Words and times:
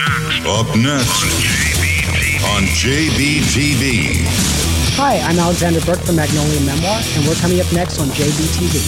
Up 0.00 0.66
next 0.76 1.24
on 2.54 2.62
JBTV. 2.72 4.24
Hi, 4.96 5.18
I'm 5.18 5.38
Alexander 5.38 5.80
Burke 5.80 5.98
from 6.00 6.16
Magnolia 6.16 6.60
Memoir, 6.60 7.00
and 7.16 7.26
we're 7.26 7.34
coming 7.34 7.60
up 7.60 7.70
next 7.72 7.98
on 8.00 8.06
JBTV. 8.08 8.80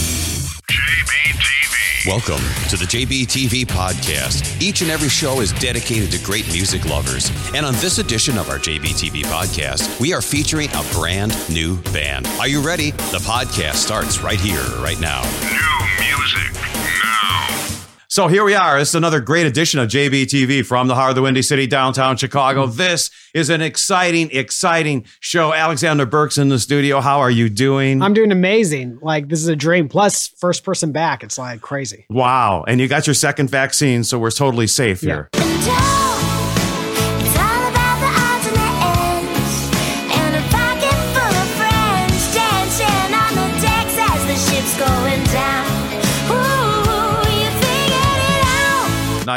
JBTV. 0.67 2.07
Welcome 2.07 2.41
to 2.69 2.77
the 2.77 2.85
JBTV 2.85 3.65
podcast. 3.67 4.59
Each 4.61 4.81
and 4.81 4.89
every 4.89 5.09
show 5.09 5.41
is 5.41 5.51
dedicated 5.53 6.11
to 6.11 6.23
great 6.23 6.47
music 6.47 6.85
lovers. 6.85 7.29
And 7.53 7.63
on 7.65 7.73
this 7.75 7.99
edition 7.99 8.37
of 8.39 8.49
our 8.49 8.57
JBTV 8.57 9.23
podcast, 9.25 9.99
we 9.99 10.13
are 10.13 10.21
featuring 10.21 10.69
a 10.73 10.83
brand 10.93 11.37
new 11.47 11.77
band. 11.93 12.25
Are 12.39 12.47
you 12.47 12.59
ready? 12.65 12.91
The 12.91 13.21
podcast 13.23 13.75
starts 13.75 14.21
right 14.21 14.39
here, 14.39 14.63
right 14.79 14.99
now. 14.99 15.21
New 15.43 16.05
music 16.15 16.53
now. 17.03 17.72
So 18.13 18.27
here 18.27 18.43
we 18.43 18.53
are. 18.53 18.77
This 18.77 18.89
is 18.89 18.95
another 18.95 19.19
great 19.19 19.47
edition 19.47 19.79
of 19.79 19.89
JBTV 19.89 20.67
from 20.67 20.87
the 20.87 20.93
heart 20.93 21.09
of 21.09 21.15
the 21.15 21.23
Windy 21.23 21.41
City, 21.41 21.65
downtown 21.65 22.15
Chicago. 22.15 22.67
Mm-hmm. 22.67 22.77
This 22.77 23.09
is 23.33 23.49
an 23.49 23.63
exciting, 23.63 24.29
exciting 24.29 25.07
show. 25.19 25.51
Alexander 25.51 26.05
Burke's 26.05 26.37
in 26.37 26.49
the 26.49 26.59
studio. 26.59 27.01
How 27.01 27.21
are 27.21 27.31
you 27.31 27.49
doing? 27.49 28.03
I'm 28.03 28.13
doing 28.13 28.31
amazing. 28.31 28.99
Like, 29.01 29.29
this 29.29 29.39
is 29.39 29.47
a 29.47 29.55
dream. 29.55 29.89
Plus, 29.89 30.27
first 30.27 30.63
person 30.63 30.91
back. 30.91 31.23
It's 31.23 31.39
like 31.39 31.61
crazy. 31.61 32.05
wow. 32.07 32.63
And 32.67 32.79
you 32.79 32.87
got 32.87 33.07
your 33.07 33.15
second 33.15 33.49
vaccine, 33.49 34.03
so 34.03 34.19
we're 34.19 34.29
totally 34.29 34.67
safe 34.67 35.01
here. 35.01 35.31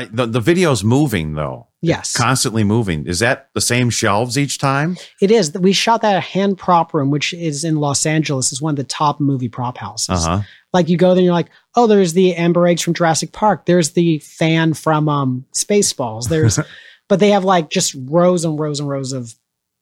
Out. 0.04 0.14
The, 0.16 0.26
the 0.26 0.40
video's 0.40 0.82
moving, 0.84 1.34
though. 1.34 1.68
Yes. 1.82 2.16
Constantly 2.16 2.64
moving. 2.64 3.06
Is 3.06 3.20
that 3.20 3.48
the 3.54 3.60
same 3.60 3.90
shelves 3.90 4.36
each 4.36 4.58
time? 4.58 4.96
It 5.20 5.30
is. 5.30 5.52
We 5.54 5.72
shot 5.72 6.02
that 6.02 6.16
at 6.16 6.22
Hand 6.22 6.58
Prop 6.58 6.92
Room, 6.94 7.10
which 7.10 7.32
is 7.32 7.64
in 7.64 7.76
Los 7.76 8.06
Angeles. 8.06 8.50
It's 8.50 8.60
one 8.62 8.72
of 8.72 8.76
the 8.76 8.84
top 8.84 9.20
movie 9.20 9.48
prop 9.48 9.78
houses. 9.78 10.08
Uh 10.26 10.38
huh. 10.38 10.42
Like, 10.72 10.88
you 10.88 10.96
go 10.96 11.08
there 11.10 11.18
and 11.18 11.24
you're 11.24 11.32
like, 11.34 11.50
oh, 11.74 11.86
there's 11.86 12.12
the 12.12 12.34
Amber 12.34 12.66
Eggs 12.66 12.82
from 12.82 12.94
Jurassic 12.94 13.32
Park. 13.32 13.66
There's 13.66 13.90
the 13.92 14.18
fan 14.18 14.74
from 14.74 15.08
um, 15.08 15.44
Spaceballs. 15.54 16.28
There's, 16.28 16.58
but 17.08 17.20
they 17.20 17.30
have 17.30 17.44
like 17.44 17.70
just 17.70 17.94
rows 18.08 18.44
and 18.44 18.58
rows 18.58 18.80
and 18.80 18.88
rows 18.88 19.12
of 19.12 19.34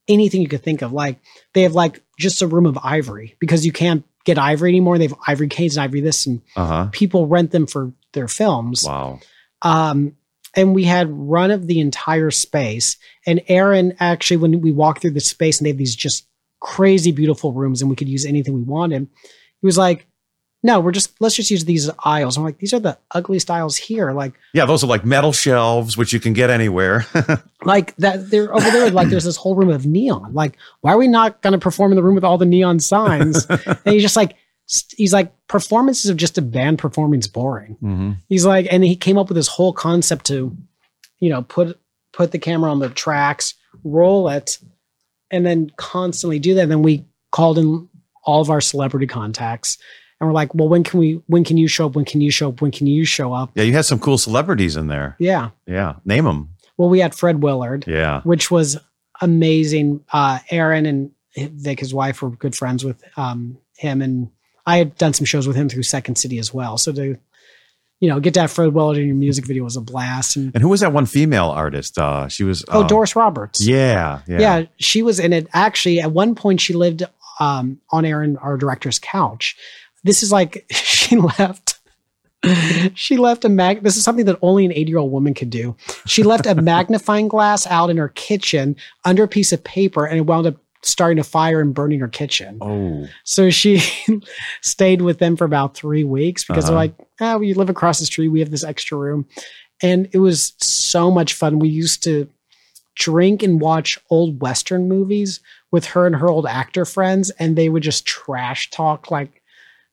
anything 0.07 0.43
you 0.43 0.49
could 0.49 0.63
think 0.63 0.83
of. 0.83 0.93
Like, 0.93 1.19
they 1.55 1.63
have 1.63 1.75
like 1.75 2.03
just 2.19 2.43
a 2.43 2.47
room 2.47 2.67
of 2.67 2.79
ivory 2.83 3.37
because 3.41 3.65
you 3.65 3.73
can't 3.73 4.05
get 4.25 4.39
ivory 4.39 4.71
anymore. 4.71 4.99
They 4.99 5.07
have 5.07 5.19
ivory 5.27 5.49
canes 5.49 5.77
and 5.77 5.85
ivory 5.85 6.01
this, 6.01 6.27
and 6.27 6.43
Uh 6.57 6.67
huh. 6.67 6.89
people 6.93 7.27
rent 7.27 7.51
them 7.51 7.67
for 7.67 7.93
their 8.13 8.29
films. 8.29 8.85
Wow. 8.87 9.21
Um, 9.65 10.17
and 10.57 10.75
we 10.75 10.85
had 10.85 11.11
run 11.11 11.51
of 11.51 11.67
the 11.67 11.81
entire 11.81 12.31
space. 12.31 12.97
And 13.27 13.43
Aaron 13.49 13.95
actually, 13.99 14.37
when 14.37 14.61
we 14.61 14.71
walked 14.73 15.03
through 15.03 15.13
the 15.13 15.21
space 15.21 15.59
and 15.59 15.67
they 15.67 15.71
have 15.71 15.79
these 15.79 15.97
just 15.97 16.27
crazy 16.61 17.13
beautiful 17.13 17.53
rooms 17.53 17.81
and 17.81 17.91
we 17.91 17.97
could 17.97 18.09
use 18.09 18.25
anything 18.25 18.55
we 18.55 18.63
wanted, 18.63 19.09
he 19.23 19.67
was 19.67 19.77
like, 19.77 20.07
no, 20.63 20.81
we're 20.81 20.93
just, 20.93 21.21
let's 21.21 21.35
just 21.35 21.51
use 21.51 21.67
these 21.67 21.91
aisles. 22.05 22.39
I'm 22.39 22.43
like, 22.43 22.57
these 22.57 22.73
are 22.73 22.81
the 22.81 22.97
ugliest 23.11 23.51
aisles 23.51 23.77
here. 23.77 24.13
Like, 24.13 24.33
Yeah, 24.55 24.65
those 24.65 24.83
are 24.83 24.87
like 24.87 25.05
metal 25.05 25.33
shelves, 25.33 25.99
which 25.99 26.15
you 26.15 26.21
can 26.21 26.33
get 26.33 26.49
anywhere. 26.49 27.05
like 27.65 27.95
that 27.97 28.31
they're 28.31 28.55
over 28.55 28.71
there, 28.71 28.91
like 28.91 29.09
there's 29.09 29.25
this 29.25 29.37
whole 29.37 29.55
room 29.57 29.69
of 29.69 29.85
neon. 29.85 30.33
Like, 30.33 30.57
why 30.81 30.95
are 30.95 30.99
we 30.99 31.07
not 31.07 31.43
going 31.43 31.53
to 31.53 31.59
perform 31.59 31.93
in 31.93 31.97
the 31.97 32.03
room 32.03 32.15
with 32.15 32.25
all 32.25 32.39
the 32.39 32.47
neon 32.47 32.81
signs? 32.81 33.45
and 33.51 33.79
he's 33.85 34.01
just 34.01 34.17
like, 34.17 34.37
he's 34.97 35.13
like, 35.13 35.33
performances 35.49 36.11
of 36.11 36.17
just 36.17 36.39
a 36.39 36.43
band 36.43 36.79
performing 36.79 37.21
is 37.21 37.29
boring. 37.29 37.77
mm-hmm. 37.83 38.13
He's 38.29 38.47
like, 38.47 38.67
and 38.71 38.83
he 38.85 38.97
came 38.97 39.19
up 39.19 39.29
with 39.29 39.37
this 39.37 39.49
whole 39.49 39.73
concept 39.73 40.27
to, 40.27 40.57
you 41.19 41.31
know, 41.31 41.43
put 41.43 41.79
put 42.13 42.31
the 42.33 42.39
camera 42.39 42.71
on 42.71 42.79
the 42.79 42.89
tracks, 42.89 43.55
roll 43.83 44.29
it, 44.29 44.59
and 45.31 45.45
then 45.45 45.71
constantly 45.77 46.39
do 46.39 46.55
that. 46.55 46.63
And 46.63 46.71
then 46.71 46.83
we 46.83 47.05
called 47.33 47.59
in 47.59 47.89
all 48.25 48.41
of 48.41 48.51
our 48.51 48.61
celebrity 48.61 49.07
contacts, 49.07 49.77
and 50.21 50.29
we're 50.29 50.35
like, 50.35 50.55
well, 50.55 50.69
when 50.69 50.83
can 50.85 51.01
we? 51.01 51.21
When 51.27 51.45
can 51.45 51.57
you 51.57 51.69
show 51.69 51.87
up? 51.87 51.97
When 51.97 52.05
can 52.05 52.21
you 52.21 52.31
show 52.31 52.49
up? 52.51 52.61
When 52.63 52.71
can 52.71 52.87
you 52.87 53.05
show 53.05 53.33
up? 53.33 53.51
Yeah, 53.55 53.65
you 53.65 53.73
had 53.73 53.85
some 53.85 53.99
cool 53.99 54.17
celebrities 54.19 54.77
in 54.77 54.87
there. 54.87 55.17
Yeah. 55.19 55.51
Yeah. 55.67 55.95
Name 56.05 56.25
them. 56.25 56.51
Well, 56.77 56.89
we 56.89 57.01
had 57.01 57.15
Fred 57.15 57.43
Willard, 57.43 57.85
Yeah. 57.87 58.23
which 58.23 58.51
was 58.51 58.79
amazing. 59.21 60.05
Uh, 60.13 60.39
Aaron 60.51 60.87
and 60.87 61.11
Vic, 61.37 61.81
his 61.81 61.93
wife, 61.95 62.23
were 62.23 62.31
good 62.31 62.55
friends 62.57 62.85
with 62.85 63.03
um, 63.17 63.59
him, 63.77 64.03
and 64.03 64.31
I 64.67 64.79
had 64.79 64.97
done 64.97 65.13
some 65.13 65.25
shows 65.27 65.47
with 65.47 65.57
him 65.57 65.69
through 65.69 65.83
Second 65.83 66.17
City 66.17 66.39
as 66.39 66.53
well. 66.55 66.79
So 66.79 66.93
to, 66.93 67.19
you 68.01 68.09
know, 68.09 68.21
get 68.21 68.35
to 68.35 68.41
have 68.41 68.51
Fred 68.51 68.73
Willard 68.73 68.97
in 68.99 69.07
your 69.07 69.17
music 69.17 69.47
video 69.47 69.65
was 69.65 69.77
a 69.77 69.81
blast. 69.81 70.37
And 70.37 70.53
And 70.55 70.63
who 70.63 70.69
was 70.69 70.81
that 70.81 70.93
one 70.93 71.07
female 71.07 71.51
artist? 71.51 71.99
Uh, 71.99 72.29
she 72.29 72.45
was. 72.45 72.65
oh, 72.69 72.83
uh, 72.83 72.87
Doris 72.87 73.15
Roberts. 73.17 73.61
Yeah. 73.65 74.21
Yeah. 74.27 74.41
yeah. 74.41 74.67
she 74.77 75.03
was 75.03 75.21
in 75.21 75.33
it. 75.33 75.49
Actually, 75.53 76.01
at 76.01 76.13
one 76.13 76.35
point, 76.35 76.61
she 76.61 76.73
lived 76.73 77.03
um, 77.41 77.81
on 77.91 78.05
Aaron, 78.05 78.37
our 78.39 78.57
director's 78.57 78.99
couch. 78.99 79.57
This 80.03 80.23
is 80.23 80.33
like 80.33 80.67
she 80.71 81.17
left. 81.17 81.79
She 82.95 83.17
left 83.17 83.47
a 83.47 83.49
mag. 83.49 83.83
This 83.83 83.97
is 83.97 84.05
something 84.05 84.27
that 84.27 84.39
only 84.43 84.67
an 84.67 84.73
80 84.73 84.91
year 84.91 84.99
old 84.99 85.11
woman 85.11 85.33
could 85.33 85.49
do. 85.49 85.77
She 86.05 86.23
left 86.23 86.45
a 86.45 86.55
magnifying 86.63 87.27
glass 87.27 87.67
out 87.67 87.89
in 87.89 87.97
her 87.97 88.11
kitchen 88.11 88.77
under 89.03 89.23
a 89.23 89.29
piece 89.29 89.51
of 89.53 89.65
paper, 89.65 90.05
and 90.05 90.19
it 90.19 90.27
wound 90.27 90.47
up 90.47 90.57
starting 90.85 91.19
a 91.19 91.25
fire 91.25 91.61
and 91.61 91.75
burning 91.75 92.01
her 92.01 92.09
kitchen. 92.09 92.59
Oh. 92.61 93.07
So 93.25 93.51
she 93.51 93.83
stayed 94.63 95.03
with 95.03 95.19
them 95.19 95.37
for 95.37 95.45
about 95.45 95.75
three 95.77 96.05
weeks 96.05 96.45
because 96.45 96.65
they're 96.65 96.73
Uh-huh. 96.73 96.79
like, 96.79 96.95
ah, 97.21 97.37
we 97.37 97.55
live 97.55 97.71
across 97.71 97.99
the 97.99 98.07
street. 98.07 98.29
We 98.29 98.41
have 98.41 98.51
this 98.51 98.65
extra 98.65 98.97
room. 98.99 99.27
And 99.83 100.09
it 100.13 100.19
was 100.19 100.53
so 100.59 101.11
much 101.11 101.35
fun. 101.35 101.59
We 101.59 101.69
used 101.69 102.03
to 102.05 102.29
drink 102.97 103.43
and 103.43 103.61
watch 103.61 103.99
old 104.11 104.41
Western 104.41 104.89
movies 104.89 105.41
with 105.73 105.85
her 105.87 106.07
and 106.07 106.15
her 106.17 106.29
old 106.29 106.47
actor 106.47 106.85
friends, 106.85 107.31
and 107.31 107.57
they 107.57 107.69
would 107.69 107.83
just 107.83 108.07
trash 108.07 108.71
talk. 108.71 109.11
Like 109.11 109.43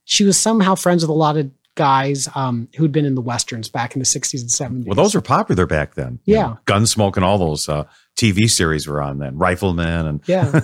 she 0.05 0.23
was 0.23 0.37
somehow 0.37 0.75
friends 0.75 1.01
with 1.03 1.09
a 1.09 1.13
lot 1.13 1.37
of 1.37 1.49
guys 1.75 2.29
um, 2.35 2.67
who'd 2.75 2.91
been 2.91 3.05
in 3.05 3.15
the 3.15 3.21
Westerns 3.21 3.69
back 3.69 3.95
in 3.95 3.99
the 3.99 4.05
60s 4.05 4.41
and 4.41 4.83
70s. 4.83 4.85
Well, 4.85 4.95
those 4.95 5.15
were 5.15 5.21
popular 5.21 5.65
back 5.65 5.95
then. 5.95 6.19
You 6.25 6.35
Yeah. 6.35 6.41
know, 6.47 6.59
Gunsmoke 6.67 7.15
and 7.15 7.25
all 7.25 7.37
those 7.39 7.67
uh, 7.67 7.85
TV 8.21 8.49
series 8.49 8.87
were 8.87 9.01
on 9.01 9.17
then. 9.19 9.37
Rifleman 9.37 10.05
and 10.07 10.21
Yeah. 10.27 10.61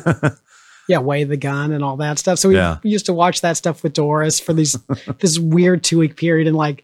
yeah, 0.87 0.99
weigh 0.99 1.23
the 1.25 1.37
gun 1.37 1.71
and 1.71 1.83
all 1.83 1.97
that 1.97 2.19
stuff. 2.19 2.39
So 2.39 2.49
we, 2.49 2.55
Yeah. 2.55 2.77
used 2.83 3.07
to 3.07 3.13
watch 3.13 3.41
that 3.41 3.57
stuff 3.57 3.83
with 3.83 3.93
Doris 3.93 4.39
for 4.39 4.53
these 4.53 4.77
this 5.19 5.37
weird 5.39 5.83
two 5.83 5.99
week 5.99 6.15
period, 6.15 6.47
and 6.47 6.55
like 6.55 6.83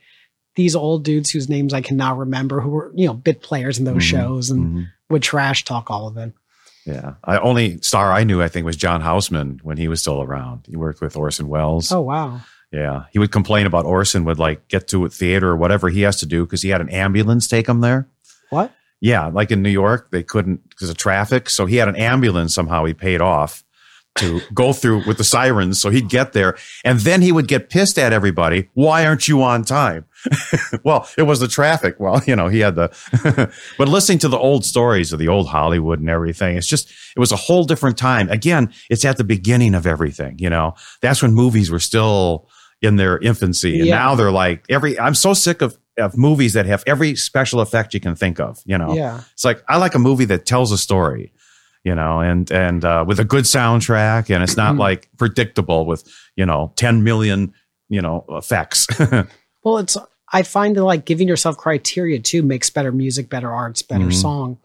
these 0.56 0.75
old 0.75 1.03
dudes 1.03 1.29
whose 1.31 1.50
names 1.50 1.73
I 1.73 1.81
cannot 1.81 2.17
remember, 2.17 2.59
who 2.61 2.69
were 2.69 2.91
you 2.95 3.07
know 3.07 3.13
bit 3.13 3.41
players 3.41 3.79
in 3.79 3.85
those 3.85 3.97
Mhm. 4.03 4.09
shows 4.09 4.50
and 4.50 4.66
Mhm. 4.66 4.88
would 5.09 5.23
trash 5.23 5.63
talk 5.66 5.89
all 5.89 6.07
of 6.07 6.16
them. 6.16 6.34
Yeah. 6.85 7.13
I 7.23 7.38
only 7.38 7.79
star 7.81 8.11
I 8.11 8.23
knew 8.25 8.41
I 8.41 8.50
think 8.50 8.66
was 8.66 8.75
John 8.75 9.00
Houseman 9.01 9.61
when 9.63 9.78
he 9.78 9.88
was 9.88 10.01
still 10.01 10.22
around. 10.22 10.66
He 10.67 10.75
worked 10.75 11.00
with 11.01 11.16
Orson 11.16 11.47
Welles. 11.47 11.91
Oh 11.94 12.01
wow, 12.01 12.41
Yeah. 12.73 13.03
He 13.11 13.19
would 13.19 13.31
complain 13.31 13.66
about 13.66 13.85
Orson 13.85 14.25
would 14.25 14.38
like 14.38 14.67
get 14.67 14.88
to 14.90 15.05
a 15.05 15.09
theater 15.09 15.50
or 15.50 15.55
whatever 15.55 15.88
he 15.90 16.01
has 16.01 16.17
to 16.17 16.25
do 16.25 16.44
because 16.45 16.61
he 16.61 16.69
had 16.69 16.81
an 16.81 16.90
ambulance 16.90 17.47
take 17.47 17.67
him 17.69 17.79
there. 17.81 18.07
what? 18.50 18.72
Yeah, 19.03 19.28
like 19.28 19.52
in 19.52 19.62
New 19.62 19.69
York, 19.69 20.12
they 20.12 20.24
couldn't 20.24 20.69
because 20.69 20.90
of 20.90 20.96
traffic. 20.96 21.50
So 21.50 21.66
he 21.66 21.75
had 21.75 21.90
an 21.90 21.97
ambulance 21.97 22.53
somehow 22.56 22.86
he 22.86 22.94
paid 22.94 23.19
off 23.19 23.62
to 24.16 24.40
go 24.53 24.72
through 24.72 25.06
with 25.06 25.18
the 25.18 25.24
sirens. 25.25 25.81
So 25.81 25.90
he'd 25.90 26.08
get 26.08 26.31
there 26.31 26.56
and 26.86 27.00
then 27.02 27.22
he 27.22 27.31
would 27.34 27.47
get 27.50 27.69
pissed 27.69 28.00
at 28.00 28.14
everybody. 28.14 28.69
Why 28.75 29.06
aren't 29.06 29.28
you 29.28 29.41
on 29.44 29.66
time? 29.66 30.06
well, 30.86 31.09
it 31.18 31.24
was 31.24 31.41
the 31.41 31.47
traffic. 31.50 32.00
Well, 32.00 32.22
you 32.25 32.36
know, 32.36 32.47
he 32.47 32.59
had 32.59 32.75
the, 32.75 33.52
but 33.78 33.90
listening 33.90 34.19
to 34.19 34.30
the 34.30 34.38
old 34.38 34.64
stories 34.64 35.12
of 35.12 35.20
the 35.20 35.28
old 35.28 35.50
Hollywood 35.50 36.00
and 36.00 36.09
everything, 36.09 36.56
it's 36.56 36.68
just, 36.68 36.90
it 37.16 37.20
was 37.20 37.31
a 37.34 37.35
whole 37.35 37.66
different 37.66 37.97
time. 37.97 38.30
Again, 38.30 38.72
it's 38.90 39.03
at 39.03 39.18
the 39.18 39.24
beginning 39.25 39.75
of 39.75 39.85
everything, 39.85 40.38
you 40.40 40.50
know, 40.50 40.75
that's 41.02 41.22
when 41.22 41.34
movies 41.34 41.70
were 41.72 41.80
still 41.80 42.47
in 42.81 42.96
their 42.97 43.18
infancy. 43.18 43.80
And 43.80 43.88
Yeah. 43.90 43.96
now 43.97 44.16
they're 44.16 44.31
like 44.31 44.64
every, 44.70 44.97
I'm 45.00 45.16
so 45.16 45.34
sick 45.34 45.62
of, 45.62 45.78
of 45.98 46.18
movies 46.18 46.54
that 46.54 46.66
have 46.66 46.84
every 46.88 47.16
special 47.16 47.59
effect 47.62 47.94
you 47.94 48.00
can 48.00 48.16
think 48.16 48.40
of, 48.40 48.62
you 48.66 48.78
know, 48.78 48.94
Yeah, 48.94 49.22
it's 49.34 49.46
like 49.46 49.64
I 49.67 49.78
like 49.78 49.96
a 49.96 50.00
movie 50.00 50.26
that 50.26 50.46
tells 50.46 50.72
a 50.72 50.78
story, 50.78 51.32
you 51.84 51.94
know, 51.96 52.20
and 52.20 52.50
and 52.52 52.84
uh, 52.84 53.03
with 53.08 53.20
a 53.20 53.26
good 53.26 53.44
soundtrack, 53.46 54.34
and 54.34 54.44
it's 54.44 54.58
not 54.58 54.76
Mhm. 54.76 54.79
like 54.79 55.09
predictable 55.17 55.85
with 55.85 56.03
you 56.35 56.46
know 56.46 56.73
ten 56.76 57.03
million 57.03 57.53
you 57.90 58.02
know 58.02 58.26
effects. 58.29 58.88
well, 59.64 59.78
it's 59.78 59.97
I 60.32 60.41
find 60.44 60.76
that 60.76 60.84
like 60.84 61.06
giving 61.06 61.28
yourself 61.28 61.58
criteria 61.58 62.20
too 62.20 62.41
makes 62.41 62.70
better 62.72 62.91
music, 62.91 63.29
better 63.29 63.52
arts, 63.52 63.82
better 63.84 64.06
Mhm. 64.06 64.14
song. 64.14 64.58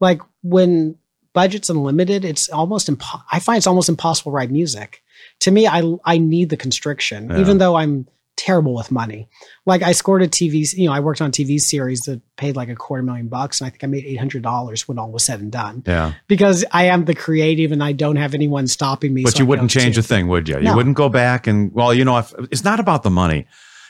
Like 0.00 0.22
when 0.42 0.96
budget's 1.34 1.68
unlimited, 1.68 2.24
it's 2.24 2.48
almost 2.48 2.90
impo- 2.90 3.22
I 3.30 3.38
find 3.38 3.58
it's 3.58 3.66
almost 3.66 3.88
impossible 3.90 4.32
to 4.32 4.36
write 4.36 4.50
music. 4.50 5.02
To 5.40 5.50
me, 5.50 5.66
I 5.66 5.82
I 6.06 6.16
need 6.16 6.48
the 6.48 6.56
constriction, 6.56 7.28
Yeah. 7.28 7.38
even 7.40 7.58
though 7.58 7.76
I'm 7.76 8.06
terrible 8.40 8.74
with 8.74 8.90
money. 8.90 9.28
Like 9.66 9.82
I 9.82 9.92
scored 9.92 10.22
a 10.22 10.28
TV, 10.28 10.72
you 10.76 10.86
know, 10.86 10.92
I 10.92 11.00
worked 11.00 11.20
on 11.20 11.28
a 11.28 11.30
TV 11.30 11.60
series 11.60 12.00
that 12.02 12.22
paid 12.36 12.56
like 12.56 12.70
a 12.70 12.74
quarter 12.74 13.02
million 13.02 13.28
bucks, 13.28 13.60
and 13.60 13.66
I 13.66 13.70
think 13.70 13.84
I 13.84 13.86
made 13.86 14.04
eight 14.06 14.18
hundred 14.18 14.42
dollars 14.42 14.88
when 14.88 14.98
all 14.98 15.12
was 15.12 15.24
said 15.24 15.40
and 15.40 15.52
done 15.52 15.82
yeah, 15.86 16.14
because 16.26 16.64
I 16.72 16.84
am 16.84 17.04
the 17.04 17.14
creative 17.14 17.70
and 17.70 17.84
I 17.84 17.92
don't 17.92 18.16
have 18.16 18.32
anyone 18.32 18.66
stopping 18.66 19.12
me. 19.12 19.22
but 19.22 19.34
so 19.34 19.40
you 19.40 19.44
I 19.44 19.48
wouldn't 19.48 19.70
change 19.70 19.98
a 19.98 20.02
thing, 20.02 20.28
would 20.28 20.48
you? 20.48 20.58
You 20.58 20.74
wouldn't 20.74 20.96
go 20.96 21.08
back 21.10 21.46
and 21.46 21.72
well, 21.74 21.92
you 21.92 22.04
know, 22.04 22.16
if 22.18 22.32
it's 22.50 22.64
not 22.64 22.80
about 22.80 23.02
the 23.02 23.10
money, 23.10 23.46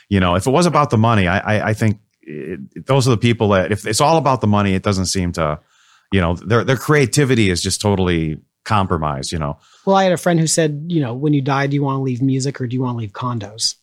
you 0.09 0.19
know, 0.19 0.35
if 0.35 0.45
it 0.45 0.51
was 0.51 0.65
about 0.65 0.89
the 0.89 0.97
money, 0.97 1.27
I 1.27 1.39
I, 1.39 1.69
I 1.69 1.73
think 1.73 1.99
it, 2.21 2.85
those 2.85 3.07
are 3.07 3.11
the 3.11 3.17
people 3.17 3.49
that 3.49 3.71
if 3.71 3.87
it's 3.87 4.01
all 4.01 4.17
about 4.17 4.41
the 4.41 4.47
money, 4.47 4.73
it 4.73 4.83
doesn't 4.83 5.05
seem 5.05 5.31
to, 5.33 5.59
you 6.11 6.19
know, 6.19 6.35
their 6.35 6.65
their 6.65 6.77
creativity 6.77 7.49
is 7.49 7.63
just 7.63 7.79
totally 7.79 8.37
compromised. 8.65 9.31
You 9.31 9.39
know, 9.39 9.59
Well, 9.85 9.95
I 9.95 10.03
had 10.03 10.11
a 10.11 10.17
friend 10.17 10.39
who 10.39 10.47
said, 10.47 10.85
you 10.87 11.01
know, 11.01 11.13
when 11.13 11.31
you 11.31 11.41
die, 11.41 11.67
do 11.67 11.75
you 11.75 11.83
want 11.83 11.97
to 11.99 12.01
leave 12.01 12.21
music 12.21 12.59
or 12.59 12.67
do 12.67 12.75
you 12.75 12.81
want 12.81 12.95
to 12.95 12.99
leave 12.99 13.13
condos? 13.13 13.75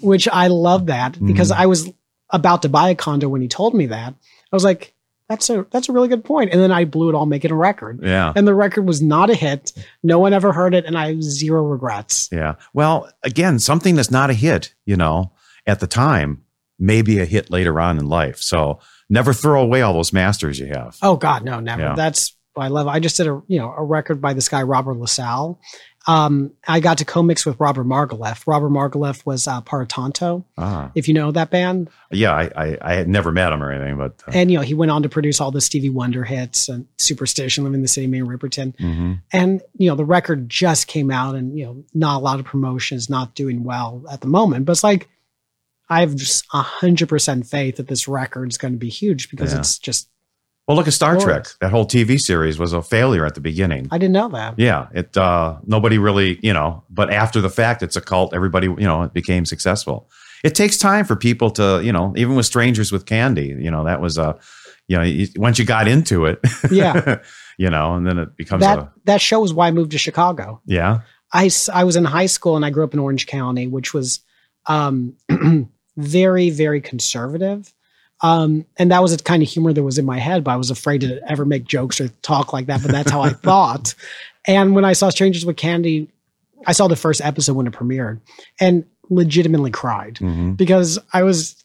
Which 0.00 0.28
I 0.28 0.48
love 0.48 0.86
that 0.86 1.24
because 1.24 1.50
mm-hmm. 1.50 1.62
I 1.62 1.66
was 1.66 1.90
about 2.30 2.62
to 2.62 2.68
buy 2.68 2.90
a 2.90 2.94
condo 2.94 3.28
when 3.28 3.40
he 3.40 3.48
told 3.48 3.74
me 3.74 3.86
that. 3.86 4.12
I 4.12 4.56
was 4.56 4.64
like, 4.64 4.94
that's 5.28 5.48
a 5.48 5.66
that's 5.70 5.88
a 5.88 5.92
really 5.92 6.08
good 6.08 6.24
point. 6.24 6.50
And 6.52 6.60
then 6.60 6.72
I 6.72 6.84
blew 6.84 7.08
it 7.08 7.14
all 7.14 7.26
making 7.26 7.50
a 7.50 7.56
record. 7.56 8.00
yeah. 8.02 8.32
And 8.34 8.46
the 8.46 8.54
record 8.54 8.86
was 8.86 9.00
not 9.00 9.30
a 9.30 9.34
hit. 9.34 9.72
No 10.02 10.18
one 10.18 10.32
ever 10.32 10.52
heard 10.52 10.74
it, 10.74 10.84
and 10.84 10.98
I 10.98 11.08
have 11.08 11.22
zero 11.22 11.62
regrets. 11.62 12.28
Yeah. 12.30 12.56
Well, 12.72 13.10
again, 13.22 13.58
something 13.58 13.94
that's 13.94 14.10
not 14.10 14.30
a 14.30 14.34
hit, 14.34 14.74
you 14.84 14.96
know, 14.96 15.32
at 15.66 15.80
the 15.80 15.86
time 15.86 16.44
may 16.78 17.02
be 17.02 17.20
a 17.20 17.24
hit 17.24 17.50
later 17.50 17.80
on 17.80 17.98
in 17.98 18.06
life. 18.06 18.38
So 18.38 18.80
never 19.08 19.32
throw 19.32 19.62
away 19.62 19.80
all 19.82 19.94
those 19.94 20.12
masters 20.12 20.58
you 20.58 20.66
have. 20.66 20.98
Oh 21.00 21.16
God, 21.16 21.44
no, 21.44 21.60
never. 21.60 21.82
Yeah. 21.82 21.94
That's 21.94 22.36
what 22.52 22.64
I 22.64 22.68
love. 22.68 22.86
I 22.86 23.00
just 23.00 23.16
did 23.16 23.26
a 23.26 23.42
you 23.46 23.58
know 23.58 23.72
a 23.76 23.82
record 23.82 24.20
by 24.20 24.34
this 24.34 24.48
guy 24.48 24.62
Robert 24.62 24.96
LaSalle. 24.98 25.58
Um, 26.06 26.52
I 26.68 26.80
got 26.80 26.98
to 26.98 27.04
co-mix 27.06 27.46
with 27.46 27.58
Robert 27.58 27.86
Margouleff. 27.86 28.46
Robert 28.46 28.68
Margouleff 28.68 29.24
was 29.24 29.48
uh, 29.48 29.62
part 29.62 29.80
of 29.82 29.88
Tonto, 29.88 30.44
Ah, 30.58 30.90
if 30.94 31.08
you 31.08 31.14
know 31.14 31.30
that 31.32 31.48
band. 31.50 31.88
yeah. 32.10 32.32
I, 32.32 32.50
I, 32.56 32.78
I 32.82 32.94
had 32.94 33.08
never 33.08 33.32
met 33.32 33.52
him 33.52 33.62
or 33.62 33.72
anything, 33.72 33.96
but 33.96 34.22
uh, 34.28 34.32
And 34.34 34.50
you 34.50 34.58
know, 34.58 34.62
he 34.62 34.74
went 34.74 34.90
on 34.90 35.02
to 35.02 35.08
produce 35.08 35.40
all 35.40 35.50
the 35.50 35.62
Stevie 35.62 35.88
Wonder 35.88 36.22
hits 36.24 36.68
and 36.68 36.86
Superstition, 36.98 37.64
Living 37.64 37.76
in 37.76 37.82
the 37.82 37.88
City, 37.88 38.06
Minnie 38.06 38.28
Riperton. 38.28 38.76
mhm. 38.76 39.22
And 39.32 39.62
you 39.78 39.88
know, 39.88 39.96
the 39.96 40.04
record 40.04 40.48
just 40.50 40.88
came 40.88 41.10
out, 41.10 41.34
and 41.36 41.58
you 41.58 41.64
know, 41.64 41.84
not 41.94 42.16
a 42.18 42.22
lot 42.22 42.38
of 42.38 42.44
promotions, 42.44 43.08
not 43.08 43.34
doing 43.34 43.64
well 43.64 44.04
at 44.10 44.20
the 44.20 44.28
moment. 44.28 44.66
But 44.66 44.72
it's 44.72 44.84
like 44.84 45.08
I 45.88 46.00
have 46.00 46.14
just 46.16 46.44
a 46.52 46.60
hundred 46.62 47.08
percent 47.08 47.46
faith 47.46 47.76
that 47.76 47.88
this 47.88 48.06
record 48.08 48.50
is 48.50 48.58
going 48.58 48.72
to 48.74 48.78
be 48.78 48.88
huge 48.90 49.30
because 49.30 49.52
Yeah. 49.52 49.60
it's 49.60 49.78
just 49.78 50.08
well, 50.66 50.76
look 50.76 50.86
at 50.86 50.92
Star 50.94 51.18
Trek. 51.18 51.46
That 51.60 51.70
whole 51.70 51.86
TV 51.86 52.18
series 52.20 52.58
was 52.58 52.72
a 52.72 52.82
failure 52.82 53.24
at 53.26 53.34
the 53.34 53.40
beginning. 53.40 53.88
I 53.90 53.98
didn't 53.98 54.12
know 54.14 54.28
that. 54.30 54.58
Yeah, 54.58 54.88
it 54.94 55.16
uh 55.16 55.58
nobody 55.66 55.98
really, 55.98 56.38
you 56.42 56.52
know, 56.52 56.84
but 56.90 57.12
after 57.12 57.40
the 57.40 57.50
fact 57.50 57.82
it's 57.82 57.96
a 57.96 58.00
cult, 58.00 58.34
everybody, 58.34 58.66
you 58.66 58.76
know, 58.86 59.02
it 59.02 59.12
became 59.12 59.44
successful. 59.44 60.08
It 60.42 60.54
takes 60.54 60.76
time 60.76 61.04
for 61.06 61.16
people 61.16 61.50
to, 61.52 61.80
you 61.82 61.92
know, 61.92 62.12
even 62.16 62.34
with 62.36 62.46
strangers 62.46 62.92
with 62.92 63.06
candy, 63.06 63.48
you 63.58 63.70
know, 63.70 63.84
that 63.84 64.00
was 64.00 64.18
a 64.18 64.38
you 64.86 64.98
know, 64.98 65.24
once 65.36 65.58
you 65.58 65.64
got 65.64 65.88
into 65.88 66.26
it, 66.26 66.38
Yeah. 66.70 67.20
you 67.56 67.70
know, 67.70 67.94
and 67.94 68.06
then 68.06 68.18
it 68.18 68.36
becomes 68.36 68.60
That 68.60 68.78
a 68.78 68.92
that 69.04 69.20
show 69.22 69.40
was 69.40 69.54
why 69.54 69.68
I 69.68 69.70
moved 69.70 69.92
to 69.92 69.98
Chicago. 69.98 70.60
yeah. 70.66 71.00
I 71.32 71.50
I 71.72 71.84
was 71.84 71.96
in 71.96 72.04
high 72.04 72.26
school 72.26 72.54
and 72.54 72.64
I 72.64 72.70
grew 72.70 72.84
up 72.84 72.92
in 72.94 73.00
Orange 73.00 73.26
County, 73.26 73.66
which 73.66 73.92
was 73.92 74.20
um, 74.66 75.16
very, 75.96 76.50
very 76.50 76.80
conservative. 76.80 77.72
Um, 78.24 78.64
and 78.78 78.90
that 78.90 79.02
was 79.02 79.16
the 79.16 79.22
kind 79.22 79.42
of 79.42 79.48
humor 79.48 79.72
that 79.72 79.82
was 79.82 79.98
in 79.98 80.04
my 80.06 80.18
head, 80.18 80.44
but 80.44 80.52
I 80.52 80.56
was 80.56 80.70
afraid 80.70 81.02
to 81.02 81.20
ever 81.30 81.44
make 81.44 81.64
jokes 81.64 82.00
or 82.00 82.08
talk 82.22 82.52
like 82.52 82.66
that. 82.66 82.80
But 82.82 82.90
that's 82.92 83.10
how 83.10 83.20
I 83.22 83.30
thought. 83.48 83.94
And 84.46 84.74
when 84.74 84.84
I 84.84 84.94
saw 84.94 85.10
Strangers 85.10 85.44
with 85.44 85.56
Candy, 85.56 86.08
I 86.66 86.72
saw 86.72 86.88
the 86.88 86.96
first 86.96 87.20
episode 87.20 87.54
when 87.54 87.66
it 87.66 87.72
premiered 87.74 88.20
and 88.60 88.84
legitimately 89.10 89.70
cried 89.70 90.14
Mhm. 90.16 90.56
because 90.56 90.98
I 91.12 91.22
was, 91.22 91.56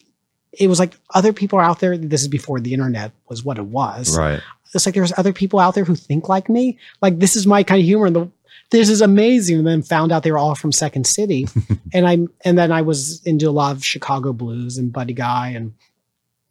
it 0.52 0.68
was 0.68 0.78
like 0.78 0.94
other 1.14 1.32
people 1.32 1.58
are 1.58 1.62
out 1.62 1.80
there. 1.80 1.96
This 1.96 2.20
is 2.22 2.28
before 2.28 2.60
the 2.60 2.74
internet 2.74 3.12
was 3.28 3.42
what 3.44 3.56
it 3.58 3.64
was 3.64 4.16
Right. 4.18 4.40
it's 4.74 4.84
like 4.84 4.94
there's 4.94 5.12
other 5.16 5.32
people 5.32 5.58
out 5.60 5.74
there 5.74 5.84
who 5.84 5.94
think 5.94 6.28
like 6.28 6.48
me. 6.50 6.76
Like 7.00 7.18
this 7.20 7.36
is 7.36 7.46
my 7.46 7.62
kind 7.62 7.80
of 7.80 7.86
humor. 7.86 8.06
And 8.06 8.16
the, 8.16 8.30
this 8.70 8.90
is 8.90 9.00
amazing. 9.00 9.58
And 9.58 9.66
then 9.66 9.82
found 9.82 10.12
out 10.12 10.22
they 10.22 10.30
were 10.32 10.38
all 10.38 10.54
from 10.54 10.72
Second 10.72 11.06
City. 11.06 11.48
and 11.94 12.06
I 12.06 12.18
and 12.44 12.58
then 12.58 12.70
I 12.70 12.82
was 12.82 13.22
into 13.24 13.48
a 13.48 13.50
lot 13.52 13.74
of 13.74 13.84
Chicago 13.84 14.32
blues 14.34 14.76
and 14.76 14.92
Buddy 14.92 15.14
Guy 15.14 15.48
and 15.56 15.72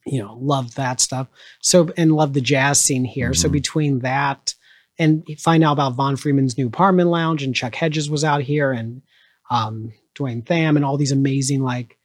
you 0.05 0.19
know, 0.19 0.37
loved 0.39 0.75
that 0.77 0.99
stuff. 0.99 1.27
So 1.61 1.89
and 1.97 2.13
loved 2.13 2.33
the 2.33 2.41
jazz 2.41 2.79
scene 2.79 3.03
here. 3.05 3.33
So 3.33 3.47
Mhm. 3.49 3.51
between 3.53 3.99
that 3.99 4.55
and 4.97 5.23
find 5.37 5.63
out 5.63 5.73
about 5.73 5.95
Von 5.95 6.15
Freeman's 6.15 6.57
new 6.57 6.67
apartment 6.67 7.09
lounge 7.09 7.43
and 7.43 7.55
Chuck 7.55 7.75
Hedges 7.75 8.09
was 8.09 8.23
out 8.23 8.41
here 8.41 8.71
and 8.71 9.01
um 9.49 9.91
Dwayne 10.15 10.45
Tham 10.45 10.75
and 10.75 10.85
all 10.85 10.97
these 10.97 11.11
amazing 11.11 11.61
like 11.63 11.97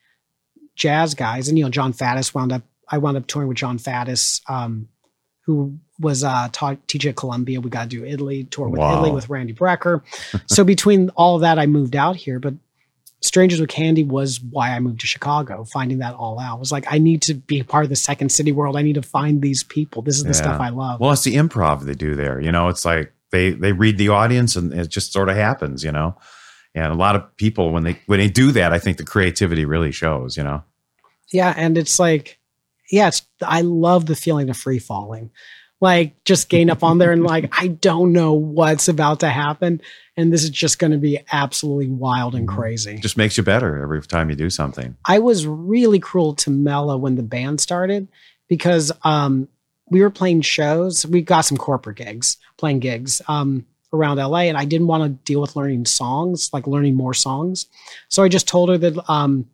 jazz 0.76 1.14
guys. 1.14 1.48
And 1.48 1.56
you 1.58 1.64
know, 1.64 1.70
Jon 1.70 1.92
Faddis 1.92 2.34
wound 2.34 2.52
up 2.52 2.62
I 2.88 2.98
wound 2.98 3.16
up 3.16 3.26
touring 3.26 3.48
with 3.48 3.56
Jon 3.56 3.78
Faddis, 3.78 4.40
um, 4.50 4.88
who 5.46 5.78
was 6.00 6.22
uh 6.24 6.48
taught 6.52 6.86
teaching 6.88 7.10
at 7.10 7.16
Columbia. 7.16 7.60
We 7.60 7.70
got 7.70 7.84
to 7.84 7.88
do 7.88 8.04
Italy, 8.04 8.44
tour 8.44 8.68
with 8.68 8.80
Wow. 8.80 8.92
Italy 8.94 9.10
with 9.12 9.28
Randy 9.28 9.54
Brecker. 9.54 10.02
so 10.46 10.64
between 10.64 11.08
all 11.10 11.36
of 11.36 11.40
that, 11.42 11.58
I 11.58 11.66
moved 11.66 11.96
out 11.96 12.16
here. 12.16 12.38
But 12.40 12.54
Strangers 13.24 13.58
with 13.58 13.70
Candy 13.70 14.04
was 14.04 14.38
why 14.40 14.70
I 14.76 14.80
moved 14.80 15.00
to 15.00 15.06
Chicago, 15.06 15.64
finding 15.64 15.98
that 16.00 16.14
all 16.14 16.38
out. 16.38 16.56
I 16.56 16.58
was 16.58 16.70
like, 16.70 16.84
I 16.90 16.98
need 16.98 17.22
to 17.22 17.34
be 17.34 17.62
part 17.62 17.84
of 17.84 17.88
the 17.90 17.96
second 17.96 18.28
city 18.30 18.52
world. 18.52 18.76
I 18.76 18.82
need 18.82 18.96
to 18.96 19.02
find 19.02 19.40
these 19.40 19.64
people. 19.64 20.02
This 20.02 20.16
is 20.18 20.24
the 20.24 20.28
Yeah. 20.28 20.32
stuff 20.34 20.60
I 20.60 20.68
love. 20.68 21.00
Well, 21.00 21.10
it's 21.12 21.22
the 21.24 21.36
improv 21.36 21.84
they 21.86 21.94
do 21.94 22.14
there. 22.14 22.38
You 22.38 22.52
know, 22.52 22.68
it's 22.68 22.84
like 22.84 23.12
they 23.30 23.50
they 23.50 23.72
read 23.72 23.96
the 23.96 24.10
audience 24.10 24.56
and 24.56 24.72
it 24.74 24.88
just 24.88 25.12
sort 25.12 25.30
of 25.30 25.36
happens, 25.36 25.82
you 25.82 25.90
know. 25.90 26.16
And 26.74 26.92
a 26.92 26.96
lot 26.96 27.16
of 27.16 27.34
people 27.36 27.70
when 27.72 27.84
they 27.84 27.98
when 28.06 28.18
they 28.18 28.28
do 28.28 28.52
that, 28.52 28.72
I 28.74 28.78
think 28.78 28.98
the 28.98 29.04
creativity 29.04 29.64
really 29.64 29.90
shows, 29.92 30.36
you 30.36 30.44
know. 30.44 30.62
Yeah, 31.32 31.54
and 31.56 31.78
it's 31.78 31.98
like, 31.98 32.38
yeah, 32.90 33.08
it's 33.08 33.22
I 33.42 33.62
love 33.62 34.04
the 34.04 34.16
feeling 34.16 34.50
of 34.50 34.56
free 34.58 34.78
falling. 34.78 35.30
Like 35.84 36.24
just 36.24 36.48
getting 36.48 36.70
up 36.70 36.82
on 36.82 36.96
there 36.96 37.12
and 37.12 37.22
like 37.22 37.52
I 37.60 37.66
don't 37.66 38.14
know 38.14 38.32
what's 38.32 38.88
about 38.88 39.20
to 39.20 39.28
happen, 39.28 39.82
and 40.16 40.32
this 40.32 40.42
is 40.42 40.48
just 40.48 40.78
going 40.78 40.92
to 40.92 40.98
be 40.98 41.20
absolutely 41.30 41.88
wild 41.88 42.34
and 42.34 42.48
crazy. 42.48 42.96
Just 42.96 43.18
makes 43.18 43.36
you 43.36 43.42
better 43.42 43.82
every 43.82 44.00
time 44.00 44.30
you 44.30 44.34
do 44.34 44.48
something. 44.48 44.96
I 45.04 45.18
was 45.18 45.46
really 45.46 45.98
cruel 45.98 46.36
to 46.36 46.50
Mela 46.50 46.96
when 46.96 47.16
the 47.16 47.22
band 47.22 47.60
started 47.60 48.08
because 48.48 48.92
um, 49.02 49.46
we 49.90 50.00
were 50.00 50.08
playing 50.08 50.40
shows. 50.40 51.04
We 51.04 51.20
got 51.20 51.42
some 51.42 51.58
corporate 51.58 51.98
gigs, 51.98 52.38
playing 52.56 52.78
gigs 52.78 53.20
um, 53.28 53.66
around 53.92 54.16
LA, 54.16 54.44
and 54.44 54.56
I 54.56 54.64
didn't 54.64 54.86
want 54.86 55.02
to 55.02 55.10
deal 55.30 55.42
with 55.42 55.54
learning 55.54 55.84
songs, 55.84 56.48
like 56.54 56.66
learning 56.66 56.94
more 56.94 57.12
songs. 57.12 57.66
So 58.08 58.22
I 58.22 58.28
just 58.28 58.48
told 58.48 58.70
her 58.70 58.78
that 58.78 59.10
um, 59.10 59.50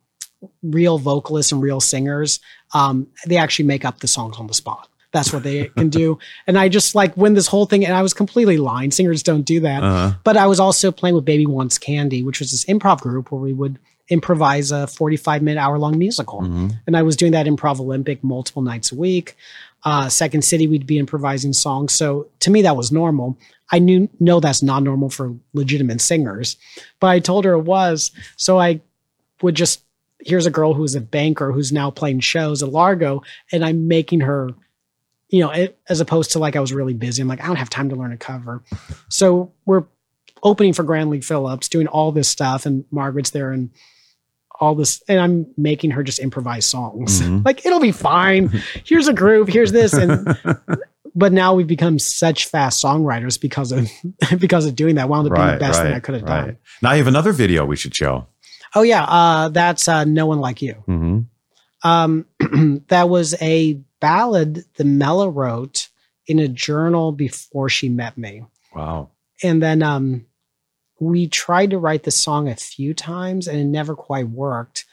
real 0.63 0.97
vocalists 0.99 1.51
and 1.51 1.61
real 1.61 1.81
singers, 1.81 2.39
um, 2.73 3.09
they 3.27 3.37
actually 3.37 3.65
make 3.65 3.85
up 3.85 3.99
the 3.99 4.07
songs 4.07 4.37
on 4.37 4.47
the 4.47 4.55
spot. 4.55 4.87
That's 5.13 5.33
what 5.33 5.43
they 5.43 5.67
can 5.77 5.89
do. 5.89 6.19
And 6.47 6.57
I 6.59 6.69
just 6.69 6.95
like 6.95 7.15
when 7.17 7.35
this 7.35 7.49
whole 7.49 7.67
thing, 7.67 7.85
and 7.85 7.95
I 7.95 8.03
was 8.03 8.15
completely 8.15 8.59
lying. 8.59 8.91
Singers 8.93 9.23
don't 9.23 9.43
do 9.43 9.61
that. 9.61 9.83
Uh-huh. 9.83 10.15
But 10.23 10.37
I 10.37 10.47
was 10.47 10.61
also 10.61 10.93
playing 10.93 11.17
with 11.17 11.25
Baby 11.25 11.47
Wants 11.47 11.79
Candy, 11.79 12.23
which 12.23 12.39
was 12.39 12.51
this 12.53 12.65
improv 12.67 13.01
group 13.01 13.33
where 13.33 13.41
we 13.41 13.53
would 13.53 13.79
improvise 14.09 14.71
a 14.73 14.87
45 14.87 15.43
minute 15.43 15.61
hour 15.61 15.79
long 15.79 15.97
musical. 15.99 16.41
Mhm. 16.43 16.79
And 16.87 16.97
I 16.97 17.03
was 17.03 17.17
doing 17.17 17.33
that 17.33 17.47
improv 17.47 17.81
Olympic 17.81 18.23
multiple 18.25 18.63
nights 18.63 18.93
a 18.93 18.97
week. 18.97 19.37
Uh, 19.85 20.09
Second 20.09 20.43
City, 20.43 20.67
we'd 20.67 20.87
be 20.87 20.99
improvising 20.99 21.53
songs. 21.53 21.93
So 21.93 22.27
to 22.41 22.51
me, 22.51 22.63
that 22.63 22.77
was 22.77 22.93
normal. 22.93 23.39
I 23.73 23.79
knew, 23.79 24.09
know 24.19 24.41
that's 24.41 24.63
not 24.63 24.83
normal 24.83 25.11
for 25.11 25.35
legitimate 25.55 26.01
singers, 26.01 26.57
but 26.99 27.07
I 27.07 27.21
told 27.21 27.45
her 27.45 27.53
it 27.53 27.63
was. 27.63 28.11
So 28.37 28.59
I 28.59 28.81
would 29.43 29.55
just, 29.55 29.83
here's 30.19 30.45
a 30.45 30.51
girl 30.51 30.75
who's 30.75 30.95
a 30.97 31.01
banker 31.01 31.53
who's 31.53 31.73
now 31.73 31.91
playing 31.91 32.21
shows 32.21 32.63
at 32.65 32.71
Largo, 32.73 33.23
and 33.53 33.65
I'm 33.65 33.87
making 33.89 34.21
her, 34.21 34.51
you 35.31 35.41
know, 35.41 35.51
it, 35.51 35.79
as 35.89 36.01
opposed 36.01 36.33
to 36.33 36.39
like 36.39 36.57
I 36.57 36.61
was 36.61 36.73
really 36.73 36.95
busy. 36.95 37.23
I'm 37.23 37.29
like, 37.29 37.43
I 37.43 37.47
don't 37.47 37.57
have 37.57 37.71
time 37.71 37.89
to 37.91 37.97
learn 37.97 38.13
a 38.13 38.17
cover. 38.17 38.63
So 39.09 39.53
we're 39.65 39.85
opening 40.43 40.73
for 40.73 40.83
Grant-Lee 40.83 41.21
Phillips, 41.21 41.69
doing 41.69 41.87
all 41.87 42.13
this 42.13 42.29
stuff, 42.29 42.67
and 42.67 42.85
Margaret's 42.91 43.31
there 43.31 43.53
and 43.53 43.71
all 44.61 44.75
this, 44.75 45.03
and 45.09 45.19
I'm 45.21 45.47
making 45.57 45.93
her 45.93 46.03
just 46.03 46.19
improvise 46.19 46.67
songs. 46.67 47.21
Mhm. 47.23 47.45
like 47.47 47.65
it'll 47.65 47.81
be 47.81 47.93
fine. 47.93 48.49
Here's 48.85 49.09
a 49.09 49.15
groove. 49.15 49.49
Here's 49.49 49.73
this, 49.73 49.93
and 49.95 50.37
but 51.15 51.33
now 51.33 51.55
we've 51.55 51.67
become 51.67 51.99
such 51.99 52.47
fast 52.47 52.83
songwriters 52.83 53.41
because 53.41 53.73
of 53.73 53.89
because 54.39 54.67
of 54.67 54.75
doing 54.75 54.97
that. 54.97 55.09
Wound 55.09 55.29
up 55.29 55.35
being 55.35 55.47
the 55.47 55.57
best 55.59 55.81
thing 55.83 55.93
I 55.95 56.01
could 56.01 56.15
have 56.17 56.27
done. 56.27 56.57
Now 56.83 56.93
you 56.93 56.99
have 56.99 57.07
another 57.07 57.33
video 57.33 57.65
we 57.65 57.77
should 57.77 57.95
show. 57.95 58.27
Oh 58.75 58.83
yeah, 58.83 59.05
uh, 59.05 59.49
that's 59.49 59.89
uh, 59.89 60.05
no 60.05 60.27
one 60.27 60.41
like 60.41 60.61
you. 60.63 60.75
hmm 60.87 61.21
Um, 61.83 62.27
that 62.89 63.09
was 63.09 63.35
a 63.41 63.81
ballad 64.01 64.65
that 64.77 64.85
Mela 64.85 65.29
wrote 65.29 65.89
in 66.27 66.39
a 66.39 66.49
journal 66.49 67.13
before 67.13 67.69
she 67.69 67.89
met 67.89 68.17
me. 68.17 68.45
Wow. 68.75 69.11
And 69.43 69.63
then 69.63 69.83
um, 69.83 70.27
we 70.99 71.29
tried 71.29 71.71
to 71.71 71.79
write 71.79 72.03
the 72.05 72.11
song 72.11 72.49
a 72.49 72.55
few 72.55 72.95
times 72.95 73.49
and 73.49 73.59
it 73.59 73.65
never 73.65 73.95
quite 73.95 74.29
worked. 74.29 74.85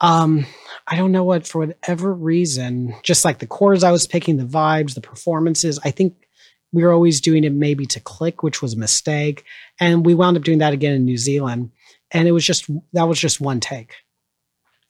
Um, 0.00 0.46
I 0.86 0.96
don't 0.96 1.12
know 1.12 1.24
what, 1.24 1.46
for 1.46 1.66
whatever 1.66 2.12
reason, 2.12 2.94
just 3.02 3.24
like 3.24 3.38
the 3.38 3.46
chords 3.46 3.84
I 3.84 3.92
was 3.92 4.06
picking, 4.06 4.38
the 4.38 4.44
vibes, 4.44 4.94
the 4.94 5.02
performances, 5.02 5.78
I 5.84 5.90
think 5.90 6.26
we 6.72 6.82
were 6.82 6.92
always 6.92 7.20
doing 7.20 7.44
it 7.44 7.52
maybe 7.52 7.84
to 7.86 8.00
click, 8.00 8.42
which 8.42 8.62
was 8.62 8.74
a 8.74 8.78
mistake. 8.78 9.44
And 9.78 10.06
we 10.06 10.14
wound 10.14 10.36
up 10.36 10.42
doing 10.42 10.58
that 10.58 10.72
again 10.72 10.94
in 10.94 11.04
New 11.04 11.18
Zealand. 11.18 11.72
And 12.10 12.26
it 12.26 12.32
was 12.32 12.44
just, 12.44 12.66
that 12.92 13.08
was 13.08 13.20
just 13.20 13.40
one 13.40 13.60
take. 13.60 13.94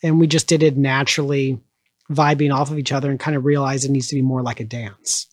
And 0.03 0.21
we 0.21 0.27
just 0.27 0.47
did 0.47 0.63
it 0.63 0.77
naturally, 0.77 1.61
vibing 2.11 2.53
off 2.55 2.71
of 2.71 2.79
each 2.79 2.93
other 2.93 3.11
and 3.11 3.21
kind 3.21 3.37
of 3.37 3.45
realize 3.45 3.85
it 3.85 3.91
needs 3.91 4.09
to 4.09 4.15
be 4.17 4.23
more 4.23 4.43
like 4.43 4.61
a 4.61 4.65
dance 4.65 5.27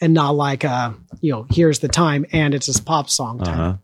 and 0.00 0.12
not 0.14 0.30
like 0.34 0.64
a, 0.64 0.94
you 1.20 1.32
know, 1.32 1.46
here's 1.50 1.78
the 1.78 1.88
time 1.88 2.26
and 2.32 2.54
it's 2.54 2.68
a 2.76 2.82
pop 2.82 3.08
song 3.08 3.38
time 3.38 3.60
Uh-huh. 3.60 3.76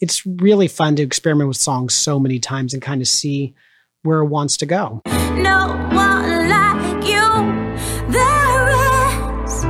it's 0.00 0.24
really 0.26 0.68
fun 0.68 0.96
to 0.96 1.02
experiment 1.02 1.48
with 1.48 1.56
songs 1.56 1.94
so 1.94 2.18
many 2.20 2.38
times 2.38 2.74
and 2.74 2.82
kind 2.82 3.00
of 3.00 3.08
see 3.08 3.54
where 4.02 4.20
it 4.20 4.26
wants 4.26 4.56
to 4.58 4.66
go. 4.66 5.00
No 5.06 5.68
one 5.92 6.48
like 6.48 7.04
you. 7.06 7.30
There 8.12 8.68
is 9.44 9.64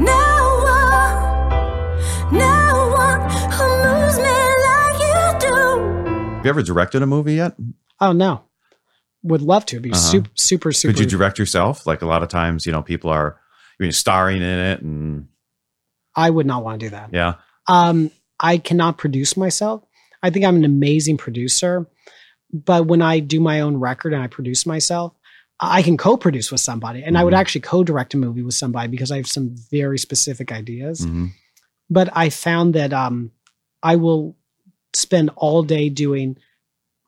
no 0.00 0.26
one, 0.64 2.38
no 2.38 2.88
one 2.94 3.20
who 3.52 3.66
moves 3.84 4.18
me 4.18 4.38
like 4.68 4.98
you 5.00 5.48
do. 5.48 5.54
Have 6.36 6.44
you 6.44 6.50
ever 6.50 6.62
directed 6.62 7.02
a 7.02 7.06
movie 7.06 7.34
yet? 7.34 7.54
Oh 8.00 8.12
no, 8.12 8.42
would 9.26 9.42
love 9.42 9.66
to. 9.66 9.76
It'd 9.76 9.82
be 9.82 9.90
Uh-huh. 9.92 10.00
super, 10.00 10.30
super, 10.34 10.72
super. 10.72 10.92
Could 10.94 11.00
you 11.00 11.06
direct 11.18 11.38
yourself? 11.38 11.86
Like 11.86 12.02
a 12.02 12.06
lot 12.06 12.22
of 12.22 12.28
times, 12.28 12.64
you 12.66 12.72
know, 12.72 12.82
people 12.82 13.10
are 13.10 13.38
I 13.78 13.82
mean, 13.82 13.92
starring 13.92 14.38
in 14.40 14.58
it, 14.58 14.80
and 14.80 15.28
I 16.14 16.30
would 16.30 16.46
not 16.46 16.64
want 16.64 16.80
to 16.80 16.86
do 16.86 16.90
that. 16.90 17.10
yeah, 17.12 17.34
Um, 17.68 18.10
I 18.40 18.56
cannot 18.58 18.96
produce 18.96 19.36
myself. 19.36 19.82
I 20.22 20.30
think 20.30 20.44
I'm 20.46 20.56
an 20.56 20.64
amazing 20.64 21.18
producer, 21.18 21.86
but 22.52 22.86
when 22.86 23.02
I 23.02 23.18
do 23.18 23.38
my 23.38 23.60
own 23.60 23.76
record 23.76 24.14
and 24.14 24.22
I 24.22 24.28
produce 24.28 24.64
myself, 24.64 25.12
I 25.60 25.82
can 25.82 25.96
co-produce 25.98 26.50
with 26.50 26.60
somebody, 26.62 27.02
and 27.02 27.18
I 27.18 27.24
would 27.24 27.34
Mhm. 27.34 27.38
actually 27.38 27.60
co-direct 27.62 28.14
a 28.14 28.16
movie 28.16 28.42
with 28.42 28.54
somebody 28.54 28.88
because 28.88 29.10
I 29.10 29.16
have 29.16 29.26
some 29.26 29.54
very 29.70 29.98
specific 29.98 30.52
ideas. 30.52 31.04
Mhm. 31.04 31.32
But 31.90 32.08
I 32.14 32.30
found 32.30 32.74
that 32.74 32.92
um, 32.94 33.30
I 33.82 33.96
will 33.96 34.36
spend 34.94 35.30
all 35.36 35.62
day 35.62 35.88
doing 35.90 36.36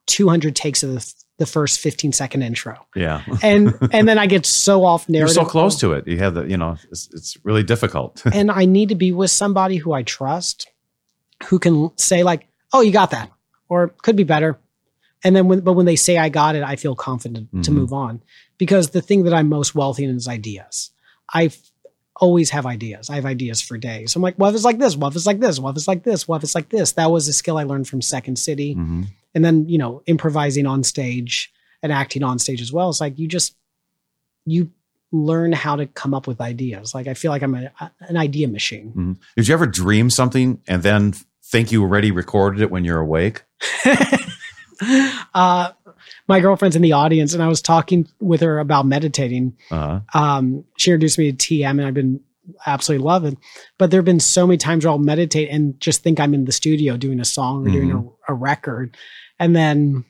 200 0.05 0.55
takes 0.55 0.83
of 0.83 0.93
the, 0.93 1.13
the 1.39 1.45
first 1.47 1.79
15 1.79 2.11
second 2.11 2.43
intro, 2.43 2.85
yeah. 2.95 3.23
and 3.43 3.73
and 3.91 4.07
then 4.07 4.19
I 4.19 4.27
get 4.27 4.45
so 4.45 4.83
off 4.85 5.09
narrative. 5.09 5.35
You're 5.35 5.45
so 5.45 5.49
close 5.49 5.79
to 5.79 5.93
it. 5.93 6.07
You 6.07 6.17
have 6.19 6.35
the, 6.35 6.43
you 6.45 6.57
know, 6.57 6.77
it's, 6.91 7.09
it's 7.11 7.37
really 7.43 7.63
difficult. 7.63 8.21
and 8.33 8.51
I 8.51 8.65
need 8.65 8.89
to 8.89 8.95
be 8.95 9.11
with 9.11 9.31
somebody 9.31 9.77
who 9.77 9.91
I 9.93 10.03
trust, 10.03 10.67
who 11.45 11.57
can 11.57 11.91
say 11.97 12.23
like, 12.23 12.47
"Oh, 12.73 12.81
you 12.81 12.91
got 12.91 13.11
that," 13.11 13.31
or 13.69 13.87
"Could 14.03 14.15
be 14.15 14.23
better." 14.25 14.59
And 15.23 15.35
then, 15.35 15.47
when, 15.49 15.61
but 15.61 15.73
when 15.73 15.85
they 15.85 15.95
say 15.97 16.17
I 16.17 16.29
got 16.29 16.55
it, 16.55 16.63
I 16.63 16.75
feel 16.77 16.95
confident 16.95 17.49
to 17.63 17.71
Mhm. 17.71 17.73
move 17.73 17.91
on 17.93 18.21
because 18.57 18.91
the 18.91 19.01
thing 19.01 19.23
that 19.23 19.33
I'm 19.33 19.49
most 19.49 19.75
wealthy 19.75 20.03
in 20.05 20.15
is 20.15 20.27
ideas. 20.27 20.91
I 21.33 21.51
always 22.15 22.49
have 22.51 22.65
ideas. 22.65 23.09
I 23.09 23.15
have 23.15 23.25
ideas 23.25 23.61
for 23.61 23.77
days. 23.77 24.15
I'm 24.15 24.21
like, 24.21 24.35
what 24.35 24.49
if 24.49 24.55
it's 24.55 24.65
like 24.65 24.77
this? 24.79 24.95
What 24.97 25.09
if 25.09 25.15
it's 25.15 25.25
like 25.27 25.39
this? 25.39 25.57
What 25.59 25.69
if 25.71 25.75
it's 25.77 25.87
like 25.87 26.03
this? 26.03 26.27
What 26.27 26.37
if 26.37 26.43
it's 26.43 26.55
like 26.55 26.69
this? 26.69 26.93
That 26.93 27.11
was 27.11 27.27
a 27.29 27.33
skill 27.33 27.57
I 27.57 27.63
learned 27.63 27.87
from 27.87 28.01
Second 28.01 28.37
City, 28.39 28.75
Mhm. 28.75 29.07
And 29.35 29.43
then 29.45 29.67
you 29.69 29.77
know, 29.77 30.01
improvising 30.05 30.65
on 30.65 30.83
stage 30.83 31.51
and 31.83 31.91
acting 31.91 32.23
on 32.23 32.39
stage 32.39 32.61
as 32.61 32.71
well. 32.73 32.89
It's 32.89 33.01
like 33.01 33.17
you 33.19 33.27
just 33.27 33.55
you 34.45 34.71
learn 35.11 35.51
how 35.51 35.75
to 35.75 35.85
come 35.87 36.13
up 36.13 36.27
with 36.27 36.39
ideas. 36.41 36.93
Like 36.93 37.07
I 37.07 37.13
feel 37.13 37.31
like 37.31 37.41
I'm 37.41 37.55
a, 37.55 37.71
an 38.01 38.17
idea 38.17 38.47
machine. 38.47 38.93
Mhm. 38.95 39.17
Did 39.35 39.47
you 39.47 39.53
ever 39.53 39.65
dream 39.65 40.09
something 40.09 40.61
and 40.67 40.83
then 40.83 41.13
think 41.43 41.71
you 41.71 41.81
already 41.81 42.11
recorded 42.11 42.61
it 42.61 42.69
when 42.69 42.83
you're 42.85 42.99
awake? 42.99 43.43
uh, 45.33 45.71
my 46.27 46.39
girlfriend's 46.39 46.75
in 46.75 46.81
the 46.81 46.93
audience, 46.93 47.33
and 47.33 47.43
I 47.43 47.47
was 47.47 47.61
talking 47.61 48.07
with 48.19 48.41
her 48.41 48.59
about 48.59 48.85
meditating. 48.85 49.57
Uh, 49.71 50.01
Um, 50.13 50.63
she 50.77 50.91
introduced 50.91 51.17
me 51.17 51.31
to 51.31 51.37
TM, 51.37 51.71
and 51.71 51.81
I've 51.85 51.93
been 51.93 52.21
absolutely 52.65 53.05
love 53.05 53.25
it. 53.25 53.37
But 53.77 53.91
there 53.91 53.99
have 53.99 54.05
been 54.05 54.19
so 54.19 54.45
many 54.47 54.57
times 54.57 54.85
where 54.85 54.91
I'll 54.91 54.97
meditate 54.97 55.49
and 55.49 55.79
just 55.79 56.03
think 56.03 56.19
I'm 56.19 56.33
in 56.33 56.45
the 56.45 56.51
studio 56.51 56.97
doing 56.97 57.19
a 57.19 57.25
song 57.25 57.67
or 57.67 57.71
doing 57.71 57.91
a, 58.27 58.31
a 58.31 58.35
record, 58.35 58.97
and 59.39 59.55
then, 59.55 60.05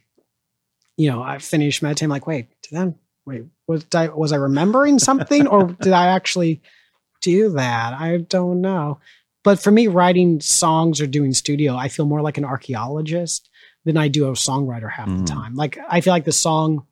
you 0.97 1.09
know, 1.09 1.21
I 1.21 1.37
finish 1.39 1.81
meditating. 1.81 2.09
like, 2.09 2.27
wait, 2.27 2.47
did 2.63 2.77
that? 2.77 2.93
Wait, 3.25 3.43
was 3.67 3.85
I 3.93 4.07
was 4.07 4.31
I 4.31 4.37
remembering 4.37 4.99
something, 4.99 5.47
or 5.47 5.67
did 5.81 5.93
I 5.93 6.07
actually 6.07 6.61
do 7.21 7.49
that? 7.49 7.93
I 7.93 8.17
don't 8.17 8.61
know. 8.61 8.99
But 9.43 9.59
for 9.59 9.71
me, 9.71 9.87
writing 9.87 10.41
songs 10.41 10.99
or 10.99 11.07
doing 11.07 11.33
studio, 11.33 11.75
I 11.75 11.87
feel 11.87 12.05
more 12.05 12.21
like 12.21 12.37
an 12.37 12.45
archaeologist 12.45 13.49
than 13.85 13.95
I 13.97 14.07
do 14.09 14.27
a 14.27 14.31
songwriter 14.31 14.91
half 14.91 15.07
Mm. 15.07 15.19
the 15.19 15.25
time. 15.33 15.55
Like 15.55 15.77
I 15.89 16.01
feel 16.01 16.11
like 16.11 16.25
the 16.25 16.31
song 16.31 16.85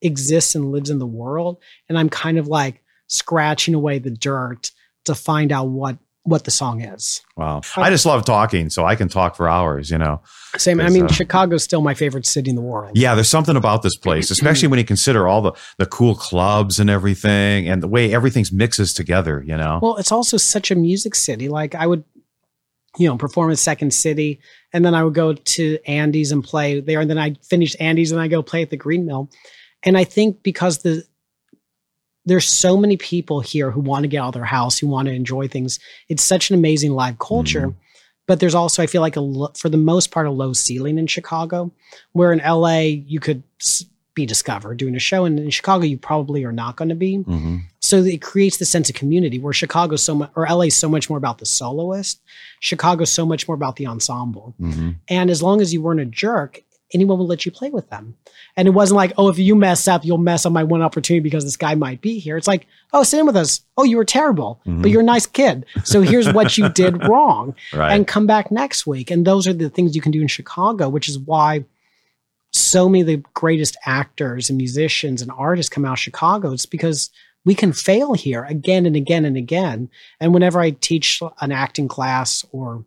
exists 0.00 0.54
and 0.54 0.70
lives 0.70 0.90
in 0.90 0.98
the 1.00 1.06
world, 1.06 1.58
and 1.88 1.98
I'm 1.98 2.08
kind 2.08 2.38
of 2.38 2.46
like 2.46 2.82
scratching 3.08 3.74
away 3.74 3.98
the 3.98 4.10
dirt 4.10 4.70
to 5.08 5.14
find 5.14 5.52
out 5.52 5.68
what 5.68 5.98
what 6.28 6.44
the 6.44 6.50
song 6.50 6.82
is. 6.82 7.22
wow. 7.36 7.62
I 7.76 7.88
just 7.88 8.04
love 8.04 8.24
talking, 8.24 8.68
so 8.68 8.84
I 8.84 8.96
can 8.96 9.08
talk 9.08 9.34
for 9.34 9.48
hours, 9.48 9.90
you 9.90 9.96
know. 9.96 10.20
Same. 10.58 10.78
I 10.78 10.90
mean, 10.90 11.06
uh, 11.06 11.08
Chicago's 11.08 11.62
still 11.62 11.80
my 11.80 11.94
favorite 11.94 12.26
city 12.26 12.50
in 12.50 12.56
the 12.56 12.62
world. 12.62 12.92
Yeah, 12.96 13.14
there's 13.14 13.30
something 13.30 13.56
about 13.56 13.82
this 13.82 13.96
place, 13.96 14.30
especially 14.30 14.68
when 14.68 14.78
you 14.78 14.84
consider 14.84 15.26
all 15.26 15.40
the, 15.40 15.52
the 15.78 15.86
cool 15.86 16.14
clubs 16.14 16.78
and 16.78 16.90
everything 16.90 17.68
and 17.68 17.82
the 17.82 17.88
way 17.88 18.12
everything's 18.12 18.52
mixes 18.52 18.92
together, 18.92 19.42
you 19.46 19.56
know? 19.56 19.78
Well, 19.80 19.96
it's 19.96 20.12
also 20.12 20.36
such 20.36 20.70
a 20.70 20.74
music 20.74 21.14
city. 21.14 21.48
Like 21.48 21.74
I 21.74 21.86
would, 21.86 22.04
you 22.98 23.08
know, 23.08 23.16
perform 23.16 23.50
at 23.50 23.58
Second 23.58 23.94
City, 23.94 24.40
and 24.72 24.84
then 24.84 24.94
I 24.94 25.04
would 25.04 25.14
go 25.14 25.32
to 25.32 25.78
Andy's 25.86 26.30
and 26.30 26.44
play 26.44 26.80
there, 26.80 27.00
and 27.00 27.08
then 27.08 27.18
I'd 27.18 27.42
finish 27.42 27.74
Andy's 27.80 28.12
and 28.12 28.20
I 28.20 28.28
go 28.28 28.42
play 28.42 28.62
at 28.62 28.70
the 28.70 28.76
Green 28.76 29.06
Mill. 29.06 29.30
And 29.82 29.96
I 29.96 30.04
think 30.04 30.42
because 30.42 30.78
the 30.78 31.04
there's 32.28 32.46
so 32.48 32.76
many 32.76 32.96
people 32.96 33.40
here 33.40 33.70
who 33.70 33.80
want 33.80 34.04
to 34.04 34.08
get 34.08 34.18
out 34.22 34.28
of 34.28 34.34
their 34.34 34.44
house, 34.44 34.78
who 34.78 34.86
want 34.86 35.06
to 35.08 35.14
enjoy 35.14 35.48
things. 35.48 35.78
It's 36.08 36.22
such 36.22 36.50
an 36.50 36.54
amazing 36.56 36.92
live 36.92 37.18
culture. 37.18 37.74
But 38.26 38.40
there's 38.40 38.54
also, 38.54 38.82
I 38.82 38.86
feel 38.86 39.00
like, 39.00 39.16
a 39.16 39.48
for 39.56 39.70
the 39.70 39.78
most 39.78 40.10
part, 40.10 40.26
a 40.26 40.30
low 40.30 40.52
ceiling 40.52 40.98
in 40.98 41.06
Chicago, 41.06 41.72
where 42.12 42.30
in 42.32 42.40
LA 42.40 42.80
you 43.12 43.20
could 43.20 43.42
be 44.14 44.26
discovered 44.26 44.76
doing 44.76 44.94
a 44.96 44.98
show, 44.98 45.24
and 45.24 45.38
in 45.38 45.48
Chicago 45.48 45.84
you 45.84 45.96
probably 45.96 46.44
are 46.44 46.52
not 46.52 46.76
going 46.76 46.88
to 46.90 46.94
be 46.96 47.18
Mhm. 47.18 47.62
so 47.80 47.98
it 48.02 48.20
creates 48.20 48.56
the 48.58 48.64
sense 48.66 48.88
of 48.90 48.96
community 48.96 49.38
where 49.38 49.52
chicago's 49.52 50.02
so 50.02 50.12
much 50.16 50.30
or 50.34 50.44
la 50.50 50.62
is 50.62 50.74
so 50.76 50.88
much 50.88 51.08
more 51.08 51.16
about 51.18 51.38
the 51.38 51.46
soloist 51.46 52.20
chicago's 52.58 53.10
so 53.12 53.24
much 53.24 53.46
more 53.46 53.54
about 53.54 53.76
the 53.76 53.86
ensemble 53.86 54.54
Mhm. 54.60 54.96
and 55.08 55.30
as 55.30 55.40
long 55.40 55.60
as 55.60 55.72
you 55.72 55.80
weren't 55.80 56.00
a 56.00 56.04
jerk 56.04 56.64
anyone 56.94 57.18
will 57.18 57.26
let 57.26 57.44
you 57.44 57.52
play 57.52 57.68
with 57.70 57.88
them 57.90 58.16
and 58.56 58.66
it 58.66 58.70
wasn't 58.70 58.96
like 58.96 59.12
oh 59.18 59.28
if 59.28 59.38
you 59.38 59.54
mess 59.54 59.86
up 59.86 60.04
you'll 60.04 60.16
mess 60.16 60.46
up 60.46 60.52
my 60.52 60.64
one 60.64 60.80
opportunity 60.80 61.20
because 61.22 61.44
this 61.44 61.56
guy 61.56 61.74
might 61.74 62.00
be 62.00 62.18
here 62.18 62.36
it's 62.36 62.48
like 62.48 62.66
oh 62.94 63.02
sit 63.02 63.20
in 63.20 63.26
with 63.26 63.36
us 63.36 63.60
oh 63.76 63.84
you 63.84 63.96
were 63.96 64.04
terrible 64.04 64.58
Mhm. 64.66 64.80
but 64.82 64.90
you're 64.90 65.02
a 65.02 65.04
nice 65.04 65.26
kid 65.26 65.66
so 65.84 66.00
here's 66.00 66.32
what 66.32 66.56
you 66.56 66.68
did 66.70 67.02
wrong 67.08 67.54
Right. 67.74 67.92
and 67.92 68.06
come 68.06 68.26
back 68.26 68.50
next 68.50 68.86
week. 68.86 69.10
And 69.10 69.26
those 69.26 69.46
are 69.46 69.52
the 69.52 69.68
things 69.68 69.94
you 69.94 70.00
can 70.00 70.12
do 70.12 70.22
in 70.22 70.28
Chicago, 70.28 70.88
which 70.88 71.08
is 71.08 71.18
why 71.18 71.64
so 72.52 72.88
many 72.88 73.02
of 73.02 73.06
the 73.06 73.22
greatest 73.34 73.76
actors 73.84 74.48
and 74.48 74.56
musicians 74.56 75.20
and 75.22 75.30
artists 75.36 75.68
come 75.68 75.84
out 75.84 75.92
of 75.94 75.98
Chicago. 75.98 76.52
It's 76.52 76.66
because 76.66 77.10
we 77.44 77.54
can 77.54 77.72
fail 77.72 78.14
here 78.14 78.44
again 78.44 78.86
and 78.86 78.96
again 78.96 79.24
and 79.24 79.36
again. 79.36 79.90
And 80.20 80.32
whenever 80.32 80.58
I 80.60 80.70
teach 80.70 81.20
an 81.40 81.52
acting 81.52 81.88
class 81.88 82.44
or 82.52 82.84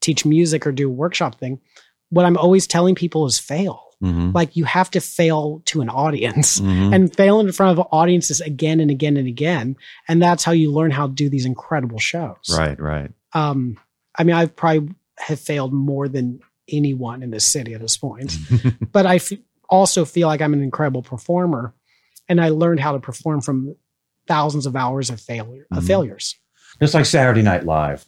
teach 0.00 0.24
music 0.24 0.66
or 0.66 0.72
do 0.72 0.88
a 0.88 0.92
workshop 0.92 1.38
thing, 1.38 1.60
what 2.10 2.24
I'm 2.24 2.36
always 2.36 2.66
telling 2.66 2.94
people 2.94 3.26
is 3.26 3.38
fail. 3.38 3.84
Mhm. 4.02 4.32
Like 4.34 4.54
you 4.56 4.64
have 4.64 4.90
to 4.92 5.00
fail 5.00 5.60
to 5.66 5.80
an 5.80 5.88
audience 5.88 6.60
Mhm. 6.60 6.94
and 6.94 7.14
fail 7.16 7.40
in 7.40 7.50
front 7.52 7.78
of 7.78 7.86
audiences 7.90 8.40
again 8.40 8.78
and 8.80 8.90
again 8.90 9.16
and 9.16 9.26
again. 9.26 9.76
And 10.06 10.22
that's 10.22 10.44
how 10.44 10.52
you 10.52 10.70
learn 10.72 10.90
how 10.92 11.08
to 11.08 11.12
do 11.12 11.28
these 11.28 11.44
incredible 11.46 11.98
shows 11.98 12.36
Right, 12.56 12.78
right. 12.80 13.10
um 13.34 13.76
i 14.16 14.24
mean 14.24 14.34
I've 14.36 14.54
probably 14.56 14.94
have 15.18 15.40
failed 15.40 15.72
more 15.72 16.08
than 16.08 16.40
anyone 16.68 17.22
in 17.22 17.30
this 17.30 17.44
city 17.46 17.74
at 17.74 17.80
this 17.80 17.96
point 17.96 18.36
but 18.92 19.04
I 19.06 19.16
f- 19.16 19.32
also 19.68 20.04
feel 20.04 20.28
like 20.28 20.40
i'm 20.40 20.52
an 20.54 20.62
incredible 20.62 21.02
performer 21.02 21.74
and 22.28 22.40
i 22.40 22.48
learned 22.50 22.80
how 22.80 22.92
to 22.92 22.98
perform 23.00 23.40
from 23.40 23.74
thousands 24.26 24.64
of 24.66 24.76
hours 24.76 25.10
of 25.10 25.20
failure 25.20 25.66
of 25.72 25.82
Mhm. 25.82 25.86
failures 25.86 26.36
Just 26.80 26.94
like 26.94 27.04
Saturday 27.06 27.42
Night 27.42 27.64
Live. 27.66 28.06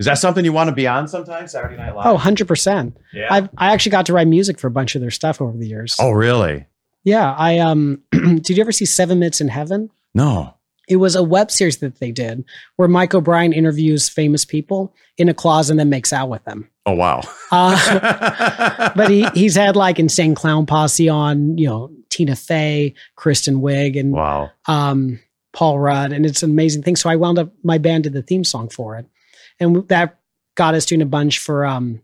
Is 0.00 0.06
that 0.06 0.18
something 0.18 0.44
you 0.44 0.52
want 0.52 0.68
to 0.68 0.74
be 0.74 0.86
on 0.88 1.06
sometime? 1.06 1.46
Saturday 1.46 1.76
Night 1.76 1.94
Live? 1.94 2.06
oh 2.06 2.16
100% 2.18 2.94
yeah. 3.12 3.28
I've, 3.30 3.48
i 3.58 3.72
actually 3.72 3.90
got 3.92 4.06
to 4.06 4.12
write 4.12 4.26
music 4.26 4.58
for 4.58 4.66
a 4.66 4.70
bunch 4.70 4.94
of 4.96 5.00
their 5.02 5.10
stuff 5.12 5.40
over 5.40 5.56
the 5.56 5.68
years 5.68 5.94
oh, 6.00 6.10
really? 6.10 6.66
yeah 7.04 7.32
i 7.38 7.58
um 7.58 8.02
did 8.10 8.50
you 8.50 8.60
ever 8.62 8.72
see 8.72 8.84
seven 8.86 9.18
minutes 9.20 9.40
in 9.40 9.48
heaven 9.48 9.90
No. 10.14 10.54
it 10.88 10.96
was 10.96 11.14
a 11.16 11.22
web 11.22 11.50
series 11.50 11.78
that 11.78 12.00
they 12.00 12.10
did 12.10 12.44
where 12.76 12.88
mike 12.88 13.14
o'brien 13.14 13.52
interviews 13.52 14.08
famous 14.08 14.44
people 14.44 14.94
in 15.18 15.28
a 15.28 15.34
closet 15.34 15.72
and 15.72 15.80
then 15.80 15.90
makes 15.90 16.12
out 16.12 16.28
with 16.30 16.44
them 16.44 16.68
Oh, 16.86 16.94
wow. 16.94 17.20
uh, 17.52 18.90
but 18.96 19.10
he 19.10 19.28
he's 19.34 19.54
had 19.54 19.76
like 19.76 19.98
insane 19.98 20.34
clown 20.34 20.64
posse 20.66 21.08
on 21.08 21.56
you 21.58 21.66
know 21.68 21.90
tina 22.08 22.34
fey 22.36 22.94
kristen 23.16 23.60
wiig 23.60 23.98
and 24.00 24.12
wow. 24.12 24.50
um 24.66 25.20
paul 25.52 25.78
rudd 25.78 26.12
and 26.12 26.24
it's 26.26 26.42
an 26.42 26.50
amazing 26.50 26.82
thing 26.82 26.96
so 26.96 27.08
i 27.10 27.16
wound 27.16 27.38
up 27.38 27.52
my 27.62 27.76
band 27.78 28.04
did 28.04 28.12
the 28.14 28.22
theme 28.22 28.44
song 28.44 28.68
for 28.68 28.96
it 28.96 29.06
and 29.60 29.86
that 29.88 30.18
got 30.56 30.74
us 30.74 30.84
doing 30.86 31.02
a 31.02 31.06
bunch 31.06 31.38
for 31.38 31.64
um 31.64 32.00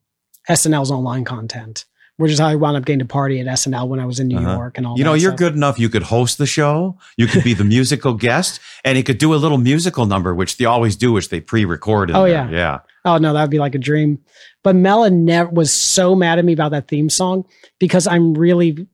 snl's 0.48 0.90
online 0.90 1.24
content 1.24 1.84
which 2.18 2.30
is 2.32 2.38
how 2.38 2.46
i 2.48 2.54
wound 2.54 2.76
up 2.76 2.84
getting 2.84 3.00
to 3.00 3.04
party 3.04 3.40
at 3.40 3.46
snl 3.46 3.88
when 3.88 3.98
i 4.00 4.06
was 4.06 4.20
in 4.20 4.28
new 4.28 4.38
Uh-huh. 4.38 4.54
york 4.56 4.78
and 4.78 4.86
all 4.86 4.94
that. 4.94 4.98
You 4.98 5.04
know, 5.04 5.14
you're 5.14 5.32
stuff. 5.32 5.38
good 5.38 5.54
enough. 5.54 5.78
You 5.78 5.88
could 5.88 6.04
host 6.04 6.38
the 6.38 6.46
show. 6.46 6.96
You 7.16 7.26
could 7.26 7.44
be 7.44 7.52
the 7.54 7.64
musical 7.64 8.14
guest, 8.26 8.58
and 8.84 8.96
you 8.96 9.04
could 9.04 9.18
do 9.18 9.34
a 9.34 9.36
little 9.36 9.58
musical 9.58 10.06
number, 10.06 10.34
which 10.34 10.56
they 10.56 10.64
always 10.64 10.96
do, 10.96 11.12
which 11.12 11.28
they 11.28 11.40
pre-record. 11.40 12.10
Oh, 12.10 12.22
there. 12.22 12.28
yeah. 12.28 12.50
yeah. 12.50 12.78
Oh 13.04 13.18
no, 13.18 13.32
that 13.34 13.42
would 13.42 13.50
be 13.50 13.58
like 13.58 13.74
a 13.74 13.78
dream. 13.78 14.18
But 14.62 14.76
Mela 14.76 15.10
never 15.10 15.50
was 15.50 15.70
so 15.72 16.14
mad 16.14 16.38
at 16.38 16.44
me 16.46 16.52
about 16.54 16.70
that 16.70 16.88
theme 16.88 17.10
song 17.10 17.44
because 17.78 18.06
I'm 18.06 18.32
really 18.34 18.86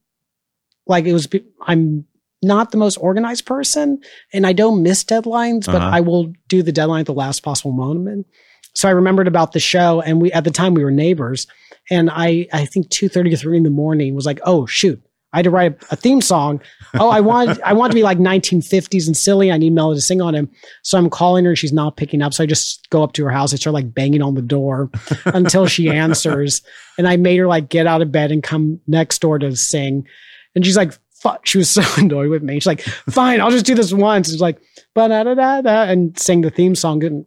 like 0.88 1.04
it 1.07 1.12
was. 1.12 1.28
I'm 1.61 2.07
not 2.42 2.73
the 2.73 2.76
most 2.76 2.97
organized 2.97 3.47
person, 3.47 4.00
and 4.33 4.45
I 4.47 4.52
don't 4.52 4.83
miss 4.83 5.04
deadlines, 5.04 5.66
but 5.66 5.76
Uh-huh. 5.76 5.90
I 5.92 6.00
will 6.00 6.33
do 6.49 6.62
the 6.64 6.73
deadline 6.73 7.00
at 7.00 7.07
the 7.07 7.14
last 7.14 7.40
possible 7.45 7.73
moment. 7.73 8.26
So 8.75 8.88
I 8.88 8.93
remembered 8.93 9.29
about 9.29 9.52
the 9.52 9.61
show, 9.61 10.00
and 10.00 10.21
we 10.21 10.33
at 10.33 10.45
the 10.45 10.50
time 10.50 10.75
we 10.75 10.85
were 10.85 10.91
neighbors, 10.91 11.47
and 11.91 12.11
I 12.11 12.49
I 12.52 12.67
think 12.67 12.91
two 12.91 13.09
thirty 13.09 13.33
or 13.33 13.37
three 13.37 13.57
in 13.57 13.62
the 13.62 13.71
morning 13.71 14.14
was 14.14 14.26
like, 14.26 14.41
oh 14.45 14.67
shoot, 14.67 15.02
I 15.33 15.38
had 15.38 15.45
to 15.45 15.50
write 15.50 15.83
a 15.91 15.97
theme 15.97 16.21
song. 16.21 16.61
Oh, 16.95 17.09
I 17.09 17.21
want 17.21 17.59
I 17.64 17.73
want 17.73 17.91
to 17.93 17.95
be 17.95 18.02
like 18.02 18.19
1950s 18.19 19.07
and 19.07 19.17
silly. 19.17 19.50
I 19.50 19.57
need 19.57 19.73
Melody 19.73 19.99
to 19.99 20.02
sing 20.02 20.21
on 20.21 20.35
him. 20.35 20.50
So 20.83 20.99
I'm 20.99 21.09
calling 21.09 21.45
her. 21.47 21.57
She's 21.57 21.73
not 21.73 21.97
picking 21.97 22.23
up. 22.23 22.35
So 22.35 22.45
I 22.45 22.47
just 22.47 22.88
go 22.91 23.02
up 23.02 23.14
to 23.14 23.25
her 23.25 23.31
house. 23.31 23.52
I 23.52 23.57
start 23.57 23.75
like 23.75 23.95
banging 23.95 24.23
on 24.23 24.35
the 24.35 24.43
door 24.43 24.91
until 25.26 25.67
she 25.67 25.88
answers. 25.88 26.61
And 26.99 27.09
I 27.09 27.17
made 27.17 27.38
her 27.38 27.47
like 27.47 27.71
get 27.71 27.87
out 27.87 28.02
of 28.02 28.12
bed 28.12 28.31
and 28.31 28.43
come 28.43 28.81
next 28.87 29.21
door 29.21 29.38
to 29.38 29.57
sing. 29.57 30.07
And 30.55 30.67
she's 30.67 30.76
like, 30.76 30.93
fuck. 31.14 31.47
She 31.47 31.59
was 31.59 31.71
so 31.71 31.83
annoyed 31.97 32.29
with 32.29 32.43
me. 32.43 32.55
She's 32.55 32.67
like, 32.67 32.83
fine, 32.83 33.41
I'll 33.41 33.50
just 33.50 33.67
do 33.67 33.75
this 33.75 33.93
once. 33.93 34.31
It's 34.31 34.43
like, 34.43 34.61
ba 34.95 35.09
da 35.09 35.25
da 35.25 35.35
da 35.35 35.62
da, 35.62 35.83
and 35.85 36.19
sang 36.19 36.43
the 36.43 36.50
theme 36.50 36.75
song 36.75 37.02
and 37.05 37.25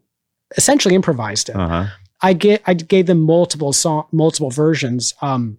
essentially 0.57 0.95
improvised 0.95 1.49
it. 1.49 1.55
Uh 1.55 1.67
huh. 1.67 1.85
I 2.21 2.33
get 2.33 2.61
I 2.65 2.73
gave 2.73 3.07
them 3.07 3.19
multiple 3.21 3.73
song 3.73 4.07
multiple 4.11 4.49
versions. 4.49 5.13
Um, 5.21 5.57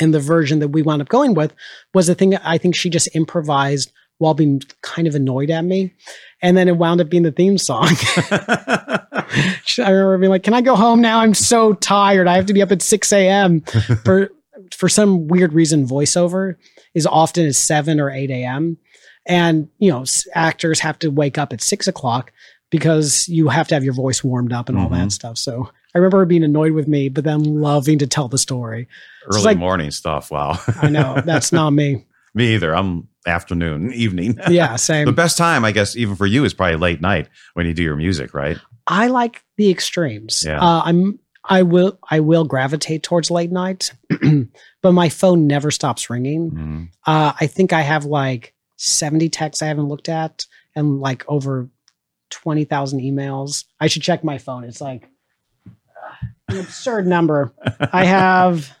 and 0.00 0.14
the 0.14 0.20
version 0.20 0.60
that 0.60 0.68
we 0.68 0.82
wound 0.82 1.02
up 1.02 1.08
going 1.08 1.34
with 1.34 1.52
was 1.92 2.06
the 2.06 2.14
thing 2.14 2.30
that 2.30 2.42
I 2.44 2.56
think 2.58 2.74
she 2.74 2.88
just 2.88 3.14
improvised 3.14 3.92
while 4.18 4.34
being 4.34 4.62
kind 4.82 5.08
of 5.08 5.14
annoyed 5.14 5.50
at 5.50 5.64
me. 5.64 5.94
And 6.42 6.56
then 6.56 6.68
it 6.68 6.76
wound 6.76 7.00
up 7.00 7.08
being 7.10 7.22
the 7.22 7.32
theme 7.32 7.58
song. 7.58 7.88
I 8.30 9.90
remember 9.90 10.18
being 10.18 10.30
like, 10.30 10.42
Can 10.42 10.54
I 10.54 10.60
go 10.60 10.76
home 10.76 11.00
now? 11.00 11.20
I'm 11.20 11.34
so 11.34 11.74
tired. 11.74 12.26
I 12.26 12.36
have 12.36 12.46
to 12.46 12.54
be 12.54 12.62
up 12.62 12.72
at 12.72 12.82
6 12.82 13.12
a.m. 13.12 13.60
for 14.04 14.30
for 14.74 14.88
some 14.88 15.26
weird 15.26 15.52
reason, 15.52 15.86
voiceover 15.86 16.56
is 16.94 17.06
often 17.06 17.46
at 17.46 17.54
7 17.54 17.98
or 17.98 18.10
8 18.10 18.30
a.m. 18.30 18.78
And 19.26 19.68
you 19.78 19.90
know, 19.90 20.04
actors 20.34 20.80
have 20.80 20.98
to 21.00 21.10
wake 21.10 21.38
up 21.38 21.52
at 21.52 21.60
six 21.60 21.86
o'clock 21.86 22.32
because 22.70 23.28
you 23.28 23.48
have 23.48 23.68
to 23.68 23.74
have 23.74 23.84
your 23.84 23.94
voice 23.94 24.22
warmed 24.24 24.52
up 24.52 24.68
and 24.68 24.78
all 24.78 24.88
that 24.90 25.12
stuff. 25.12 25.36
So 25.38 25.68
I 25.94 25.98
remember 25.98 26.18
her 26.18 26.26
being 26.26 26.44
annoyed 26.44 26.72
with 26.72 26.86
me, 26.88 27.08
but 27.08 27.24
then 27.24 27.42
loving 27.60 27.98
to 27.98 28.06
tell 28.06 28.28
the 28.28 28.38
story. 28.38 28.88
Early 29.26 29.42
like- 29.42 29.58
morning 29.58 29.90
stuff. 29.90 30.30
Wow. 30.30 30.58
I 30.80 30.88
know 30.88 31.20
that's 31.24 31.52
not 31.60 31.70
me. 31.70 32.06
Me 32.32 32.54
either. 32.54 32.74
I'm 32.74 33.08
afternoon, 33.26 33.92
evening. 33.94 34.38
Yeah, 34.48 34.76
same. 34.76 35.06
the 35.06 35.12
best 35.12 35.36
time, 35.36 35.64
I 35.64 35.72
guess, 35.72 35.96
even 35.96 36.14
for 36.16 36.26
you, 36.26 36.44
is 36.44 36.54
probably 36.54 36.76
late 36.76 37.00
night 37.00 37.28
when 37.54 37.66
you 37.66 37.74
do 37.74 37.82
your 37.82 37.96
music, 37.96 38.34
right? 38.34 38.56
I 38.86 39.08
like 39.08 39.42
the 39.56 39.68
extremes. 39.70 40.44
Yeah. 40.46 40.60
Uh, 40.60 40.82
I'm 40.84 41.18
I 41.44 41.62
will 41.62 41.98
I 42.08 42.20
will 42.20 42.44
gravitate 42.44 43.02
towards 43.02 43.30
late 43.30 43.50
night, 43.50 43.92
but 44.82 44.92
my 44.92 45.08
phone 45.08 45.46
never 45.46 45.70
stops 45.70 46.08
ringing. 46.10 46.50
Mhm. 46.50 46.88
Uh, 47.06 47.32
I 47.40 47.46
think 47.46 47.72
I 47.72 47.80
have 47.80 48.04
like 48.04 48.54
70 48.76 49.28
texts 49.30 49.62
I 49.62 49.66
haven't 49.66 49.88
looked 49.88 50.08
at 50.08 50.46
and 50.76 51.00
like 51.00 51.24
over 51.28 51.68
20,000 52.30 53.00
emails. 53.00 53.64
I 53.80 53.86
should 53.86 54.02
check 54.02 54.24
my 54.24 54.38
phone. 54.38 54.64
It's 54.64 54.80
like 54.80 55.08
an 56.48 56.58
absurd 56.58 57.06
number. 57.06 57.52
I 57.92 58.04
have 58.04 58.76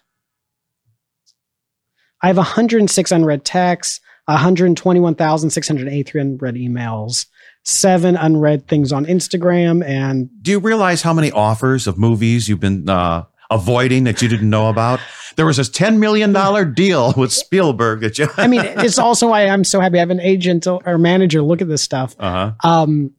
I 2.22 2.26
have 2.26 2.36
106 2.36 3.12
unread 3.12 3.44
texts, 3.44 4.00
121,683 4.26 6.20
unread 6.20 6.54
emails, 6.54 7.26
seven 7.64 8.16
unread 8.16 8.68
things 8.68 8.92
on 8.92 9.06
Instagram, 9.06 9.84
and 9.84 10.28
Do 10.42 10.50
you 10.50 10.58
realize 10.58 11.02
how 11.02 11.12
many 11.14 11.30
offers 11.30 11.86
of 11.86 11.98
movies 11.98 12.48
you've 12.48 12.60
been 12.60 12.88
uh, 12.88 13.24
avoiding 13.50 14.04
that 14.04 14.20
you 14.20 14.28
didn't 14.28 14.50
know 14.50 14.68
about? 14.68 15.00
There 15.36 15.46
was 15.46 15.56
this 15.56 15.70
$10 15.70 15.98
million 15.98 16.32
deal 16.74 17.14
with 17.16 17.32
Spielberg 17.32 18.00
that 18.00 18.18
you. 18.18 18.28
I 18.36 18.46
mean, 18.46 18.62
it's 18.64 18.98
also 18.98 19.28
why 19.28 19.46
I'm 19.46 19.64
so 19.64 19.80
happy 19.80 19.96
I 19.96 20.00
have 20.00 20.10
an 20.10 20.20
agent 20.20 20.66
or 20.66 20.98
manager 20.98 21.40
look 21.40 21.62
at 21.62 21.68
this 21.68 21.82
stuff. 21.82 22.14
uh 22.18 22.52
huh. 22.60 22.68
Um, 22.82 23.12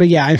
but 0.00 0.08
yeah, 0.08 0.24
I, 0.26 0.38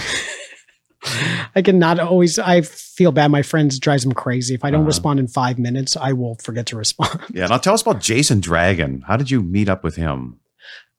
I 1.55 1.63
cannot 1.63 1.99
always. 2.01 2.39
I 2.39 2.63
feel 2.63 3.13
bad. 3.13 3.31
My 3.31 3.43
friends 3.43 3.79
drives 3.79 4.03
them 4.05 4.13
crazy. 4.13 4.55
If 4.55 4.65
I 4.65 4.71
don't 4.71 4.81
Uh-huh. 4.81 4.87
respond 4.87 5.21
in 5.21 5.29
five 5.29 5.59
minutes, 5.59 5.97
I 5.97 6.13
will 6.13 6.37
forget 6.43 6.67
to 6.67 6.77
respond. 6.77 7.21
Yeah. 7.33 7.47
Now 7.47 7.59
tell 7.59 7.75
us 7.75 7.83
about 7.83 8.01
Jason 8.01 8.41
Dragon. 8.41 9.03
How 9.07 9.17
did 9.17 9.31
you 9.31 9.43
meet 9.43 9.69
up 9.69 9.85
with 9.85 9.97
him? 9.97 10.41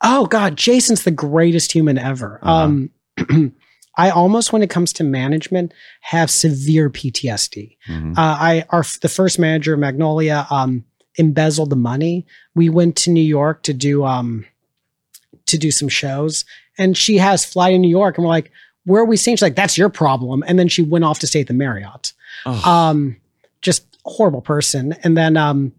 Oh 0.03 0.25
God, 0.25 0.55
Jason's 0.57 1.03
the 1.03 1.11
greatest 1.11 1.71
human 1.71 1.97
ever. 1.97 2.39
Uh-huh. 2.41 2.51
Um, 2.63 2.91
I 3.97 4.09
almost, 4.09 4.53
when 4.53 4.63
it 4.63 4.69
comes 4.69 4.93
to 4.93 5.03
management, 5.03 5.73
have 6.01 6.31
severe 6.31 6.89
PTSD. 6.89 7.77
Mhm. 7.89 8.17
Uh, 8.17 8.21
I 8.39 8.65
our 8.69 8.83
the 9.01 9.09
first 9.09 9.37
manager 9.37 9.73
of 9.73 9.79
Magnolia 9.79 10.47
um, 10.49 10.85
embezzled 11.17 11.69
the 11.69 11.75
money. 11.75 12.25
We 12.55 12.69
went 12.69 12.95
to 12.97 13.11
New 13.11 13.21
York 13.39 13.63
to 13.63 13.73
do 13.73 14.03
um 14.05 14.45
to 15.47 15.57
do 15.57 15.71
some 15.71 15.89
shows, 15.89 16.45
and 16.77 16.97
she 16.97 17.17
has 17.17 17.45
fly 17.45 17.69
in 17.69 17.81
New 17.81 17.89
York, 17.89 18.17
and 18.17 18.25
we're 18.25 18.29
like, 18.29 18.51
"Where 18.85 19.01
are 19.01 19.05
we 19.05 19.17
staying?" 19.17 19.37
She's 19.37 19.41
like, 19.41 19.55
"That's 19.55 19.77
your 19.77 19.89
problem." 19.89 20.43
And 20.47 20.57
then 20.57 20.67
she 20.67 20.81
went 20.81 21.05
off 21.05 21.19
to 21.19 21.27
stay 21.27 21.41
at 21.41 21.47
the 21.47 21.53
Marriott. 21.53 22.13
Oh. 22.45 22.69
Um, 22.69 23.17
just 23.61 23.85
horrible 24.05 24.41
person. 24.41 24.93
And 25.03 25.17
then 25.17 25.37
um, 25.37 25.73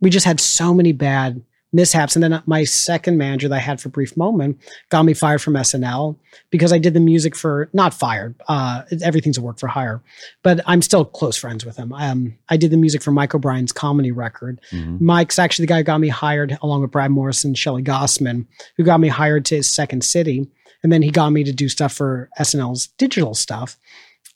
we 0.00 0.10
just 0.10 0.26
had 0.26 0.40
so 0.40 0.72
many 0.74 0.92
bad 0.92 1.42
mishaps. 1.72 2.16
And 2.16 2.22
then 2.22 2.42
my 2.46 2.64
second 2.64 3.18
manager 3.18 3.48
that 3.48 3.54
I 3.56 3.58
had 3.58 3.80
for 3.80 3.88
a 3.88 3.92
brief 3.92 4.16
moment 4.16 4.58
got 4.88 5.02
me 5.04 5.14
fired 5.14 5.42
from 5.42 5.54
SNL 5.54 6.16
because 6.50 6.72
I 6.72 6.78
did 6.78 6.94
the 6.94 7.00
music 7.00 7.34
for 7.36 7.68
not 7.72 7.92
fired. 7.92 8.34
Uh, 8.48 8.82
everything's 9.02 9.36
a 9.36 9.42
work 9.42 9.58
for 9.58 9.66
hire, 9.66 10.02
but 10.42 10.60
I'm 10.66 10.80
still 10.82 11.04
close 11.04 11.36
friends 11.36 11.64
with 11.66 11.76
him. 11.76 11.92
Um, 11.92 12.36
I 12.48 12.56
did 12.56 12.70
the 12.70 12.76
music 12.76 13.02
for 13.02 13.10
Mike 13.10 13.34
O'Brien's 13.34 13.72
comedy 13.72 14.12
record. 14.12 14.60
Mhm. 14.70 15.00
Mike's 15.00 15.38
actually 15.38 15.64
the 15.64 15.70
guy 15.70 15.78
who 15.78 15.84
got 15.84 15.98
me 15.98 16.08
hired 16.08 16.56
along 16.62 16.82
with 16.82 16.90
Brad 16.92 17.10
Morrison, 17.10 17.54
Shelley 17.54 17.82
Gossman, 17.82 18.46
who 18.76 18.84
got 18.84 19.00
me 19.00 19.08
hired 19.08 19.44
to 19.46 19.56
his 19.56 19.68
second 19.68 20.02
city. 20.04 20.48
And 20.82 20.92
then 20.92 21.02
he 21.02 21.10
got 21.10 21.30
me 21.30 21.42
to 21.44 21.52
do 21.52 21.68
stuff 21.68 21.92
for 21.92 22.28
SNL's 22.38 22.88
digital 22.98 23.34
stuff 23.34 23.76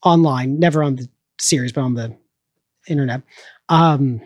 online, 0.02 0.58
never 0.58 0.82
on 0.82 0.96
the 0.96 1.08
series, 1.38 1.72
but 1.72 1.82
on 1.82 1.94
the 1.94 2.16
internet. 2.88 3.22
Um, 3.68 4.20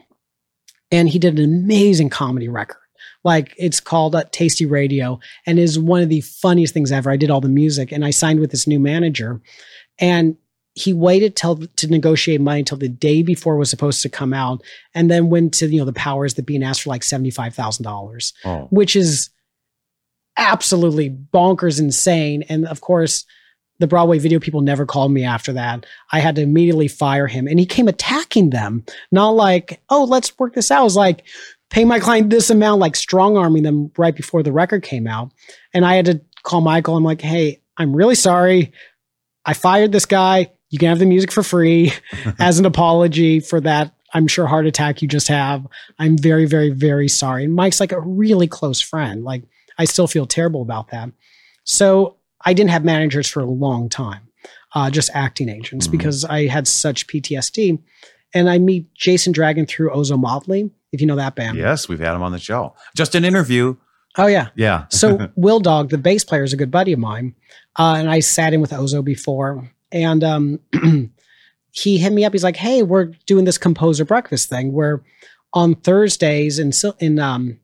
and 0.90 1.08
he 1.08 1.18
did 1.18 1.38
an 1.38 1.44
amazing 1.44 2.08
comedy 2.08 2.48
record. 2.48 2.78
Like 3.24 3.54
it's 3.56 3.80
called 3.80 4.14
uh, 4.14 4.24
Tasty 4.30 4.66
Radio 4.66 5.18
and 5.46 5.58
is 5.58 5.78
one 5.78 6.02
of 6.02 6.08
the 6.10 6.20
funniest 6.20 6.74
things 6.74 6.92
ever. 6.92 7.10
I 7.10 7.16
did 7.16 7.30
all 7.30 7.40
the 7.40 7.48
music 7.48 7.90
and 7.90 8.04
I 8.04 8.10
signed 8.10 8.40
with 8.40 8.50
this 8.50 8.66
new 8.66 8.78
manager 8.78 9.40
and 9.98 10.36
he 10.76 10.92
waited 10.92 11.36
till 11.36 11.56
to 11.76 11.86
negotiate 11.88 12.40
money 12.40 12.58
until 12.58 12.76
the 12.78 12.88
day 12.88 13.22
before 13.22 13.54
it 13.54 13.58
was 13.58 13.70
supposed 13.70 14.02
to 14.02 14.08
come 14.08 14.34
out 14.34 14.60
and 14.92 15.08
then 15.10 15.30
went 15.30 15.54
to 15.54 15.66
you 15.68 15.78
know 15.78 15.84
the 15.84 15.92
powers 15.92 16.34
that 16.34 16.46
be 16.46 16.56
and 16.56 16.64
asked 16.64 16.82
for 16.82 16.90
like 16.90 17.02
$75,000 17.02 18.32
Oh. 18.44 18.66
which 18.70 18.96
is 18.96 19.30
absolutely 20.36 21.10
bonkers 21.10 21.78
insane. 21.80 22.42
And 22.48 22.66
of 22.66 22.80
course, 22.80 23.24
the 23.78 23.86
Broadway 23.86 24.18
video 24.18 24.38
people 24.38 24.60
never 24.60 24.86
called 24.86 25.12
me 25.12 25.24
after 25.24 25.52
that. 25.52 25.86
I 26.12 26.20
had 26.20 26.36
to 26.36 26.42
immediately 26.42 26.88
fire 26.88 27.26
him. 27.26 27.46
And 27.48 27.58
he 27.58 27.66
came 27.66 27.88
attacking 27.88 28.50
them, 28.50 28.84
not 29.10 29.30
like, 29.30 29.80
oh, 29.90 30.04
let's 30.04 30.36
work 30.38 30.54
this 30.54 30.70
out. 30.70 30.80
It 30.82 30.84
was 30.84 30.96
like, 30.96 31.24
pay 31.70 31.84
my 31.84 31.98
client 31.98 32.30
this 32.30 32.50
amount, 32.50 32.80
like 32.80 32.96
strong 32.96 33.36
arming 33.36 33.62
them 33.62 33.90
right 33.96 34.14
before 34.14 34.42
the 34.42 34.52
record 34.52 34.82
came 34.82 35.06
out. 35.06 35.32
And 35.72 35.84
I 35.84 35.94
had 35.96 36.06
to 36.06 36.20
call 36.42 36.60
Michael. 36.60 36.96
I'm 36.96 37.04
like, 37.04 37.20
hey, 37.20 37.60
I'm 37.76 37.94
really 37.94 38.14
sorry. 38.14 38.72
I 39.44 39.54
fired 39.54 39.92
this 39.92 40.06
guy. 40.06 40.52
You 40.70 40.78
can 40.78 40.88
have 40.88 40.98
the 40.98 41.06
music 41.06 41.32
for 41.32 41.42
free 41.42 41.92
as 42.38 42.58
an 42.58 42.66
apology 42.66 43.40
for 43.40 43.60
that. 43.60 43.92
I'm 44.12 44.28
sure 44.28 44.46
heart 44.46 44.66
attack 44.66 45.02
you 45.02 45.08
just 45.08 45.26
have. 45.28 45.66
I'm 45.98 46.16
very, 46.16 46.46
very, 46.46 46.70
very 46.70 47.08
sorry. 47.08 47.44
And 47.44 47.54
Mike's 47.54 47.80
like 47.80 47.92
a 47.92 48.00
really 48.00 48.46
close 48.46 48.80
friend. 48.80 49.24
Like 49.24 49.42
I 49.78 49.86
still 49.86 50.06
feel 50.06 50.26
terrible 50.26 50.62
about 50.62 50.90
that. 50.90 51.10
So 51.64 52.16
I 52.44 52.52
didn't 52.54 52.70
have 52.70 52.84
managers 52.84 53.26
for 53.28 53.40
a 53.40 53.46
long 53.46 53.88
time, 53.88 54.28
uh, 54.74 54.90
just 54.90 55.10
acting 55.14 55.48
agents 55.48 55.88
Mhm. 55.88 55.92
because 55.92 56.24
I 56.24 56.46
had 56.46 56.68
such 56.68 57.06
PTSD. 57.08 57.78
And 58.34 58.50
I 58.50 58.58
meet 58.58 58.92
Jason 58.94 59.32
Dragon 59.32 59.64
through 59.64 59.90
Ozomatli, 59.90 60.70
if 60.92 61.00
you 61.00 61.06
know 61.06 61.16
that 61.16 61.36
band. 61.36 61.56
Yes, 61.56 61.88
we've 61.88 62.00
had 62.00 62.14
him 62.14 62.22
on 62.22 62.32
the 62.32 62.38
show. 62.38 62.74
Just 62.96 63.14
an 63.14 63.24
interview. 63.24 63.76
Oh 64.18 64.26
yeah. 64.26 64.48
Yeah. 64.56 64.86
So 64.90 65.30
Will 65.36 65.60
Dog, 65.60 65.90
the 65.90 65.98
bass 65.98 66.24
player, 66.24 66.42
is 66.42 66.52
a 66.52 66.56
good 66.56 66.70
buddy 66.70 66.92
of 66.92 66.98
mine, 66.98 67.34
uh, 67.78 67.94
and 67.98 68.10
I 68.10 68.20
sat 68.20 68.52
in 68.52 68.60
with 68.60 68.70
Ozo 68.70 69.04
before, 69.04 69.70
and 69.92 70.22
um, 70.24 70.60
he 71.70 71.98
hit 71.98 72.12
me 72.12 72.24
up. 72.24 72.32
He's 72.32 72.44
like, 72.44 72.56
"Hey, 72.56 72.82
we're 72.82 73.06
doing 73.26 73.44
this 73.44 73.58
composer 73.58 74.04
breakfast 74.04 74.48
thing 74.48 74.72
where 74.72 75.02
on 75.52 75.74
Thursdays 75.76 76.58
in 76.58 76.72
Sil- 76.74 76.96
in 77.00 77.18
um, 77.18 77.58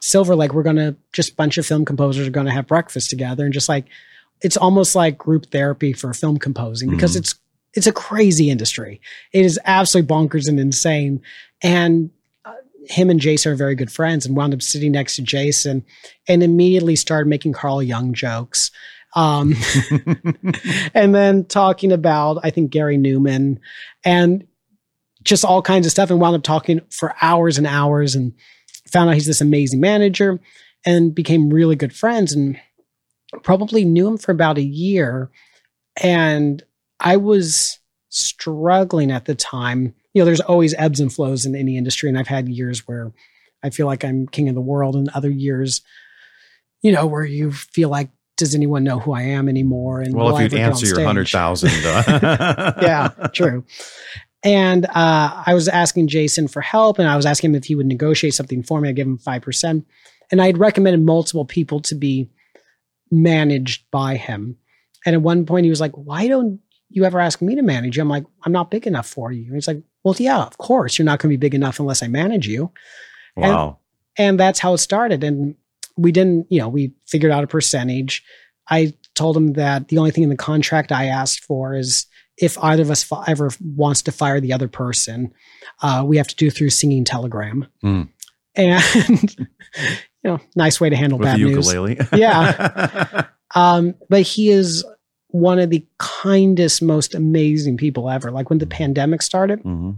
Silver 0.00 0.36
Lake, 0.36 0.52
we're 0.52 0.62
gonna 0.62 0.96
just 1.12 1.32
a 1.32 1.34
bunch 1.36 1.56
of 1.58 1.66
film 1.66 1.84
composers 1.84 2.26
are 2.26 2.30
gonna 2.30 2.52
have 2.52 2.66
breakfast 2.66 3.10
together, 3.10 3.44
and 3.44 3.54
just 3.54 3.68
like 3.68 3.86
it's 4.42 4.56
almost 4.56 4.94
like 4.94 5.16
group 5.16 5.46
therapy 5.50 5.92
for 5.92 6.12
film 6.12 6.38
composing 6.38 6.90
because 6.90 7.14
Mhm. 7.14 7.18
it's 7.20 7.34
it's 7.74 7.86
a 7.86 7.92
crazy 7.92 8.50
industry. 8.50 9.00
It 9.32 9.44
is 9.44 9.58
absolutely 9.64 10.14
bonkers 10.14 10.48
and 10.48 10.58
insane, 10.58 11.22
and 11.62 12.10
uh, 12.44 12.54
him 12.86 13.10
and 13.10 13.20
Jason 13.20 13.52
are 13.52 13.56
very 13.56 13.74
good 13.74 13.90
friends 13.92 14.26
and 14.26 14.36
wound 14.36 14.54
up 14.54 14.62
sitting 14.62 14.92
next 14.92 15.16
to 15.16 15.22
Jason 15.22 15.84
and 16.28 16.42
immediately 16.42 16.96
started 16.96 17.28
making 17.28 17.52
Carl 17.52 17.82
Jung 17.82 18.12
jokes. 18.14 18.70
Um, 19.16 19.54
and 20.94 21.14
then 21.14 21.44
talking 21.44 21.92
about, 21.92 22.38
I 22.42 22.50
think, 22.50 22.70
Gary 22.70 22.98
Numan 22.98 23.58
and 24.04 24.44
just 25.22 25.44
all 25.44 25.62
kinds 25.62 25.86
of 25.86 25.92
stuff 25.92 26.10
and 26.10 26.20
wound 26.20 26.36
up 26.36 26.42
talking 26.42 26.80
for 26.90 27.14
hours 27.22 27.56
and 27.58 27.66
hours 27.66 28.14
and 28.14 28.32
found 28.90 29.08
out 29.08 29.14
he's 29.14 29.26
this 29.26 29.40
amazing 29.40 29.80
manager 29.80 30.38
and 30.84 31.14
became 31.14 31.50
really 31.50 31.76
good 31.76 31.94
friends 31.94 32.32
and 32.32 32.60
probably 33.42 33.84
knew 33.84 34.06
him 34.06 34.18
for 34.18 34.32
about 34.32 34.58
a 34.58 34.62
year. 34.62 35.30
And 36.02 36.62
I 37.04 37.18
was 37.18 37.78
struggling 38.08 39.10
at 39.10 39.26
the 39.26 39.34
time. 39.34 39.94
You 40.14 40.22
know, 40.22 40.24
there's 40.24 40.40
always 40.40 40.74
ebbs 40.74 41.00
and 41.00 41.12
flows 41.12 41.44
in 41.44 41.54
any 41.54 41.76
industry. 41.76 42.08
And 42.08 42.18
I've 42.18 42.26
had 42.26 42.48
years 42.48 42.88
where 42.88 43.12
I 43.62 43.70
feel 43.70 43.86
like 43.86 44.04
I'm 44.04 44.26
king 44.26 44.48
of 44.48 44.54
the 44.54 44.60
world. 44.60 44.96
And 44.96 45.08
other 45.10 45.30
years, 45.30 45.82
you 46.82 46.90
know, 46.90 47.06
where 47.06 47.24
you 47.24 47.52
feel 47.52 47.90
like, 47.90 48.10
does 48.36 48.54
anyone 48.54 48.82
know 48.82 48.98
who 48.98 49.12
I 49.12 49.22
am 49.22 49.48
anymore? 49.48 50.00
And 50.00 50.14
Well, 50.14 50.36
if 50.36 50.42
you'd 50.42 50.54
ever 50.54 50.56
get 50.56 50.64
on 50.64 50.70
answer 50.70 50.86
your 50.86 51.04
hundred 51.04 51.28
thousand, 51.28 51.70
uh, 51.84 52.74
yeah, 52.82 53.28
true. 53.32 53.64
And 54.42 54.86
uh, 54.86 55.42
I 55.46 55.54
was 55.54 55.68
asking 55.68 56.08
Jason 56.08 56.48
for 56.48 56.60
help, 56.60 56.98
and 56.98 57.08
I 57.08 57.16
was 57.16 57.26
asking 57.26 57.50
him 57.50 57.54
if 57.54 57.64
he 57.64 57.76
would 57.76 57.86
negotiate 57.86 58.34
something 58.34 58.62
for 58.62 58.80
me. 58.80 58.88
I 58.88 58.92
give 58.92 59.06
him 59.06 59.18
five 59.18 59.42
percent, 59.42 59.86
and 60.32 60.42
I 60.42 60.46
had 60.46 60.58
recommended 60.58 61.00
multiple 61.00 61.44
people 61.44 61.80
to 61.82 61.94
be 61.94 62.28
managed 63.10 63.88
by 63.92 64.16
him. 64.16 64.56
And 65.06 65.14
at 65.14 65.22
one 65.22 65.46
point, 65.46 65.64
he 65.64 65.70
was 65.70 65.80
like, 65.80 65.92
"Why 65.92 66.26
don't 66.26 66.60
you 66.94 67.04
ever 67.04 67.20
ask 67.20 67.42
me 67.42 67.54
to 67.54 67.62
manage 67.62 67.96
you?" 67.96 68.02
I'm 68.02 68.08
like, 68.08 68.24
"I'm 68.44 68.52
not 68.52 68.70
big 68.70 68.86
enough 68.86 69.06
for 69.06 69.32
you." 69.32 69.44
And 69.46 69.54
he's 69.54 69.68
like, 69.68 69.82
"Well, 70.02 70.14
yeah, 70.18 70.42
of 70.42 70.58
course, 70.58 70.98
you're 70.98 71.04
not 71.04 71.18
going 71.18 71.30
to 71.30 71.36
be 71.36 71.40
big 71.46 71.54
enough 71.54 71.78
unless 71.80 72.02
I 72.02 72.08
manage 72.08 72.46
you." 72.46 72.72
wow, 73.36 73.78
and 74.16 74.38
that's 74.38 74.60
how 74.60 74.74
it 74.74 74.78
started 74.78 75.24
and 75.24 75.56
we 75.96 76.12
didn't 76.12 76.46
you 76.50 76.60
know 76.60 76.68
we 76.68 76.92
figured 77.08 77.32
out 77.32 77.42
a 77.42 77.48
percentage 77.48 78.22
i 78.68 78.92
told 79.14 79.36
him 79.36 79.54
that 79.54 79.88
the 79.88 79.98
only 79.98 80.12
thing 80.12 80.22
in 80.22 80.30
the 80.30 80.36
contract 80.36 80.92
i 80.92 81.06
asked 81.06 81.42
for 81.44 81.74
is 81.74 82.06
if 82.38 82.56
either 82.58 82.82
of 82.82 82.90
us 82.90 83.02
fi- 83.02 83.24
ever 83.26 83.50
wants 83.74 84.02
to 84.02 84.12
fire 84.12 84.40
the 84.40 84.52
other 84.52 84.68
person 84.68 85.32
uh, 85.82 86.04
we 86.06 86.16
have 86.16 86.28
to 86.28 86.36
do 86.36 86.48
through 86.50 86.70
singing 86.70 87.04
telegram 87.04 87.66
Hmm. 87.80 88.02
and 88.54 89.36
you 89.38 89.46
know 90.22 90.38
nice 90.54 90.80
way 90.80 90.90
to 90.90 90.96
handle 90.96 91.18
with 91.18 91.26
bad 91.26 91.40
the 91.40 91.44
news 91.44 91.66
ukulele. 91.66 91.98
Yeah. 92.14 93.26
um, 93.56 93.94
but 94.08 94.22
he 94.22 94.50
is 94.50 94.84
one 95.34 95.58
of 95.58 95.68
the 95.68 95.84
kindest 95.98 96.80
most 96.80 97.12
amazing 97.12 97.76
people 97.76 98.08
ever 98.08 98.30
like 98.30 98.50
when 98.50 98.60
the 98.60 98.66
pandemic 98.66 99.20
started 99.20 99.60
Mhm. 99.64 99.96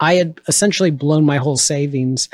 I 0.00 0.16
had 0.16 0.38
essentially 0.46 0.90
blown 0.90 1.24
my 1.24 1.38
whole 1.38 1.56
savings 1.56 2.28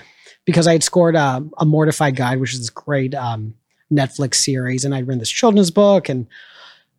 because 0.45 0.67
I 0.67 0.73
had 0.73 0.83
scored 0.83 1.15
a, 1.15 1.49
a 1.59 1.65
Mortified 1.65 2.17
Guide, 2.17 2.41
which 2.41 2.53
is 2.53 2.59
this 2.59 2.71
great 2.71 3.15
um, 3.15 3.55
Netflix 3.93 4.35
series, 4.35 4.85
and 4.85 4.93
I'd 4.93 5.07
written 5.07 5.21
this 5.21 5.31
children's 5.31 5.71
book 5.71 6.09
and 6.09 6.27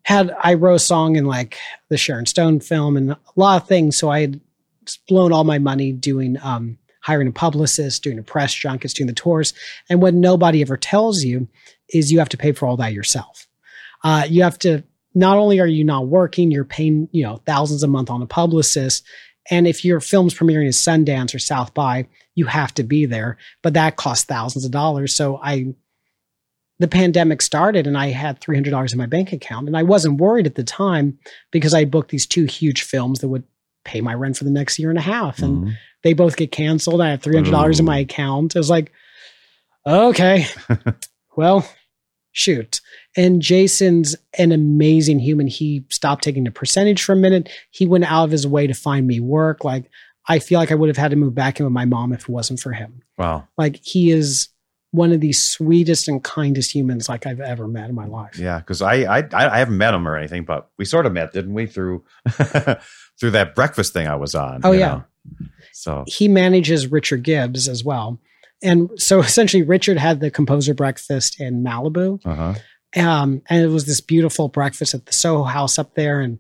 had 0.04 0.34
I 0.42 0.54
wrote 0.54 0.76
a 0.76 0.80
song 0.80 1.18
in 1.18 1.26
like 1.26 1.58
the 1.90 1.98
Sharon 1.98 2.26
Stone 2.26 2.62
film 2.62 2.96
and 2.96 3.12
a 3.12 3.20
lot 3.36 3.62
of 3.62 3.68
things. 3.68 3.98
So 3.98 4.10
I 4.10 4.22
had 4.22 4.40
blown 5.10 5.34
all 5.34 5.44
my 5.44 5.60
money 5.60 5.92
doing 5.92 6.38
um, 6.42 6.78
hiring 7.02 7.28
a 7.28 7.34
publicist, 7.34 8.02
doing 8.02 8.18
a 8.18 8.24
press 8.24 8.54
junkets, 8.54 8.94
doing 8.94 9.08
the 9.08 9.14
tours. 9.14 9.54
And 9.90 10.02
what 10.02 10.14
nobody 10.14 10.62
ever 10.62 10.78
tells 10.78 11.26
you 11.26 11.50
is 11.90 12.14
you 12.14 12.20
have 12.20 12.30
to 12.30 12.38
pay 12.38 12.54
for 12.54 12.66
all 12.66 12.78
that 12.78 12.94
yourself. 12.94 13.48
Uh, 14.06 14.26
you 14.30 14.44
have 14.44 14.58
to 14.60 14.84
not 15.14 15.38
only 15.38 15.60
are 15.60 15.68
you 15.68 15.84
not 15.84 16.08
working, 16.08 16.52
you're 16.52 16.66
paying 16.66 17.08
you 17.12 17.24
know 17.24 17.38
thousands 17.46 17.84
a 17.84 17.88
month 17.88 18.10
on 18.10 18.22
a 18.22 18.26
publicist, 18.28 19.06
and 19.50 19.68
if 19.68 19.84
your 19.84 20.00
film's 20.00 20.34
premiering 20.34 20.68
at 20.68 20.74
Sundance 20.74 21.36
or 21.36 21.40
South 21.40 21.74
by, 21.74 22.08
you 22.36 22.46
have 22.46 22.74
to 22.76 22.84
be 22.84 23.06
there. 23.06 23.38
But 23.62 23.74
that 23.74 23.96
costs 23.98 24.26
thousands 24.26 24.66
of 24.66 24.72
dollars. 24.72 25.14
So 25.14 25.38
I, 25.44 25.74
the 26.80 26.88
pandemic 26.88 27.42
started 27.42 27.86
and 27.86 27.98
I 27.98 28.08
had 28.08 28.40
$300 28.42 28.92
in 28.92 28.98
my 28.98 29.06
bank 29.06 29.32
account. 29.34 29.68
And 29.68 29.78
I 29.78 29.84
wasn't 29.84 30.20
worried 30.20 30.48
at 30.48 30.56
the 30.56 30.64
time 30.64 31.20
because 31.52 31.74
I 31.74 31.86
booked 31.86 32.10
these 32.10 32.26
two 32.26 32.46
huge 32.46 32.82
films 32.84 33.20
that 33.20 33.28
would 33.28 33.44
pay 33.86 34.02
my 34.02 34.14
rent 34.14 34.38
for 34.38 34.46
the 34.46 34.50
next 34.50 34.80
year 34.80 34.90
and 34.90 34.98
a 34.98 35.02
half. 35.04 35.40
And 35.40 35.66
Mhm. 35.68 35.74
they 36.04 36.14
both 36.14 36.36
get 36.38 36.52
canceled. 36.52 37.02
I 37.02 37.10
have 37.12 37.22
$300 37.22 37.80
in 37.80 37.86
my 37.86 38.00
account. 38.00 38.56
It 38.56 38.60
was 38.60 38.70
like, 38.70 38.92
okay, 39.86 40.48
well, 41.36 41.68
shoot. 42.34 42.82
And 43.16 43.42
Jason's 43.42 44.16
an 44.38 44.52
amazing 44.52 45.20
human. 45.20 45.48
He 45.48 45.86
stopped 45.90 46.24
taking 46.24 46.44
the 46.44 46.52
percentage 46.52 47.04
for 47.04 47.14
a 47.14 47.16
minute. 47.18 47.50
He 47.72 47.86
went 47.86 48.04
out 48.06 48.26
of 48.26 48.32
his 48.32 48.46
way 48.46 48.68
to 48.68 48.74
find 48.74 49.08
me 49.08 49.20
work. 49.20 49.64
Like, 49.64 49.90
I 50.28 50.40
feel 50.40 50.60
like 50.60 50.72
I 50.72 50.76
would 50.76 50.90
have 50.90 50.98
had 50.98 51.12
to 51.12 51.18
move 51.18 51.36
back 51.36 51.60
in 51.60 51.66
with 51.66 51.74
my 51.74 51.86
mom 51.86 52.12
if 52.12 52.24
it 52.24 52.30
wasn't 52.30 52.60
for 52.60 52.74
him. 52.74 53.02
Wow. 53.18 53.48
Like, 53.58 53.80
he 53.84 54.12
is 54.12 54.50
one 54.92 55.12
of 55.12 55.22
the 55.22 55.34
sweetest 55.34 56.08
and 56.08 56.24
kindest 56.24 56.74
humans 56.74 57.10
like 57.10 57.26
I've 57.26 57.40
ever 57.40 57.68
met 57.68 57.90
in 57.90 57.96
my 57.96 58.06
life. 58.06 58.38
Yeah, 58.38 58.60
because 58.60 58.82
I, 58.82 59.04
I 59.04 59.28
I 59.34 59.58
haven't 59.58 59.78
met 59.78 59.94
him 59.94 60.08
or 60.08 60.16
anything, 60.16 60.46
but 60.46 60.70
we 60.78 60.86
sort 60.86 61.08
of 61.08 61.14
met, 61.14 61.34
didn't 61.34 61.56
we? 61.56 61.66
Through 61.66 62.04
through 63.20 63.32
that 63.32 63.56
breakfast 63.56 63.92
thing 63.94 64.08
I 64.08 64.16
was 64.16 64.36
on. 64.36 64.62
Oh, 64.64 64.72
yeah. 64.72 64.88
know? 64.88 65.04
So 65.72 66.04
he 66.06 66.28
manages 66.28 66.88
Richard 66.88 67.24
Gibbs 67.24 67.68
as 67.68 67.84
well. 67.84 68.20
And 68.64 68.90
so 68.98 69.20
essentially, 69.20 69.64
Richard 69.64 69.98
had 69.98 70.20
the 70.20 70.32
composer 70.32 70.74
breakfast 70.74 71.40
in 71.40 71.64
Malibu. 71.64 72.20
uh 72.26 72.36
huh. 72.36 72.54
Um, 72.96 73.42
and 73.50 73.64
it 73.64 73.70
was 73.70 73.86
this 73.86 74.02
beautiful 74.02 74.50
breakfast 74.50 74.94
at 74.94 75.06
the 75.08 75.14
Soho 75.14 75.44
House 75.44 75.80
up 75.80 75.96
there. 75.96 76.22
And 76.22 76.38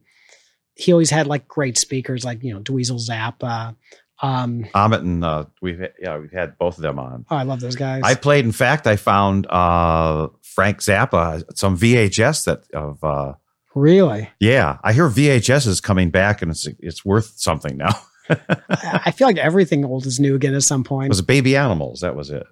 he 0.75 0.91
always 0.91 1.09
had 1.09 1.25
like 1.27 1.47
great 1.47 1.77
speakers 1.77 2.23
like, 2.23 2.43
you 2.43 2.53
know, 2.53 2.59
Dweezil 2.59 2.99
Zappa. 2.99 3.75
Um, 4.21 4.65
Ahmet 4.73 5.01
and 5.01 5.25
uh, 5.25 5.45
we've 5.61 5.81
yeah 5.99 6.17
we've 6.17 6.31
had 6.31 6.57
both 6.57 6.77
of 6.77 6.83
them 6.83 6.97
on. 6.97 7.25
oh, 7.29 7.35
I 7.35 7.43
love 7.43 7.59
those 7.59 7.75
guys. 7.75 8.03
I 8.05 8.15
played. 8.15 8.45
In 8.45 8.53
fact, 8.53 8.87
I 8.87 8.95
found 8.95 9.47
uh, 9.47 10.29
Frank 10.41 10.79
Zappa 10.79 11.43
some 11.57 11.77
VHS 11.77 12.45
that 12.45 12.63
of 12.73 13.03
uh, 13.03 13.33
really? 13.75 14.29
yeah. 14.39 14.77
I 14.83 14.93
hear 14.93 15.09
VHS 15.09 15.67
is 15.67 15.81
coming 15.81 16.09
back 16.09 16.41
and 16.41 16.51
it's 16.51 16.67
it's 16.79 17.03
worth 17.03 17.33
something 17.35 17.75
now. 17.75 17.99
I 18.29 19.11
feel 19.11 19.27
like 19.27 19.37
everything 19.37 19.83
old 19.85 20.05
is 20.05 20.19
new 20.19 20.35
again 20.35 20.53
at 20.55 20.63
some 20.63 20.83
point. 20.83 21.07
It 21.07 21.09
was 21.09 21.21
Baby 21.21 21.55
Animals. 21.55 21.99
That 22.01 22.15
was 22.15 22.29
it. 22.29 22.45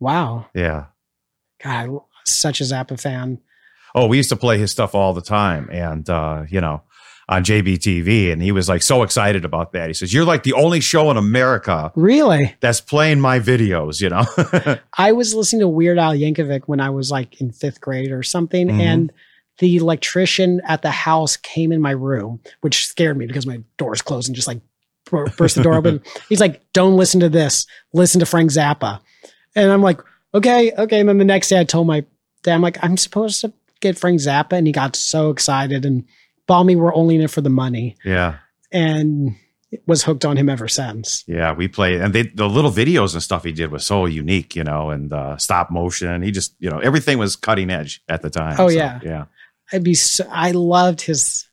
wow. 0.00 0.46
Yeah. 0.54 0.86
God, 1.62 2.00
such 2.24 2.60
a 2.60 2.64
Zappa 2.64 3.00
fan. 3.00 3.40
Oh, 3.94 4.06
we 4.06 4.16
used 4.18 4.28
to 4.28 4.36
play 4.36 4.58
his 4.58 4.70
stuff 4.70 4.94
all 4.94 5.12
the 5.14 5.22
time, 5.22 5.68
and 5.72 6.08
uh, 6.08 6.44
you 6.48 6.60
know, 6.60 6.82
on 7.28 7.42
JBTV, 7.42 8.30
and 8.32 8.40
he 8.42 8.52
was 8.52 8.68
like 8.68 8.82
so 8.82 9.02
excited 9.02 9.44
about 9.44 9.72
that. 9.72 9.88
He 9.88 9.94
says, 9.94 10.12
"You're 10.14 10.24
like 10.26 10.42
the 10.44 10.52
only 10.52 10.80
show 10.80 11.10
in 11.10 11.16
America 11.16 11.90
Really? 11.96 12.54
that's 12.60 12.80
playing 12.80 13.18
my 13.20 13.40
videos." 13.40 14.00
You 14.00 14.10
know, 14.10 14.78
I 14.96 15.12
was 15.12 15.34
listening 15.34 15.60
to 15.60 15.68
Weird 15.68 15.98
Al 15.98 16.12
Yankovic 16.12 16.62
when 16.66 16.80
I 16.80 16.90
was 16.90 17.10
like 17.10 17.40
in 17.40 17.50
fifth 17.50 17.80
grade 17.80 18.12
or 18.12 18.22
something, 18.22 18.68
Mhm. 18.68 18.80
and 18.80 19.12
the 19.58 19.74
electrician 19.76 20.60
at 20.68 20.82
the 20.82 20.90
house 20.92 21.36
came 21.36 21.72
in 21.72 21.80
my 21.80 21.90
room, 21.90 22.40
which 22.60 22.86
scared 22.86 23.16
me 23.16 23.26
because 23.26 23.46
my 23.46 23.60
door's 23.78 24.02
closed 24.02 24.28
and 24.28 24.36
just 24.36 24.46
like 24.46 24.60
burst 25.10 25.56
the 25.56 25.62
door 25.62 25.74
open. 25.74 26.00
He's 26.28 26.40
like, 26.40 26.62
"Don't 26.72 26.96
listen 26.96 27.20
to 27.20 27.28
this. 27.28 27.66
Listen 27.92 28.20
to 28.20 28.26
Frank 28.26 28.50
Zappa," 28.50 29.00
and 29.54 29.70
I'm 29.70 29.82
like, 29.82 30.00
"Okay, 30.34 30.72
okay." 30.76 31.00
And 31.00 31.08
then 31.08 31.18
the 31.18 31.24
next 31.24 31.48
day, 31.48 31.60
I 31.60 31.64
told 31.64 31.86
my 31.86 32.04
dad, 32.42 32.54
"I'm 32.54 32.62
like, 32.62 32.78
I'm 32.82 32.96
supposed 32.96 33.40
to 33.42 33.52
get 33.80 33.98
Frank 33.98 34.20
Zappa," 34.20 34.52
and 34.52 34.66
he 34.66 34.72
got 34.72 34.96
so 34.96 35.30
excited 35.30 35.84
and 35.84 36.04
bought 36.46 36.64
me. 36.64 36.76
We're 36.76 36.94
only 36.94 37.14
in 37.16 37.22
it 37.22 37.30
for 37.30 37.40
the 37.40 37.50
money, 37.50 37.96
yeah, 38.04 38.36
and 38.72 39.34
was 39.86 40.02
hooked 40.02 40.24
on 40.24 40.36
him 40.36 40.48
ever 40.48 40.66
since. 40.66 41.24
yeah. 41.26 41.52
We 41.52 41.68
played, 41.68 42.00
and 42.00 42.14
they, 42.14 42.22
the 42.22 42.48
little 42.48 42.70
videos 42.70 43.12
and 43.12 43.22
stuff 43.22 43.44
he 43.44 43.52
did 43.52 43.70
was 43.70 43.84
so 43.84 44.06
unique, 44.06 44.56
you 44.56 44.64
know, 44.64 44.88
and 44.88 45.12
uh, 45.12 45.36
stop 45.36 45.70
motion. 45.70 46.22
He 46.22 46.30
just, 46.30 46.54
you 46.58 46.70
know, 46.70 46.78
everything 46.78 47.18
was 47.18 47.36
cutting 47.36 47.68
edge 47.68 48.00
at 48.08 48.22
the 48.22 48.30
time. 48.30 48.56
Oh, 48.58 48.68
So, 48.70 48.74
yeah. 48.74 48.98
yeah. 49.02 49.24
I'd 49.70 49.84
be 49.84 49.92
so, 49.92 50.26
I 50.30 50.52
loved 50.52 51.02
his 51.02 51.46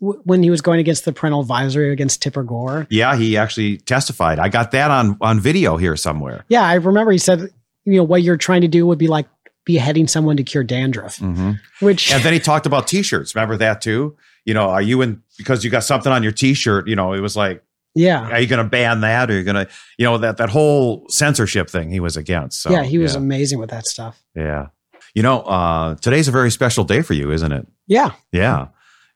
w- 0.00 0.20
when 0.24 0.42
he 0.42 0.50
was 0.50 0.60
going 0.60 0.80
against 0.80 1.04
the 1.04 1.12
parental 1.12 1.40
advisory 1.40 1.92
against 1.92 2.22
Tipper 2.22 2.42
Gore. 2.42 2.86
Yeah, 2.90 3.16
he 3.16 3.36
actually 3.36 3.78
testified. 3.78 4.38
I 4.38 4.48
got 4.48 4.70
that 4.72 4.90
on 4.90 5.16
on 5.20 5.40
video 5.40 5.76
here 5.76 5.96
somewhere. 5.96 6.44
Yeah, 6.48 6.64
I 6.64 6.74
remember 6.74 7.12
he 7.12 7.18
said, 7.18 7.50
you 7.84 7.96
know, 7.96 8.04
what 8.04 8.22
you're 8.22 8.36
trying 8.36 8.62
to 8.62 8.68
do 8.68 8.86
would 8.86 8.98
be 8.98 9.08
like 9.08 9.26
beheading 9.64 10.08
someone 10.08 10.36
to 10.38 10.42
cure 10.42 10.64
dandruff, 10.64 11.18
hmm 11.18 11.52
which 11.80 12.12
And 12.12 12.22
then 12.22 12.32
he 12.32 12.40
talked 12.40 12.64
about 12.66 12.86
t-shirts. 12.88 13.34
Remember 13.34 13.56
that 13.58 13.80
too? 13.82 14.16
You 14.44 14.54
know, 14.54 14.70
are 14.70 14.80
you 14.82 15.02
in 15.02 15.22
because 15.36 15.62
you 15.62 15.70
got 15.70 15.84
something 15.84 16.10
on 16.10 16.22
your 16.22 16.32
t-shirt? 16.32 16.88
You 16.88 16.96
know, 16.96 17.12
it 17.12 17.20
was 17.20 17.36
like, 17.36 17.62
yeah, 17.94 18.30
are 18.30 18.40
you 18.40 18.46
going 18.46 18.62
to 18.64 18.68
ban 18.68 19.02
that? 19.02 19.30
Or 19.30 19.34
are 19.34 19.36
you 19.36 19.44
going 19.44 19.66
to, 19.66 19.68
you 19.98 20.04
know, 20.06 20.16
that 20.18 20.38
that 20.38 20.48
whole 20.48 21.04
censorship 21.10 21.68
thing 21.68 21.90
he 21.90 22.00
was 22.00 22.16
against. 22.16 22.62
So, 22.62 22.70
yeah, 22.70 22.82
he 22.82 22.96
was 22.96 23.12
yeah. 23.12 23.18
amazing 23.18 23.58
with 23.58 23.70
that 23.70 23.86
stuff. 23.86 24.22
yeah. 24.34 24.68
You 25.14 25.22
know, 25.22 25.40
uh, 25.40 25.96
today's 25.96 26.28
a 26.28 26.30
very 26.30 26.50
special 26.50 26.84
day 26.84 27.02
for 27.02 27.14
you, 27.14 27.30
isn't 27.32 27.50
it? 27.50 27.66
Yeah, 27.86 28.12
Yeah, 28.32 28.68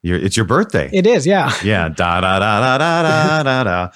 it's 0.03 0.35
your 0.35 0.45
birthday. 0.45 0.89
It 0.91 1.07
is, 1.07 1.25
yeah. 1.25 1.51
Yeah, 1.63 1.87
da 1.89 2.19
da 2.21 2.39
da 2.39 2.77
da 2.77 2.77
da 2.77 3.43
da 3.43 3.63
da. 3.63 3.89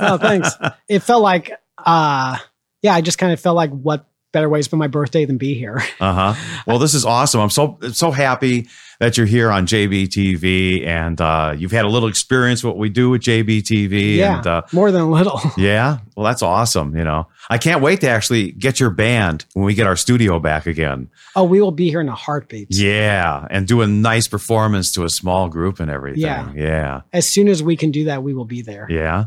oh, 0.00 0.18
thanks. 0.18 0.50
It 0.88 1.00
felt 1.00 1.22
like, 1.22 1.52
uh, 1.78 2.38
yeah, 2.82 2.94
I 2.94 3.00
just 3.00 3.18
kind 3.18 3.32
of 3.32 3.40
felt 3.40 3.56
like 3.56 3.70
what 3.70 4.06
better 4.34 4.48
way 4.50 4.58
to 4.58 4.62
spend 4.62 4.78
my 4.80 4.88
birthday 4.88 5.24
than 5.24 5.38
be 5.38 5.54
here. 5.54 5.80
Uh 6.00 6.12
huh. 6.34 6.62
Well, 6.66 6.78
this 6.78 6.92
is 6.92 7.06
awesome. 7.06 7.40
I'm 7.40 7.48
so 7.50 7.78
so 7.92 8.10
happy 8.10 8.68
that 9.00 9.16
you're 9.16 9.26
here 9.26 9.50
on 9.50 9.66
JBTV, 9.66 10.86
and 10.86 11.20
uh, 11.20 11.54
you've 11.56 11.72
had 11.72 11.84
a 11.84 11.88
little 11.88 12.08
experience 12.08 12.62
what 12.62 12.76
we 12.78 12.88
do 12.88 13.10
with 13.10 13.22
JBTV. 13.22 14.16
yeah, 14.16 14.38
And, 14.38 14.46
uh, 14.46 14.62
more 14.72 14.90
than 14.90 15.00
a 15.02 15.10
little. 15.10 15.40
yeah. 15.56 15.98
Well, 16.16 16.24
that's 16.24 16.42
awesome. 16.42 16.96
You 16.96 17.04
know, 17.04 17.26
I 17.48 17.58
can't 17.58 17.80
wait 17.80 18.00
to 18.02 18.08
actually 18.08 18.52
get 18.52 18.78
your 18.80 18.90
band 18.90 19.46
when 19.54 19.64
we 19.64 19.74
get 19.74 19.86
our 19.86 19.96
studio 19.96 20.38
back 20.38 20.66
again. 20.66 21.08
Oh, 21.36 21.44
we 21.44 21.60
will 21.60 21.72
be 21.72 21.88
here 21.88 22.00
in 22.00 22.08
a 22.08 22.14
heartbeat. 22.14 22.68
Yeah, 22.70 23.46
and 23.50 23.66
do 23.66 23.80
a 23.82 23.86
nice 23.86 24.28
performance 24.28 24.92
to 24.92 25.04
a 25.04 25.08
small 25.10 25.48
group 25.48 25.80
and 25.80 25.90
everything. 25.90 26.20
Yeah. 26.22 26.52
Yeah. 26.54 27.00
As 27.12 27.26
soon 27.28 27.48
as 27.48 27.62
we 27.62 27.76
can 27.76 27.90
do 27.90 28.04
that, 28.04 28.22
we 28.22 28.34
will 28.34 28.44
be 28.44 28.62
there. 28.62 28.86
Yeah. 28.90 29.26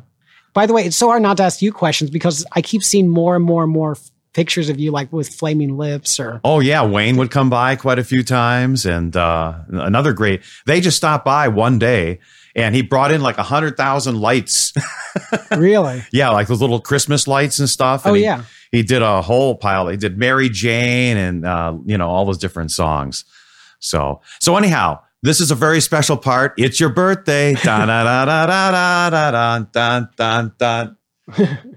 By 0.54 0.66
the 0.66 0.74
way, 0.74 0.84
it's 0.86 0.98
so 0.98 1.08
hard 1.08 1.22
not 1.22 1.38
to 1.38 1.44
ask 1.44 1.62
you 1.62 1.72
questions 1.72 2.10
because 2.10 2.46
I 2.54 2.62
keep 2.62 2.84
seeing 2.84 3.08
more 3.08 3.36
and 3.36 3.44
more 3.46 3.64
and 3.64 3.72
more 3.72 3.96
pictures 4.38 4.70
of 4.70 4.80
you 4.80 4.92
like 4.92 5.12
with 5.12 5.28
flaming 5.28 5.76
lips 5.78 6.20
or 6.20 6.40
Oh 6.44 6.60
yeah, 6.60 6.86
Wayne 6.86 7.18
would 7.18 7.32
come 7.32 7.50
by 7.50 7.76
quite 7.76 7.98
a 7.98 8.04
few 8.04 8.24
times, 8.24 8.86
and 8.86 9.18
uh, 9.18 9.56
another 9.70 10.14
great. 10.14 10.44
They 10.68 10.80
just 10.80 10.96
stopped 10.96 11.26
by 11.26 11.48
one 11.48 11.80
day, 11.80 12.20
and 12.56 12.76
he 12.76 12.84
brought 12.84 13.12
in 13.12 13.22
like 13.22 13.40
a 13.40 13.44
hundred 13.44 13.76
thousand 13.78 14.22
lights. 14.22 14.74
really? 15.52 16.04
yeah, 16.14 16.30
like 16.30 16.48
those 16.48 16.62
little 16.62 16.80
Christmas 16.80 17.28
lights 17.28 17.58
and 17.58 17.68
stuff. 17.68 18.04
Oh 18.06 18.14
he- 18.14 18.22
yeah. 18.22 18.44
he 18.72 18.84
did 18.84 19.02
a 19.02 19.24
whole 19.24 19.56
pile. 19.56 19.88
He 19.88 19.98
did 19.98 20.20
Mary 20.20 20.50
Jane 20.50 21.18
and 21.18 21.44
uh, 21.44 21.76
you 21.86 21.98
know 21.98 22.08
all 22.08 22.26
those 22.26 22.38
different 22.38 22.70
songs. 22.70 23.26
So 23.80 24.22
so 24.40 24.56
anyhow, 24.56 25.02
this 25.24 25.42
is 25.42 25.50
a 25.50 25.56
very 25.56 25.82
special 25.82 26.16
part. 26.16 26.54
It's 26.60 26.80
your 26.80 26.90
birthday. 26.90 27.56
Dun, 27.56 27.88
dun, 27.88 29.68
dun, 29.74 30.10
dun, 30.16 30.54
dun. 30.60 31.77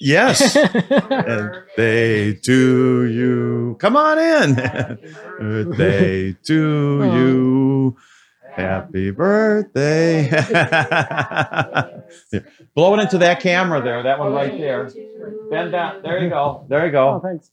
Yes. 0.00 0.56
and 1.10 1.50
they 1.76 2.34
to 2.34 3.04
you. 3.06 3.76
Come 3.80 3.96
on 3.96 4.18
in. 4.18 4.54
Birthday 5.38 6.32
to 6.44 7.00
Aw. 7.02 7.16
you. 7.16 7.96
Happy 8.56 9.10
birthday. 9.12 10.28
Blow 12.74 12.94
it 12.94 13.00
into 13.02 13.18
that 13.18 13.38
camera 13.40 13.80
there, 13.80 14.02
that 14.02 14.18
one 14.18 14.32
right 14.32 14.58
there. 14.58 14.90
Bend 15.48 15.70
down. 15.72 16.02
There 16.02 16.18
you 16.22 16.28
go. 16.28 16.66
There 16.68 16.84
you 16.86 16.96
Oh, 16.98 17.20
go. 17.20 17.28
thanks. 17.28 17.50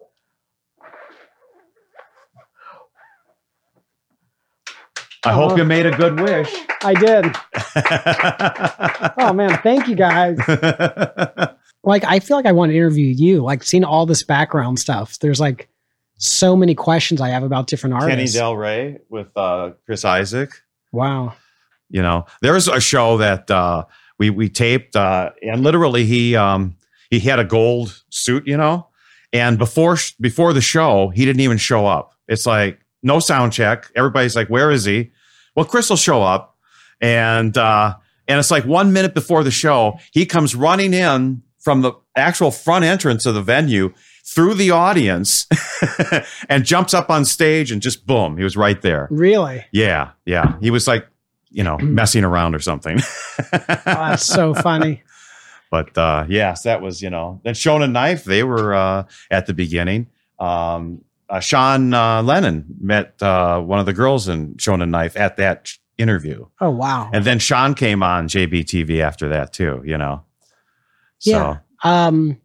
I 5.24 5.32
hope 5.34 5.58
you 5.58 5.64
made 5.64 5.86
a 5.88 5.92
good 5.96 6.20
wish. 6.20 6.54
I 6.84 6.94
did. 6.94 7.26
Oh 9.18 9.34
man, 9.34 9.58
thank 9.64 9.88
you 9.88 9.96
guys. 9.96 10.38
Like 11.86 12.04
I 12.04 12.20
feel 12.20 12.36
like 12.38 12.46
I 12.46 12.52
want 12.52 12.72
to 12.72 12.76
interview 12.76 13.08
you. 13.08 13.44
Like 13.44 13.64
seeing 13.64 13.84
all 13.84 14.06
this 14.06 14.24
background 14.24 14.80
stuff. 14.80 15.20
There's 15.20 15.40
like 15.40 15.70
so 16.18 16.56
many 16.56 16.76
questions 16.76 17.22
I 17.22 17.30
have 17.30 17.44
about 17.44 17.68
different 17.68 17.96
artists. 17.96 18.34
Kenny. 18.34 18.44
Del 18.44 18.56
Rey 18.58 19.00
with 19.10 19.28
uh, 19.36 19.72
Chris 19.86 20.04
Isaak. 20.06 20.50
wow. 20.92 21.34
you 21.90 22.02
know 22.02 22.26
there's 22.42 22.68
a 22.68 22.80
show 22.80 23.18
that 23.18 23.52
uh 23.52 23.84
we 24.18 24.30
we 24.32 24.50
taped 24.50 24.96
uh 24.96 25.30
and 25.44 25.62
literally 25.62 26.06
he 26.06 26.36
um 26.36 26.76
he 27.12 27.20
had 27.20 27.38
a 27.38 27.44
gold 27.44 28.02
suit 28.10 28.48
you 28.48 28.58
know 28.58 28.88
and 29.32 29.58
before 29.60 29.96
sh- 29.98 30.14
before 30.20 30.52
the 30.54 30.62
show 30.62 31.10
he 31.10 31.26
didn't 31.26 31.42
even 31.42 31.58
show 31.58 31.86
up 31.86 32.14
it's 32.28 32.46
like 32.48 32.80
no 33.04 33.20
sound 33.20 33.54
check 33.54 33.92
everybody's 33.96 34.36
like 34.36 34.48
where 34.50 34.72
is 34.72 34.86
he 34.86 35.12
well 35.56 35.66
chris 35.66 35.90
will 35.90 35.98
show 35.98 36.24
up 36.24 36.58
and 37.02 37.56
uh 37.58 37.94
and 38.28 38.40
it's 38.40 38.50
like 38.50 38.66
one 38.66 38.92
minute 38.92 39.14
before 39.14 39.44
the 39.44 39.52
show 39.52 40.00
he 40.12 40.26
comes 40.26 40.56
running 40.56 40.92
in 40.94 41.44
from 41.66 41.82
the 41.82 41.92
actual 42.16 42.52
front 42.52 42.86
entrance 42.86 43.26
of 43.26 43.34
the 43.34 43.42
venue 43.42 43.92
through 44.24 44.54
the 44.54 44.72
audience 44.72 45.48
and 46.50 46.64
jumps 46.64 46.94
up 46.94 47.10
on 47.10 47.26
stage 47.26 47.72
and 47.72 47.82
just 47.82 48.06
boom 48.08 48.38
he 48.38 48.44
was 48.44 48.56
right 48.56 48.82
there 48.82 49.08
Really? 49.12 49.66
yeah, 49.72 50.12
yeah. 50.26 50.58
He 50.62 50.70
was 50.72 50.88
like, 50.88 51.08
you 51.50 51.64
know, 51.64 51.78
messing 51.80 52.24
around 52.24 52.54
or 52.56 52.60
something. 52.60 53.00
Oh, 53.00 53.60
that's 53.86 54.24
so 54.26 54.54
funny. 54.54 55.04
but 55.72 55.98
uh 55.98 56.26
yes, 56.30 56.64
that 56.64 56.82
was, 56.82 57.02
you 57.02 57.10
know, 57.10 57.40
then 57.44 57.54
Shonen 57.56 57.92
Knife, 57.92 58.24
they 58.26 58.44
were 58.44 58.74
uh 58.74 59.04
at 59.32 59.46
the 59.48 59.54
beginning. 59.54 60.08
Um 60.40 61.02
uh, 61.28 61.40
Sean 61.40 61.94
uh, 61.94 62.22
Lennon 62.22 62.66
met 62.80 63.22
uh 63.24 63.60
one 63.60 63.80
of 63.80 63.86
the 63.88 63.94
girls 63.94 64.28
in 64.28 64.56
Shonen 64.56 64.90
Knife 64.90 65.16
at 65.18 65.38
that 65.38 65.72
interview. 65.98 66.46
Oh 66.62 66.70
wow. 66.72 67.10
And 67.14 67.26
then 67.26 67.40
Sean 67.40 67.74
came 67.74 68.04
on 68.04 68.28
JBTV 68.28 69.00
after 69.02 69.30
that 69.30 69.54
too, 69.54 69.82
you 69.86 69.98
know. 69.98 70.25
So 71.20 71.32
Yeah. 71.32 71.58
Um 71.84 72.38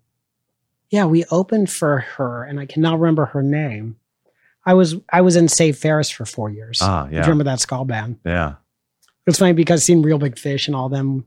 yeah, 0.90 1.04
we 1.06 1.24
opened 1.30 1.70
for 1.70 1.98
her 1.98 2.44
and 2.44 2.58
I 2.58 2.66
cannot 2.66 2.98
remember 2.98 3.26
her 3.26 3.42
name. 3.42 3.96
I 4.66 4.74
was 4.74 4.96
I 5.12 5.20
was 5.20 5.36
in 5.36 5.48
Save 5.48 5.78
Ferris 5.78 6.10
for 6.10 6.24
four 6.26 6.50
years. 6.50 6.78
ah, 6.82 7.08
yeah. 7.10 7.20
remember 7.20 7.44
that 7.44 7.60
skull 7.60 7.84
band? 7.84 8.18
Yeah. 8.24 8.54
It's 9.26 9.38
funny 9.38 9.52
because 9.52 9.84
seeing 9.84 10.02
Real 10.02 10.18
Big 10.18 10.38
Fish 10.38 10.66
and 10.66 10.74
all 10.76 10.88
them. 10.88 11.26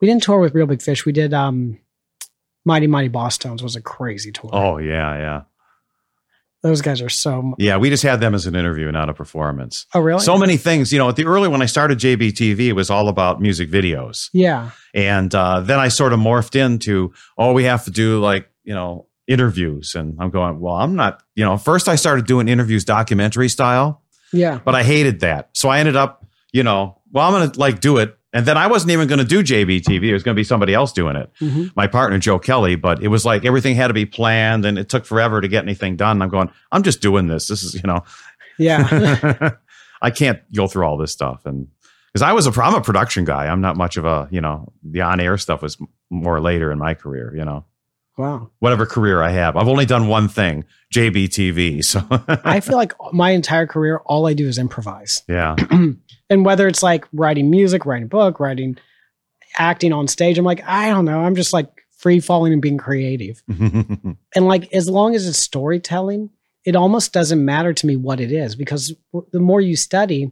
We 0.00 0.06
didn't 0.06 0.22
tour 0.22 0.40
with 0.40 0.54
Real 0.54 0.66
Big 0.66 0.80
Fish. 0.80 1.04
We 1.04 1.12
did 1.12 1.34
um 1.34 1.78
Mighty 2.64 2.86
Mighty 2.86 3.08
Bosstones 3.08 3.62
was 3.62 3.74
a 3.76 3.80
crazy 3.80 4.32
tour. 4.32 4.50
Oh, 4.52 4.78
yeah, 4.78 5.16
yeah. 5.16 5.42
Those 6.62 6.82
guys 6.82 7.00
are 7.00 7.08
so 7.08 7.54
Yeah, 7.58 7.78
we 7.78 7.88
just 7.88 8.02
had 8.02 8.20
them 8.20 8.34
as 8.34 8.46
an 8.46 8.54
interview, 8.54 8.90
not 8.92 9.08
a 9.08 9.14
performance. 9.14 9.86
Oh 9.94 10.00
really? 10.00 10.20
So 10.20 10.36
many 10.36 10.56
things, 10.58 10.92
you 10.92 10.98
know, 10.98 11.08
at 11.08 11.16
the 11.16 11.24
early 11.24 11.48
when 11.48 11.62
I 11.62 11.66
started 11.66 11.98
JBTV, 11.98 12.58
it 12.68 12.72
was 12.74 12.90
all 12.90 13.08
about 13.08 13.40
music 13.40 13.70
videos. 13.70 14.28
yeah. 14.32 14.70
And 14.92 15.34
uh, 15.34 15.60
then 15.60 15.78
I 15.78 15.88
sort 15.88 16.12
of 16.12 16.18
morphed 16.20 16.56
into, 16.56 17.12
oh, 17.38 17.52
we 17.52 17.64
have 17.64 17.84
to 17.84 17.90
do 17.90 18.20
like, 18.20 18.48
you 18.64 18.74
know, 18.74 19.06
interviews. 19.28 19.94
And 19.94 20.16
I'm 20.20 20.30
going, 20.30 20.60
well, 20.60 20.74
I'm 20.74 20.96
not, 20.96 21.22
you 21.36 21.44
know, 21.44 21.56
first 21.56 21.88
I 21.88 21.94
started 21.94 22.26
doing 22.26 22.48
interviews 22.48 22.84
documentary 22.84 23.48
style, 23.48 24.02
Yeah. 24.32 24.58
but 24.64 24.74
I 24.74 24.82
hated 24.82 25.20
that. 25.20 25.50
So 25.54 25.68
I 25.68 25.78
ended 25.78 25.96
up, 25.96 26.26
you 26.52 26.62
know, 26.64 26.98
well, 27.12 27.26
I'm 27.26 27.32
going 27.32 27.50
to 27.52 27.58
like 27.60 27.80
do 27.80 27.96
it. 27.98 28.16
And 28.32 28.46
then 28.46 28.56
I 28.56 28.68
wasn't 28.68 28.92
even 28.92 29.08
going 29.08 29.18
to 29.18 29.24
do 29.24 29.42
JBTV. 29.42 30.04
It 30.04 30.12
was 30.12 30.22
going 30.22 30.34
to 30.36 30.38
be 30.40 30.44
somebody 30.44 30.72
else 30.72 30.92
doing 30.92 31.16
it, 31.16 31.30
Mhm. 31.40 31.72
my 31.74 31.86
partner, 31.88 32.16
Joe 32.18 32.38
Kelly. 32.38 32.76
But 32.76 33.02
it 33.02 33.08
was 33.08 33.24
like 33.24 33.44
everything 33.44 33.74
had 33.74 33.88
to 33.88 33.94
be 33.94 34.06
planned 34.06 34.64
and 34.64 34.78
it 34.78 34.88
took 34.88 35.04
forever 35.04 35.40
to 35.40 35.48
get 35.48 35.64
anything 35.64 35.96
done. 35.96 36.12
And 36.18 36.22
I'm 36.22 36.28
going, 36.28 36.48
I'm 36.70 36.82
just 36.84 37.00
doing 37.00 37.26
this. 37.26 37.48
This 37.48 37.62
is, 37.64 37.74
you 37.74 37.82
know, 37.84 38.04
Yeah. 38.58 39.50
I 40.02 40.10
can't 40.10 40.40
go 40.54 40.66
through 40.68 40.84
all 40.86 40.96
this 40.96 41.10
stuff. 41.12 41.42
And 41.44 41.66
because 42.12 42.22
I 42.22 42.32
was 42.32 42.46
a, 42.46 42.62
I'm 42.62 42.74
a 42.74 42.80
production 42.80 43.24
guy, 43.24 43.46
I'm 43.48 43.60
not 43.60 43.76
much 43.76 43.96
of 43.96 44.04
a, 44.04 44.28
you 44.30 44.40
know, 44.40 44.72
the 44.82 45.00
on 45.02 45.18
air 45.20 45.36
stuff 45.36 45.60
was 45.62 45.76
more 46.08 46.40
later 46.40 46.70
in 46.72 46.78
my 46.78 46.94
career, 46.94 47.34
you 47.36 47.44
know, 47.44 47.64
wow. 48.16 48.50
whatever 48.60 48.86
career 48.86 49.22
I 49.22 49.30
have. 49.30 49.56
I've 49.56 49.68
only 49.68 49.86
done 49.86 50.08
one 50.08 50.28
thing, 50.28 50.64
JBTV. 50.94 51.84
So, 51.84 52.02
I 52.44 52.60
feel 52.60 52.76
like 52.84 52.94
my 53.12 53.30
entire 53.30 53.66
career, 53.66 53.98
all 54.06 54.26
I 54.26 54.34
do 54.34 54.46
is 54.48 54.56
improvise. 54.58 55.22
yeah. 55.28 55.56
and 56.30 56.44
whether 56.44 56.66
it's 56.66 56.82
like 56.82 57.04
writing 57.12 57.50
music, 57.50 57.84
writing 57.84 58.04
a 58.04 58.08
book, 58.08 58.40
writing, 58.40 58.78
acting 59.58 59.92
on 59.92 60.08
stage, 60.08 60.38
I'm 60.38 60.44
like, 60.44 60.62
I 60.64 60.88
don't 60.88 61.04
know. 61.04 61.20
I'm 61.20 61.34
just 61.34 61.52
like 61.52 61.68
free 61.90 62.20
falling 62.20 62.52
and 62.52 62.62
being 62.62 62.78
creative. 62.78 63.42
And 64.36 64.46
like, 64.46 64.72
as 64.72 64.88
long 64.88 65.16
as 65.16 65.26
it's 65.26 65.38
storytelling, 65.38 66.30
it 66.64 66.76
almost 66.76 67.12
doesn't 67.12 67.44
matter 67.44 67.72
to 67.72 67.86
me 67.86 67.96
what 67.96 68.20
it 68.20 68.30
is 68.30 68.54
because 68.54 68.94
the 69.32 69.40
more 69.40 69.60
you 69.60 69.74
study, 69.74 70.30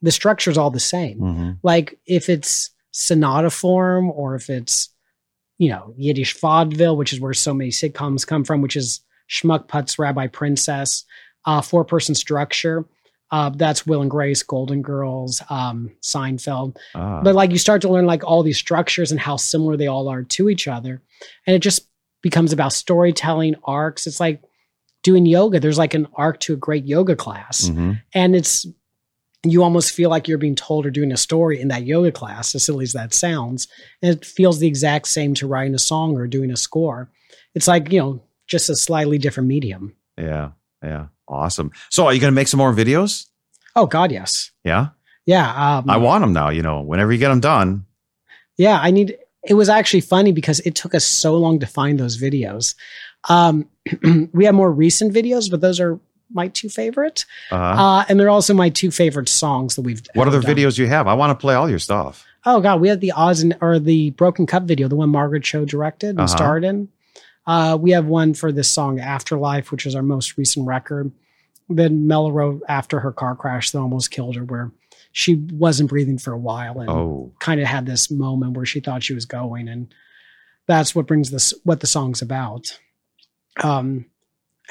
the 0.00 0.12
structure's 0.12 0.56
all 0.56 0.70
the 0.70 0.78
same. 0.80 1.18
Mhm. 1.18 1.58
Like, 1.64 1.98
if 2.06 2.28
it's 2.28 2.70
sonata 2.92 3.50
form 3.50 4.10
or 4.10 4.36
if 4.36 4.48
it's, 4.48 4.90
you 5.58 5.70
know, 5.70 5.92
Yiddish 5.96 6.38
vaudeville, 6.38 6.96
which 6.96 7.12
is 7.12 7.20
where 7.20 7.34
so 7.34 7.52
many 7.52 7.70
sitcoms 7.70 8.26
come 8.26 8.44
from, 8.44 8.60
which 8.62 8.76
is 8.76 9.00
Schmuck 9.28 9.66
Putz, 9.66 9.98
Rabbi 9.98 10.28
Princess, 10.28 11.04
uh, 11.46 11.60
four 11.62 11.84
person 11.84 12.14
structure. 12.14 12.84
Uh, 13.32 13.48
that's 13.48 13.86
Will 13.86 14.02
and 14.02 14.10
Grace, 14.10 14.42
Golden 14.42 14.82
Girls, 14.82 15.42
um, 15.48 15.90
Seinfeld. 16.02 16.76
Ah, 16.94 17.22
But 17.22 17.34
like 17.34 17.50
you 17.50 17.58
start 17.58 17.80
to 17.82 17.88
learn 17.88 18.06
like 18.06 18.22
all 18.22 18.42
these 18.42 18.58
structures 18.58 19.10
and 19.10 19.18
how 19.18 19.36
similar 19.36 19.76
they 19.76 19.86
all 19.86 20.08
are 20.08 20.22
to 20.22 20.48
each 20.50 20.68
other. 20.68 21.00
And 21.46 21.56
it 21.56 21.60
just 21.60 21.88
becomes 22.20 22.52
about 22.52 22.72
storytelling 22.74 23.54
arcs. 23.64 24.06
It's 24.06 24.20
like 24.20 24.42
doing 25.02 25.24
yoga. 25.26 25.58
There's 25.58 25.78
like 25.78 25.94
an 25.94 26.06
arc 26.14 26.40
to 26.40 26.52
a 26.52 26.56
great 26.56 26.84
yoga 26.84 27.16
class. 27.16 27.70
mhm. 27.70 28.00
And 28.14 28.36
it's, 28.36 28.66
you 29.44 29.62
almost 29.64 29.92
feel 29.92 30.10
like 30.10 30.28
you're 30.28 30.38
being 30.38 30.54
told 30.54 30.84
or 30.86 30.90
doing 30.90 31.10
a 31.10 31.16
story 31.16 31.58
in 31.60 31.68
that 31.68 31.84
yoga 31.84 32.12
class, 32.12 32.54
as 32.54 32.62
silly 32.64 32.84
as 32.84 32.92
that 32.92 33.12
sounds. 33.14 33.66
And 34.02 34.14
it 34.14 34.24
feels 34.24 34.58
the 34.60 34.68
exact 34.68 35.08
same 35.08 35.34
to 35.34 35.48
writing 35.48 35.74
a 35.74 35.78
song 35.80 36.16
or 36.16 36.26
doing 36.28 36.50
a 36.52 36.56
score. 36.56 37.10
It's 37.54 37.66
like, 37.66 37.90
you 37.90 37.98
know, 37.98 38.22
just 38.46 38.68
a 38.70 38.76
slightly 38.76 39.18
different 39.18 39.48
medium. 39.48 39.94
yeah. 40.18 40.50
Yeah. 40.82 41.06
Awesome. 41.32 41.70
So, 41.90 42.06
are 42.06 42.12
you 42.14 42.20
going 42.20 42.30
to 42.32 42.34
make 42.34 42.48
some 42.48 42.58
more 42.58 42.72
videos? 42.72 43.26
Oh, 43.74 43.86
God, 43.86 44.12
yes. 44.12 44.50
Yeah. 44.64 44.88
Yeah. 45.26 45.78
Um, 45.78 45.88
I 45.88 45.96
want 45.96 46.22
them 46.22 46.32
now, 46.32 46.48
you 46.50 46.62
know, 46.62 46.80
whenever 46.82 47.12
you 47.12 47.18
get 47.18 47.28
them 47.28 47.40
done. 47.40 47.86
Yeah, 48.56 48.78
I 48.80 48.90
need. 48.90 49.16
It 49.44 49.54
was 49.54 49.68
actually 49.68 50.02
funny 50.02 50.30
because 50.32 50.60
it 50.60 50.74
took 50.74 50.94
us 50.94 51.04
so 51.04 51.36
long 51.36 51.58
to 51.60 51.66
find 51.66 51.98
those 51.98 52.16
videos. 52.20 52.74
Um, 53.28 53.68
we 54.32 54.44
have 54.44 54.54
more 54.54 54.70
recent 54.70 55.12
videos, 55.14 55.50
but 55.50 55.60
those 55.60 55.80
are 55.80 55.98
my 56.34 56.48
two 56.48 56.68
favorite, 56.68 57.24
Uh, 57.50 57.56
uh, 57.56 58.04
and 58.08 58.18
they're 58.18 58.30
also 58.30 58.54
my 58.54 58.68
two 58.70 58.90
favorite 58.90 59.28
songs 59.28 59.74
that 59.76 59.82
we've. 59.82 60.02
what 60.14 60.28
other 60.28 60.40
done. 60.40 60.54
videos 60.56 60.78
you 60.78 60.86
have? 60.86 61.06
I 61.06 61.14
want 61.14 61.30
to 61.30 61.40
play 61.40 61.54
all 61.54 61.68
your 61.68 61.78
stuff. 61.78 62.24
Oh 62.46 62.60
God, 62.60 62.80
we 62.80 62.88
had 62.88 63.00
the 63.00 63.12
Oz 63.12 63.42
and 63.42 63.56
or 63.60 63.78
the 63.78 64.10
Broken 64.10 64.46
Cup 64.46 64.62
video, 64.64 64.88
the 64.88 64.96
one 64.96 65.10
Margaret 65.10 65.44
Cho 65.44 65.64
directed 65.64 66.10
and 66.10 66.20
Uh-huh. 66.20 66.26
starred 66.28 66.64
in. 66.64 66.88
Uh, 67.46 67.76
we 67.80 67.90
have 67.90 68.06
one 68.06 68.34
for 68.34 68.50
this 68.52 68.70
song 68.70 68.98
Afterlife, 69.00 69.70
which 69.72 69.84
is 69.86 69.94
our 69.94 70.02
most 70.02 70.36
recent 70.38 70.66
record. 70.66 71.10
Then 71.76 72.06
Mel 72.06 72.30
wrote 72.32 72.62
after 72.68 73.00
her 73.00 73.12
car 73.12 73.34
crash 73.36 73.70
that 73.70 73.78
almost 73.78 74.10
killed 74.10 74.36
her, 74.36 74.44
where 74.44 74.70
she 75.12 75.34
wasn't 75.52 75.90
breathing 75.90 76.18
for 76.18 76.32
a 76.32 76.38
while 76.38 76.80
and 76.80 76.88
Oh, 76.90 77.32
kind 77.38 77.60
of 77.60 77.66
had 77.66 77.84
this 77.86 78.10
moment 78.10 78.56
where 78.56 78.64
she 78.66 78.80
thought 78.80 79.02
she 79.02 79.14
was 79.14 79.26
going 79.26 79.68
and 79.68 79.92
that's 80.66 80.94
what 80.94 81.06
brings 81.06 81.30
this 81.30 81.52
what 81.64 81.80
the 81.80 81.86
song's 81.86 82.22
about. 82.22 82.78
Um 83.62 84.06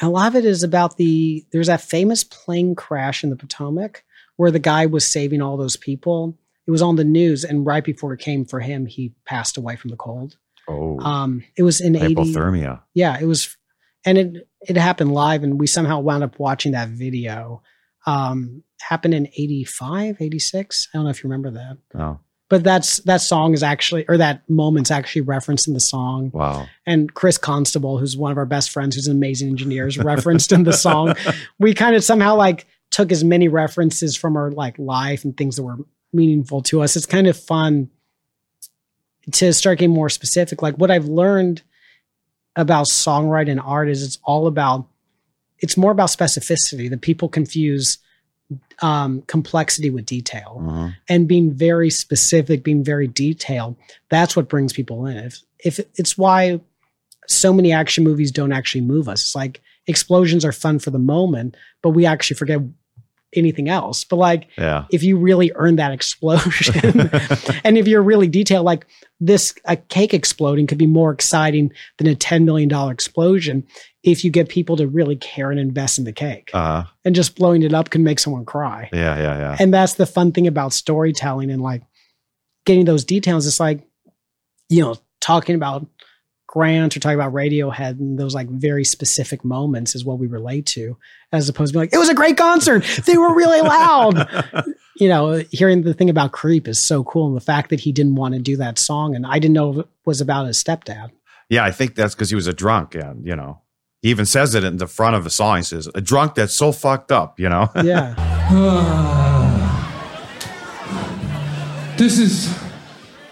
a 0.01 0.09
lot 0.09 0.29
of 0.29 0.35
it 0.35 0.45
is 0.45 0.63
about 0.63 0.97
the 0.97 1.45
there's 1.51 1.67
that 1.67 1.81
famous 1.81 2.23
plane 2.23 2.73
crash 2.75 3.23
in 3.23 3.29
the 3.29 3.35
potomac 3.35 4.03
where 4.37 4.49
the 4.51 4.57
guy 4.59 4.85
was 4.87 5.05
saving 5.05 5.41
all 5.41 5.57
those 5.57 5.77
people. 5.77 6.35
It 6.65 6.71
was 6.71 6.81
on 6.81 6.95
the 6.95 7.03
news 7.03 7.43
and 7.43 7.65
right 7.65 7.83
before 7.83 8.13
it 8.13 8.19
came 8.19 8.45
for 8.45 8.59
him 8.61 8.85
he 8.87 9.13
passed 9.25 9.57
away 9.57 9.75
from 9.75 9.91
the 9.91 9.97
cold. 9.97 10.37
Oh, 10.67 10.97
um 10.99 11.43
it 11.55 11.63
was 11.63 11.81
in 11.81 11.95
80 11.95 12.15
hypothermia. 12.15 12.81
yeah 12.93 13.19
it 13.19 13.25
was 13.25 13.57
and 14.05 14.17
it 14.17 14.47
it 14.61 14.77
happened 14.77 15.11
live 15.13 15.43
and 15.43 15.59
we 15.59 15.67
somehow 15.67 15.99
wound 15.99 16.23
up 16.23 16.39
watching 16.39 16.71
that 16.73 16.89
video 16.89 17.61
um 18.05 18.63
happened 18.81 19.13
in 19.13 19.27
85 19.27 20.17
86 20.19 20.87
i 20.93 20.97
don't 20.97 21.05
know 21.05 21.09
if 21.11 21.23
you 21.23 21.29
remember 21.29 21.51
that. 21.51 21.77
Oh, 21.95 22.19
but 22.49 22.65
that's 22.65 22.97
that 22.97 23.21
song 23.21 23.53
is 23.53 23.63
actually 23.63 24.05
or 24.09 24.17
that 24.17 24.41
moment's 24.49 24.91
actually 24.91 25.21
referenced 25.21 25.67
in 25.69 25.73
the 25.73 25.79
song. 25.79 26.31
Wow. 26.33 26.67
and 26.85 27.13
chris 27.13 27.37
constable 27.37 27.97
who's 27.97 28.17
one 28.17 28.31
of 28.31 28.37
our 28.37 28.45
best 28.45 28.71
friends 28.71 28.95
who's 28.95 29.07
an 29.07 29.15
amazing 29.15 29.47
engineer 29.47 29.87
is 29.87 29.97
referenced 29.97 30.51
in 30.51 30.63
the 30.63 30.73
song. 30.73 31.15
We 31.59 31.73
kind 31.73 31.95
of 31.95 32.03
somehow 32.03 32.35
like 32.35 32.67
took 32.89 33.09
as 33.11 33.23
many 33.23 33.47
references 33.47 34.17
from 34.17 34.35
our 34.35 34.51
like 34.51 34.77
life 34.77 35.23
and 35.23 35.35
things 35.37 35.55
that 35.55 35.63
were 35.63 35.77
meaningful 36.11 36.61
to 36.63 36.81
us. 36.81 36.97
It's 36.97 37.05
kind 37.05 37.27
of 37.27 37.39
fun 37.39 37.89
to 39.31 39.53
start 39.53 39.79
getting 39.79 39.95
more 39.95 40.09
specific. 40.09 40.61
Like 40.61 40.75
what 40.75 40.91
i've 40.91 41.05
learned 41.05 41.61
about 42.55 42.85
songwriting 42.87 43.51
and 43.51 43.59
art 43.61 43.89
is 43.89 44.03
it's 44.03 44.19
all 44.23 44.47
about 44.47 44.87
it's 45.59 45.77
more 45.77 45.91
about 45.91 46.09
specificity 46.09 46.89
that 46.89 47.01
people 47.01 47.29
confuse 47.29 47.97
um, 48.81 49.21
complexity 49.27 49.89
with 49.89 50.05
detail 50.05 50.57
Mhm. 50.61 50.95
and 51.07 51.27
being 51.27 51.53
very 51.53 51.89
specific, 51.89 52.63
being 52.63 52.83
very 52.83 53.07
detailed, 53.07 53.75
that's 54.09 54.35
what 54.35 54.49
brings 54.49 54.73
people 54.73 55.05
in. 55.05 55.17
If 55.17 55.41
if 55.59 55.79
it's 55.95 56.17
why 56.17 56.59
so 57.27 57.53
many 57.53 57.71
action 57.71 58.03
movies 58.03 58.31
don't 58.31 58.51
actually 58.51 58.81
move 58.81 59.07
us. 59.07 59.21
It's 59.21 59.35
like 59.35 59.61
explosions 59.87 60.43
are 60.43 60.51
fun 60.51 60.79
for 60.79 60.89
the 60.89 60.99
moment, 60.99 61.55
but 61.81 61.91
we 61.91 62.05
actually 62.05 62.35
forget 62.35 62.59
anything 63.35 63.69
else. 63.69 64.03
But 64.03 64.17
like 64.17 64.47
Yeah. 64.57 64.85
if 64.91 65.03
you 65.03 65.17
really 65.17 65.51
earn 65.55 65.77
that 65.77 65.91
explosion 65.91 67.09
and 67.63 67.77
if 67.77 67.87
you're 67.87 68.01
really 68.01 68.27
detailed, 68.27 68.65
like 68.65 68.85
this 69.19 69.53
a 69.65 69.75
cake 69.75 70.13
exploding 70.13 70.67
could 70.67 70.77
be 70.77 70.87
more 70.87 71.11
exciting 71.11 71.71
than 71.97 72.07
a 72.07 72.15
$10 72.15 72.43
million 72.43 72.71
explosion 72.91 73.65
if 74.03 74.25
you 74.25 74.31
get 74.31 74.49
people 74.49 74.75
to 74.77 74.87
really 74.87 75.15
care 75.15 75.51
and 75.51 75.59
invest 75.59 75.99
in 75.99 76.05
the 76.05 76.11
cake. 76.11 76.49
Uh, 76.53 76.83
and 77.05 77.13
just 77.15 77.35
blowing 77.35 77.61
it 77.63 77.73
up 77.73 77.89
can 77.91 78.03
make 78.03 78.19
someone 78.19 78.45
cry 78.45 78.89
yeah, 78.93 79.15
yeah, 79.17 79.37
yeah. 79.37 79.57
and 79.59 79.73
that's 79.73 79.93
the 79.93 80.05
fun 80.05 80.31
thing 80.31 80.47
about 80.47 80.73
storytelling 80.73 81.49
and 81.51 81.61
like 81.61 81.83
getting 82.65 82.85
those 82.85 83.03
details 83.03 83.47
it's 83.47 83.59
like 83.59 83.81
you 84.69 84.81
know 84.81 84.95
talking 85.19 85.55
about 85.55 85.85
grant 86.51 86.95
or 86.95 86.99
talking 86.99 87.17
about 87.17 87.33
radiohead 87.33 87.99
and 87.99 88.19
those 88.19 88.35
like 88.35 88.49
very 88.49 88.83
specific 88.83 89.43
moments 89.45 89.95
is 89.95 90.03
what 90.03 90.19
we 90.19 90.27
relate 90.27 90.65
to 90.65 90.97
as 91.31 91.47
opposed 91.47 91.71
to 91.71 91.79
being 91.79 91.83
like 91.83 91.93
it 91.93 91.97
was 91.97 92.09
a 92.09 92.13
great 92.13 92.35
concert 92.37 92.83
they 93.05 93.17
were 93.17 93.33
really 93.33 93.61
loud 93.61 94.27
you 94.97 95.07
know 95.07 95.41
hearing 95.49 95.81
the 95.83 95.93
thing 95.93 96.09
about 96.09 96.33
creep 96.33 96.67
is 96.67 96.77
so 96.77 97.05
cool 97.05 97.25
and 97.27 97.37
the 97.37 97.41
fact 97.41 97.69
that 97.69 97.79
he 97.79 97.93
didn't 97.93 98.15
want 98.15 98.33
to 98.33 98.39
do 98.39 98.57
that 98.57 98.77
song 98.77 99.15
and 99.15 99.25
i 99.25 99.39
didn't 99.39 99.53
know 99.53 99.79
it 99.79 99.87
was 100.05 100.19
about 100.19 100.45
his 100.45 100.61
stepdad 100.61 101.09
Yeah, 101.49 101.63
I 101.65 101.71
think 101.71 101.95
that's 101.95 102.13
because 102.15 102.29
he 102.29 102.35
was 102.35 102.47
a 102.47 102.53
drunk. 102.53 102.93
Yeah, 102.93 103.13
you 103.23 103.35
know, 103.35 103.61
he 104.01 104.09
even 104.09 104.25
says 104.25 104.55
it 104.55 104.63
in 104.63 104.77
the 104.77 104.87
front 104.87 105.15
of 105.17 105.23
the 105.25 105.29
song. 105.29 105.57
He 105.57 105.63
says, 105.63 105.89
"A 105.93 106.01
drunk 106.01 106.35
that's 106.35 106.53
so 106.53 106.71
fucked 106.71 107.11
up," 107.11 107.39
you 107.39 107.49
know. 107.49 107.67
yeah 107.83 108.15
This 111.97 112.17
is 112.17 112.47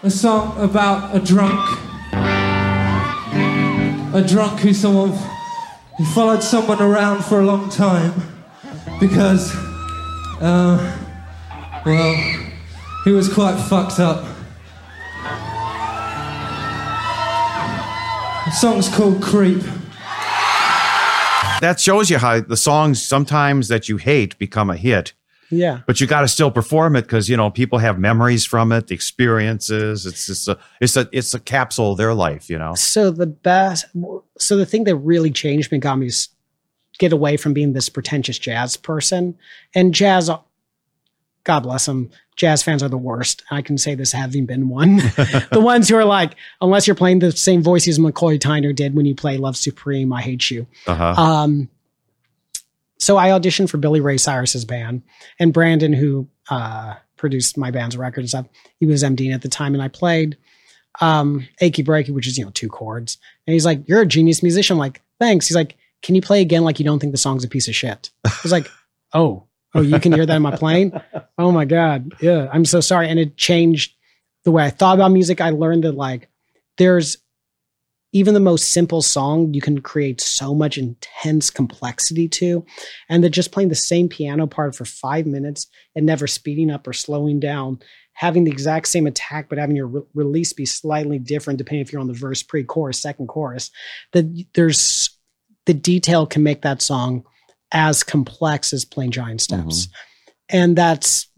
a 0.02 0.10
song 0.10 0.58
about 0.60 1.16
a 1.16 1.18
drunk. 1.18 1.89
A 4.12 4.22
drunk 4.22 4.60
who 4.60 4.74
someone 4.74 5.12
who 5.96 6.04
followed 6.04 6.42
someone 6.42 6.82
around 6.82 7.24
for 7.24 7.40
a 7.40 7.44
long 7.44 7.68
time 7.68 8.12
because, 8.98 9.54
uh, 10.40 10.96
well, 11.86 12.50
he 13.04 13.12
was 13.12 13.32
quite 13.32 13.56
fucked 13.56 14.00
up. 14.00 14.24
The 18.46 18.50
song's 18.52 18.88
called 18.88 19.22
Creep. 19.22 19.62
that 21.60 21.78
shows 21.78 22.10
you 22.10 22.18
how 22.18 22.40
the 22.40 22.56
songs 22.56 23.00
sometimes 23.00 23.68
that 23.68 23.88
you 23.88 23.96
hate 23.96 24.36
become 24.38 24.70
a 24.70 24.76
hit, 24.76 25.12
yeah 25.50 25.80
but 25.86 26.00
you 26.00 26.06
got 26.06 26.20
to 26.22 26.28
still 26.28 26.50
perform 26.50 26.96
it 26.96 27.02
because 27.02 27.28
you 27.28 27.36
know 27.36 27.50
people 27.50 27.78
have 27.78 27.98
memories 27.98 28.44
from 28.44 28.72
it, 28.72 28.86
the 28.86 28.94
experiences. 28.94 30.06
It's 30.06 30.26
just 30.26 30.48
a, 30.48 30.58
it's 30.80 30.96
a, 30.96 31.08
it's 31.12 31.34
a 31.34 31.40
capsule 31.40 31.92
of 31.92 31.98
their 31.98 32.14
life. 32.14 32.48
You 32.48 32.58
know. 32.58 32.74
so 32.74 33.10
the 33.10 33.26
best 33.26 33.86
so 34.38 34.56
the 34.56 34.66
thing 34.66 34.84
that 34.84 34.96
really 34.96 35.30
changed 35.30 35.72
me 35.72 35.78
got 35.78 35.96
me 35.98 36.10
get 36.98 37.12
away 37.12 37.36
from 37.36 37.52
being 37.52 37.72
this 37.72 37.88
pretentious 37.88 38.38
jazz 38.38 38.76
person 38.76 39.36
and 39.74 39.94
jazz 39.94 40.30
god 41.44 41.60
bless 41.60 41.86
them 41.86 42.10
jazz 42.36 42.62
fans 42.62 42.82
are 42.82 42.90
the 42.90 42.98
worst 42.98 43.42
i 43.50 43.62
can 43.62 43.78
say 43.78 43.94
this 43.94 44.12
having 44.12 44.44
been 44.44 44.68
one 44.68 44.96
the 45.52 45.60
ones 45.60 45.88
who 45.88 45.96
are 45.96 46.04
like 46.04 46.34
unless 46.60 46.86
you're 46.86 46.94
playing 46.94 47.18
the 47.20 47.32
same 47.32 47.62
voices 47.62 47.98
mccoy 47.98 48.38
tyner 48.38 48.74
did 48.74 48.94
when 48.94 49.06
you 49.06 49.14
play 49.14 49.38
love 49.38 49.56
supreme 49.56 50.12
i 50.12 50.20
hate 50.20 50.50
you 50.50 50.66
Uh 50.86 50.94
huh. 50.94 51.22
um, 51.22 51.70
so 53.00 53.16
I 53.16 53.28
auditioned 53.28 53.70
for 53.70 53.78
Billy 53.78 54.00
Ray 54.00 54.18
Cyrus's 54.18 54.64
band, 54.64 55.02
and 55.38 55.52
Brandon, 55.52 55.92
who 55.92 56.28
uh, 56.50 56.94
produced 57.16 57.56
my 57.56 57.70
band's 57.70 57.96
record 57.96 58.20
and 58.20 58.28
stuff, 58.28 58.46
he 58.78 58.86
was 58.86 59.02
MDing 59.02 59.34
at 59.34 59.42
the 59.42 59.48
time, 59.48 59.74
and 59.74 59.82
I 59.82 59.88
played 59.88 60.36
um, 61.00 61.48
"Achy 61.60 61.82
Breaky," 61.82 62.10
which 62.10 62.26
is 62.26 62.36
you 62.36 62.44
know 62.44 62.50
two 62.50 62.68
chords. 62.68 63.18
And 63.46 63.54
he's 63.54 63.64
like, 63.64 63.88
"You're 63.88 64.02
a 64.02 64.06
genius 64.06 64.42
musician." 64.42 64.74
I'm 64.74 64.78
like, 64.78 65.00
thanks. 65.18 65.48
He's 65.48 65.56
like, 65.56 65.76
"Can 66.02 66.14
you 66.14 66.20
play 66.20 66.42
again 66.42 66.62
like 66.62 66.78
you 66.78 66.84
don't 66.84 66.98
think 66.98 67.12
the 67.12 67.18
song's 67.18 67.44
a 67.44 67.48
piece 67.48 67.68
of 67.68 67.74
shit?" 67.74 68.10
I 68.24 68.32
was 68.42 68.52
like, 68.52 68.70
"Oh, 69.14 69.44
oh, 69.74 69.80
you 69.80 69.98
can 69.98 70.12
hear 70.12 70.26
that 70.26 70.36
in 70.36 70.42
my 70.42 70.56
playing? 70.56 70.92
Oh 71.38 71.52
my 71.52 71.64
god, 71.64 72.12
yeah, 72.20 72.48
I'm 72.52 72.66
so 72.66 72.80
sorry." 72.80 73.08
And 73.08 73.18
it 73.18 73.36
changed 73.36 73.94
the 74.44 74.50
way 74.50 74.64
I 74.64 74.70
thought 74.70 74.96
about 74.96 75.10
music. 75.10 75.40
I 75.40 75.50
learned 75.50 75.84
that 75.84 75.92
like 75.92 76.28
there's 76.76 77.16
even 78.12 78.34
the 78.34 78.40
most 78.40 78.70
simple 78.70 79.02
song 79.02 79.54
you 79.54 79.60
can 79.60 79.80
create 79.80 80.20
so 80.20 80.54
much 80.54 80.76
intense 80.76 81.50
complexity 81.50 82.28
to 82.28 82.64
and 83.08 83.22
that 83.22 83.30
just 83.30 83.52
playing 83.52 83.68
the 83.68 83.74
same 83.74 84.08
piano 84.08 84.46
part 84.46 84.74
for 84.74 84.84
five 84.84 85.26
minutes 85.26 85.66
and 85.94 86.06
never 86.06 86.26
speeding 86.26 86.70
up 86.70 86.86
or 86.86 86.92
slowing 86.92 87.38
down 87.40 87.78
having 88.14 88.44
the 88.44 88.50
exact 88.50 88.88
same 88.88 89.06
attack 89.06 89.48
but 89.48 89.58
having 89.58 89.76
your 89.76 89.86
re- 89.86 90.02
release 90.14 90.52
be 90.52 90.66
slightly 90.66 91.18
different 91.18 91.58
depending 91.58 91.80
if 91.80 91.92
you're 91.92 92.00
on 92.00 92.08
the 92.08 92.12
verse 92.12 92.42
pre-chorus 92.42 93.00
second 93.00 93.28
chorus 93.28 93.70
that 94.12 94.26
there's 94.54 95.16
the 95.66 95.74
detail 95.74 96.26
can 96.26 96.42
make 96.42 96.62
that 96.62 96.82
song 96.82 97.24
as 97.72 98.02
complex 98.02 98.72
as 98.72 98.84
playing 98.84 99.10
giant 99.10 99.40
steps. 99.40 99.86
Mm-hmm. 99.86 100.56
And 100.56 100.76
that's 100.76 101.28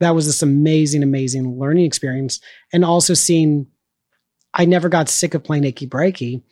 that 0.00 0.14
was 0.14 0.26
this 0.26 0.42
amazing 0.42 1.02
amazing 1.02 1.58
learning 1.58 1.84
experience 1.84 2.40
and 2.72 2.84
also 2.84 3.14
seeing 3.14 3.66
I 4.56 4.64
never 4.64 4.88
got 4.88 5.08
sick 5.08 5.34
of 5.34 5.44
playing 5.44 5.64
Achy 5.64 5.86
Breaky. 5.86 6.42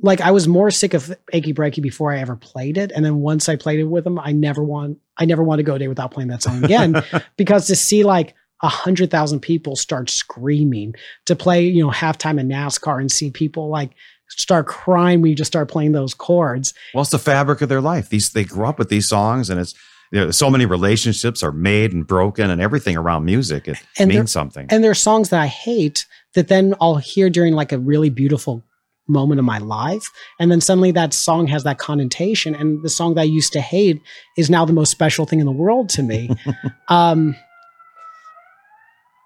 Like 0.00 0.20
I 0.20 0.30
was 0.30 0.46
more 0.46 0.70
sick 0.70 0.94
of 0.94 1.14
Achy 1.32 1.52
Breaky 1.52 1.82
before 1.82 2.12
I 2.12 2.20
ever 2.20 2.36
played 2.36 2.78
it, 2.78 2.92
and 2.92 3.04
then 3.04 3.16
once 3.16 3.48
I 3.48 3.56
played 3.56 3.80
it 3.80 3.84
with 3.84 4.04
them, 4.04 4.18
I 4.18 4.32
never 4.32 4.62
want 4.62 4.98
I 5.16 5.24
never 5.24 5.42
want 5.42 5.58
to 5.58 5.64
go 5.64 5.74
a 5.74 5.78
day 5.78 5.88
without 5.88 6.12
playing 6.12 6.28
that 6.28 6.42
song 6.42 6.64
again 6.64 7.02
because 7.36 7.66
to 7.66 7.76
see 7.76 8.04
like 8.04 8.34
a 8.62 8.68
hundred 8.68 9.10
thousand 9.10 9.40
people 9.40 9.74
start 9.74 10.10
screaming 10.10 10.94
to 11.26 11.34
play 11.34 11.66
you 11.66 11.82
know 11.82 11.90
halftime 11.90 12.38
in 12.38 12.48
NASCAR 12.48 13.00
and 13.00 13.10
see 13.10 13.30
people 13.30 13.68
like 13.68 13.90
start 14.28 14.66
crying 14.66 15.20
when 15.20 15.30
you 15.30 15.36
just 15.36 15.50
start 15.50 15.68
playing 15.68 15.92
those 15.92 16.14
chords. 16.14 16.72
Well, 16.94 17.02
it's 17.02 17.10
the 17.10 17.18
fabric 17.18 17.60
of 17.62 17.68
their 17.68 17.80
life. 17.80 18.10
These 18.10 18.30
they 18.30 18.44
grew 18.44 18.66
up 18.66 18.78
with 18.78 18.90
these 18.90 19.08
songs, 19.08 19.50
and 19.50 19.58
it's 19.58 19.74
you 20.10 20.20
know, 20.24 20.30
so 20.30 20.50
many 20.50 20.66
relationships 20.66 21.42
are 21.42 21.52
made 21.52 21.92
and 21.92 22.06
broken, 22.06 22.50
and 22.50 22.60
everything 22.60 22.96
around 22.96 23.24
music 23.24 23.68
it 23.68 23.78
And 23.98 24.08
means 24.08 24.32
something. 24.32 24.66
And 24.70 24.82
there 24.82 24.90
are 24.90 24.94
songs 24.94 25.28
that 25.28 25.40
I 25.40 25.46
hate 25.46 26.06
that 26.34 26.48
then 26.48 26.74
I'll 26.80 26.96
hear 26.96 27.30
during 27.30 27.54
like 27.54 27.72
a 27.72 27.78
really 27.78 28.10
beautiful 28.10 28.64
moment 29.06 29.38
of 29.38 29.44
my 29.44 29.58
life. 29.58 30.04
And 30.38 30.50
then 30.50 30.60
suddenly 30.60 30.92
that 30.92 31.12
song 31.12 31.46
has 31.48 31.64
that 31.64 31.78
connotation. 31.78 32.54
And 32.54 32.82
the 32.82 32.88
song 32.88 33.14
that 33.14 33.22
I 33.22 33.24
used 33.24 33.52
to 33.54 33.60
hate 33.60 34.00
is 34.36 34.50
now 34.50 34.64
the 34.64 34.72
most 34.72 34.90
special 34.90 35.26
thing 35.26 35.40
in 35.40 35.46
the 35.46 35.52
world 35.52 35.88
to 35.90 36.02
me. 36.02 36.30
um, 36.88 37.34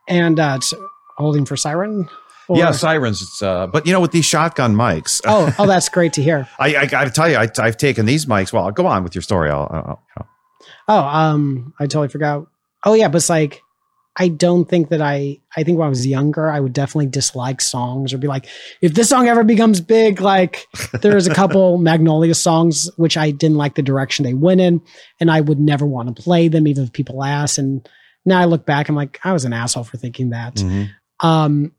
and 0.09 0.38
uh, 0.40 0.55
it's 0.57 0.75
holding 1.16 1.44
for 1.44 1.57
siren. 1.57 2.09
Or- 2.49 2.59
yeah, 2.59 2.73
sirens. 2.73 3.23
It's 3.23 3.42
uh, 3.42 3.66
but 3.66 3.87
you 3.87 3.92
know, 3.92 4.01
with 4.01 4.12
these 4.12 4.27
shotgun 4.27 4.75
mics, 4.75 5.23
oh, 5.25 5.55
oh, 5.59 5.66
that's 5.66 5.88
great 5.88 6.12
to 6.14 6.23
hear. 6.23 6.47
I, 6.59 6.77
I 6.77 6.87
got 6.87 7.05
to 7.05 7.11
tell 7.11 7.29
you, 7.29 7.37
I, 7.37 7.49
I've 7.59 7.79
taken 7.79 8.05
these 8.05 8.27
mics. 8.27 8.53
Well, 8.53 8.70
go 8.70 8.87
on 8.87 9.03
with 9.03 9.14
your 9.14 9.23
story. 9.23 9.51
I'll, 9.51 9.68
I'll, 9.70 10.03
I'll- 10.18 10.29
Oh, 10.88 10.98
um, 10.98 11.74
I 11.79 11.85
totally 11.85 12.09
forgot. 12.09 12.46
Oh 12.85 12.94
yeah, 12.94 13.09
but 13.09 13.16
it's 13.16 13.31
like 13.31 13.62
I 14.16 14.29
don't 14.29 14.68
think 14.68 14.90
that 14.90 15.00
I 15.00 15.38
I 15.57 15.64
think 15.64 15.79
when 15.79 15.87
I 15.87 15.88
was 15.88 16.07
younger, 16.07 16.48
I 16.50 16.61
would 16.61 16.72
definitely 16.72 17.07
dislike 17.07 17.61
songs 17.61 18.12
or 18.12 18.18
be 18.18 18.29
like, 18.29 18.46
if 18.81 18.94
this 18.94 19.09
song 19.09 19.27
ever 19.27 19.42
becomes 19.42 19.80
big, 19.80 20.20
like 20.20 20.66
there's 21.01 21.26
a 21.26 21.34
couple 21.34 21.78
Magnolia 21.91 22.34
songs 22.34 22.88
which 22.97 23.16
I 23.16 23.30
didn't 23.32 23.57
like 23.57 23.74
the 23.74 23.82
direction 23.82 24.24
they 24.24 24.34
went 24.34 24.61
in, 24.61 24.80
and 25.20 25.30
I 25.30 25.41
would 25.41 25.59
never 25.59 25.84
want 25.86 26.14
to 26.14 26.22
play 26.22 26.49
them, 26.49 26.68
even 26.68 26.84
if 26.84 26.93
people 26.93 27.24
asked. 27.24 27.59
And 27.59 27.88
now 28.24 28.38
I 28.41 28.45
look 28.45 28.64
back, 28.64 28.88
I'm 28.88 28.95
like, 28.95 29.18
I 29.24 29.32
was 29.32 29.45
an 29.45 29.53
asshole 29.53 29.84
for 29.84 29.97
thinking 29.97 30.30
that. 30.30 30.55
Mhm. 30.57 30.91
Um 31.20 31.72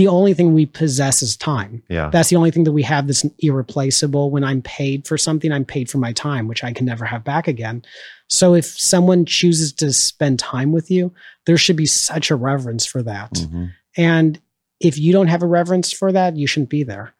the 0.00 0.08
only 0.08 0.32
thing 0.32 0.54
we 0.54 0.64
possess 0.64 1.22
is 1.22 1.36
time. 1.36 1.82
yeah, 1.90 2.08
That's 2.08 2.30
the 2.30 2.36
only 2.36 2.50
thing 2.50 2.64
that 2.64 2.72
we 2.72 2.82
have 2.84 3.06
that's 3.06 3.22
irreplaceable. 3.40 4.30
When 4.30 4.42
I'm 4.42 4.62
paid 4.62 5.06
for 5.06 5.18
something, 5.18 5.52
I'm 5.52 5.66
paid 5.66 5.90
for 5.90 5.98
my 5.98 6.14
time, 6.14 6.48
which 6.48 6.64
I 6.64 6.72
can 6.72 6.86
never 6.86 7.04
have 7.04 7.22
back 7.22 7.46
again. 7.46 7.82
So 8.28 8.54
if 8.54 8.64
someone 8.64 9.26
chooses 9.26 9.74
to 9.74 9.92
spend 9.92 10.38
time 10.38 10.72
with 10.72 10.90
you, 10.90 11.12
there 11.44 11.58
should 11.58 11.76
be 11.76 11.84
such 11.84 12.30
a 12.30 12.34
reverence 12.36 12.86
for 12.86 13.02
that. 13.02 13.34
Mhm. 13.34 13.72
And 13.98 14.40
if 14.80 14.96
you 14.96 15.12
don't 15.12 15.28
have 15.28 15.42
a 15.42 15.46
reverence 15.46 15.92
for 15.92 16.10
that, 16.12 16.34
you 16.34 16.46
shouldn't 16.46 16.70
be 16.70 16.82
there. 16.82 17.12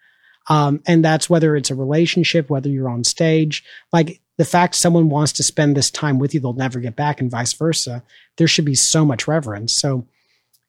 Um, 0.49 0.81
and 0.87 1.05
that's 1.05 1.29
whether 1.29 1.55
it's 1.57 1.71
a 1.71 1.75
relationship, 1.75 2.49
whether 2.49 2.71
you're 2.71 2.89
on 2.89 3.05
stage, 3.05 3.63
like 3.93 4.23
the 4.39 4.47
fact 4.47 4.75
someone 4.75 5.11
wants 5.11 5.33
to 5.35 5.43
spend 5.43 5.77
this 5.77 5.91
time 5.91 6.19
with 6.19 6.33
you, 6.33 6.41
they'll 6.41 6.55
never 6.55 6.81
get 6.81 6.97
back, 6.97 7.21
and 7.21 7.31
vice 7.31 7.53
versa. 7.53 8.03
There 8.39 8.49
should 8.49 8.65
be 8.65 8.75
so 8.75 9.05
much 9.05 9.29
reverence. 9.29 9.75
So, 9.75 10.07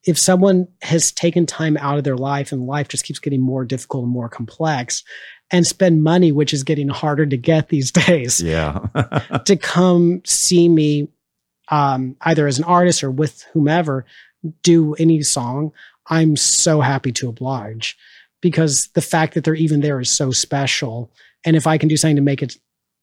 if 0.06 0.18
someone 0.18 0.68
has 0.82 1.12
taken 1.12 1.46
time 1.46 1.78
out 1.78 1.98
of 1.98 2.04
their 2.04 2.18
life 2.18 2.52
and 2.52 2.66
life 2.66 2.88
just 2.88 3.06
keeps 3.06 3.20
getting 3.20 3.42
more 3.42 3.66
difficult 3.66 4.04
and 4.04 4.12
more 4.12 4.30
complex, 4.30 5.04
and 5.52 5.68
spend 5.68 6.02
money, 6.04 6.32
which 6.32 6.54
is 6.54 6.64
getting 6.64 6.88
harder 6.88 7.26
to 7.26 7.38
get 7.38 7.70
these 7.70 7.92
days, 8.08 8.42
Yeah. 8.42 8.80
to 9.46 9.56
come 9.56 10.22
see 10.26 10.70
me 10.70 11.10
um, 11.70 12.16
either 12.22 12.48
as 12.48 12.58
an 12.58 12.66
artist 12.66 13.04
or 13.04 13.12
with 13.12 13.44
whomever 13.54 14.06
do 14.64 14.96
any 14.96 15.22
song, 15.22 15.72
I'm 16.08 16.36
so 16.36 16.82
happy 16.82 17.12
to 17.14 17.30
oblige 17.30 17.98
because 18.42 18.88
the 18.88 19.02
fact 19.02 19.36
that 19.36 19.44
they're 19.44 19.54
even 19.56 19.82
there 19.82 20.00
is 20.00 20.10
so 20.10 20.32
special. 20.32 21.12
And 21.46 21.56
if 21.56 21.68
I 21.68 21.78
can 21.78 21.88
do 21.88 21.96
something 21.96 22.16
to 22.16 22.22
make 22.22 22.42
it 22.42 22.58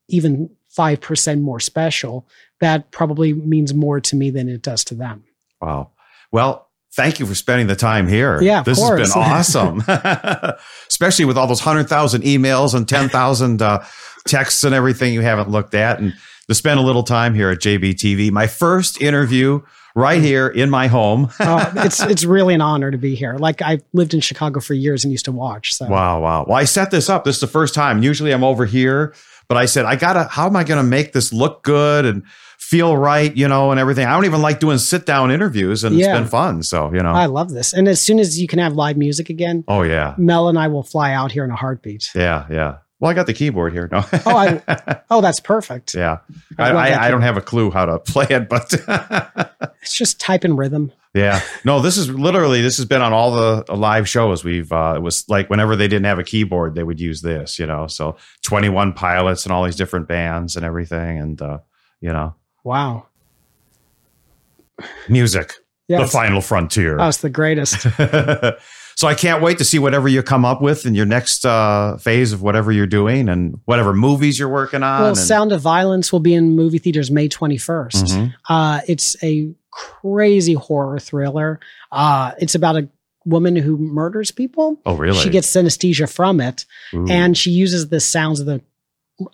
even 0.09 0.51
5% 0.77 1.41
more 1.41 1.61
special, 1.61 2.27
that 2.61 2.91
probably 2.91 3.33
means 3.33 3.73
more 3.73 4.01
to 4.01 4.17
me 4.17 4.31
than 4.31 4.49
it 4.49 4.63
does 4.63 4.85
to 4.85 4.95
them. 4.95 5.25
Wow. 5.61 5.93
Well, 6.33 6.68
thank 6.99 7.21
you 7.21 7.27
for 7.27 7.35
spending 7.35 7.69
the 7.69 7.77
time 7.77 8.09
here. 8.09 8.43
Yeah, 8.43 8.63
this 8.63 8.79
course. 8.79 9.01
has 9.01 9.15
been 9.15 9.23
awesome, 9.87 10.59
especially 10.91 11.25
with 11.25 11.39
all 11.39 11.47
those 11.47 11.61
hundred 11.61 11.89
thousand 11.89 12.23
emails 12.23 12.75
and 12.75 12.87
ten 12.87 13.09
thousand 13.09 13.63
uh, 13.63 13.85
texts 14.27 14.65
and 14.65 14.75
everything 14.75 15.15
you 15.15 15.23
haven't 15.23 15.49
looked 15.49 15.75
at, 15.75 16.01
and 16.01 16.13
to 16.49 16.55
spend 16.55 16.81
a 16.81 16.83
little 16.83 17.05
time 17.05 17.35
here 17.35 17.51
at 17.51 17.61
JBTV. 17.61 18.33
My 18.33 18.49
first 18.49 19.01
interview 19.01 19.63
right 19.95 20.21
here 20.21 20.49
in 20.49 20.71
my 20.71 20.89
home. 20.89 21.31
Uh, 21.39 21.73
it's 21.77 22.01
it's 22.01 22.25
really 22.25 22.55
an 22.55 22.61
honor 22.61 22.91
to 22.91 22.99
be 22.99 23.15
here. 23.15 23.37
Like 23.37 23.63
I've 23.63 23.83
lived 23.93 24.13
in 24.13 24.21
Chicago 24.21 24.61
for 24.61 24.75
years 24.75 25.05
and 25.05 25.13
used 25.13 25.25
to 25.27 25.33
watch. 25.33 25.75
So 25.75 25.87
Wow, 25.87 26.21
wow. 26.21 26.45
Well, 26.49 26.57
I 26.57 26.65
set 26.65 26.91
this 26.91 27.09
up. 27.09 27.25
This 27.25 27.37
is 27.37 27.41
the 27.41 27.47
first 27.47 27.75
time. 27.75 28.03
Usually 28.03 28.33
I'm 28.33 28.45
over 28.45 28.67
here, 28.67 29.15
but 29.47 29.57
I 29.57 29.67
said, 29.67 29.85
I 29.85 29.97
gotta, 29.97 30.25
how 30.25 30.47
am 30.47 30.57
I 30.57 30.65
gonna 30.65 30.83
make 30.83 31.13
this 31.13 31.33
look 31.33 31.63
good 31.63 32.05
and 32.05 32.25
feel 32.69 32.97
right, 32.97 33.35
you 33.35 33.49
know, 33.49 33.71
and 33.71 33.81
everything? 33.81 34.07
I 34.07 34.13
don't 34.13 34.27
even 34.27 34.43
like 34.43 34.61
doing 34.61 34.77
sit 34.79 35.07
down 35.07 35.31
interviews 35.31 35.85
and 35.85 35.97
Yeah. 35.97 36.11
it's 36.11 36.19
been 36.19 36.29
fun. 36.29 36.63
So, 36.63 36.93
you 36.93 37.01
know. 37.03 37.13
I 37.13 37.25
love 37.27 37.51
this. 37.51 37.73
And 37.73 37.89
as 37.89 37.99
soon 38.01 38.19
as 38.19 38.39
you 38.39 38.47
can 38.47 38.59
have 38.59 38.75
live 38.75 38.97
music 38.99 39.31
again, 39.31 39.65
oh, 39.69 39.83
yeah. 39.83 40.15
Mel 40.19 40.49
and 40.51 40.59
I 40.59 40.69
will 40.69 40.83
fly 40.83 41.13
out 41.15 41.33
here 41.33 41.45
in 41.45 41.51
a 41.51 41.57
heartbeat. 41.57 42.11
Yeah, 42.15 42.47
yeah. 42.51 42.77
Well, 43.01 43.11
I 43.11 43.15
got 43.15 43.27
the 43.27 43.33
keyboard 43.33 43.73
here. 43.73 43.89
No. 43.91 44.05
Oh, 44.27 44.37
I, 44.37 45.01
oh, 45.11 45.21
that's 45.23 45.41
perfect. 45.41 45.95
yeah. 45.95 46.19
I 46.59 46.71
I, 46.73 47.07
I, 47.07 47.11
don't 47.11 47.23
have 47.23 47.37
a 47.37 47.41
clue 47.41 47.71
how 47.71 47.87
to 47.87 47.99
play 48.13 48.27
it, 48.29 48.49
but 48.49 48.75
It's 49.83 49.95
just 49.95 50.21
type 50.21 50.45
in 50.45 50.57
rhythm. 50.57 50.93
yeah. 51.15 51.41
No, 51.65 51.81
this 51.81 51.97
is 51.97 52.11
literally, 52.11 52.61
this 52.61 52.77
has 52.77 52.87
been 52.87 53.01
on 53.01 53.13
all 53.13 53.31
the 53.31 53.75
live 53.75 54.09
shows. 54.09 54.45
We've, 54.45 54.71
uh, 54.73 54.95
it 54.97 55.01
was 55.03 55.27
like 55.29 55.49
whenever 55.49 55.75
they 55.77 55.89
didn't 55.89 56.05
have 56.07 56.19
a 56.19 56.25
keyboard, 56.25 56.75
they 56.75 56.83
would 56.83 57.01
use 57.01 57.23
this, 57.23 57.59
you 57.59 57.67
know. 57.67 57.87
So 57.87 58.17
21 58.43 58.93
pilots 58.95 59.45
and 59.45 59.53
all 59.53 59.65
these 59.65 59.77
different 59.77 60.07
bands 60.09 60.57
and 60.57 60.67
everything. 60.67 61.19
And, 61.19 61.41
uh, 61.41 61.59
you 62.01 62.13
know, 62.13 62.35
Wow. 62.69 63.07
music, 65.09 65.55
the 65.89 66.07
final 66.07 66.41
frontier. 66.41 67.01
Oh, 67.01 67.09
it's 67.09 67.19
the 67.19 67.31
greatest. 67.31 67.81
so 68.97 69.09
I 69.09 69.15
can't 69.15 69.43
wait 69.43 69.59
to 69.59 69.65
see 69.65 69.79
whatever 69.79 70.07
you 70.09 70.23
come 70.23 70.45
up 70.45 70.61
with 70.61 70.85
in 70.87 70.95
your 70.95 71.07
next 71.07 71.47
uh, 71.47 71.97
phase 71.97 72.33
of 72.33 72.43
whatever 72.43 72.71
you're 72.71 72.87
doing 72.87 73.29
and 73.29 73.59
whatever 73.65 73.93
movies 73.95 74.39
you're 74.39 74.49
working 74.51 74.83
on. 74.83 75.01
well, 75.01 75.09
and- 75.11 75.17
Sound 75.19 75.53
of 75.53 75.61
Violence 75.63 76.13
will 76.13 76.21
be 76.21 76.35
in 76.35 76.55
movie 76.55 76.79
theaters 76.79 77.11
May 77.11 77.29
21st. 77.29 78.05
Mhm. 78.05 78.35
Uh, 78.49 78.81
it's 78.87 79.17
a 79.23 79.51
crazy 79.71 80.55
horror 80.55 80.99
thriller. 80.99 81.59
Uh, 81.91 82.33
it's 82.39 82.55
about 82.55 82.77
a 82.77 82.89
woman 83.25 83.57
who 83.57 83.77
murders 83.79 84.31
people. 84.31 84.81
Oh, 84.87 84.95
really? 84.95 85.19
She 85.19 85.31
gets 85.31 85.51
synesthesia 85.51 86.07
from 86.13 86.41
it, 86.41 86.67
Ooh, 86.95 87.07
and 87.09 87.37
she 87.37 87.51
uses 87.51 87.89
the 87.89 88.01
sounds 88.01 88.41
of 88.41 88.47
the 88.47 88.61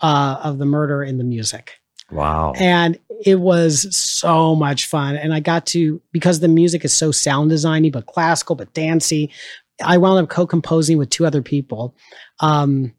uh, 0.01 0.41
of 0.43 0.59
the 0.59 0.65
murder 0.67 1.03
in 1.03 1.19
the 1.19 1.25
music. 1.25 1.73
Wow. 2.11 2.53
and 2.57 2.99
it 3.25 3.37
was 3.41 3.95
so 3.97 4.55
much 4.55 4.87
fun 4.87 5.17
and 5.17 5.33
i 5.33 5.41
got 5.41 5.67
to 5.67 6.01
because 6.13 6.41
the 6.41 6.49
music 6.49 6.85
is 6.85 6.93
so 6.93 7.11
sound 7.13 7.51
designy 7.51 7.91
but 7.93 8.07
classical 8.07 8.57
but 8.57 8.73
dancey 8.75 9.31
i 9.85 9.97
wound 9.97 10.23
up 10.23 10.29
co-composing 10.31 10.99
with 10.99 11.11
two 11.11 11.25
other 11.27 11.43
people 11.43 11.95
um, 12.41 12.93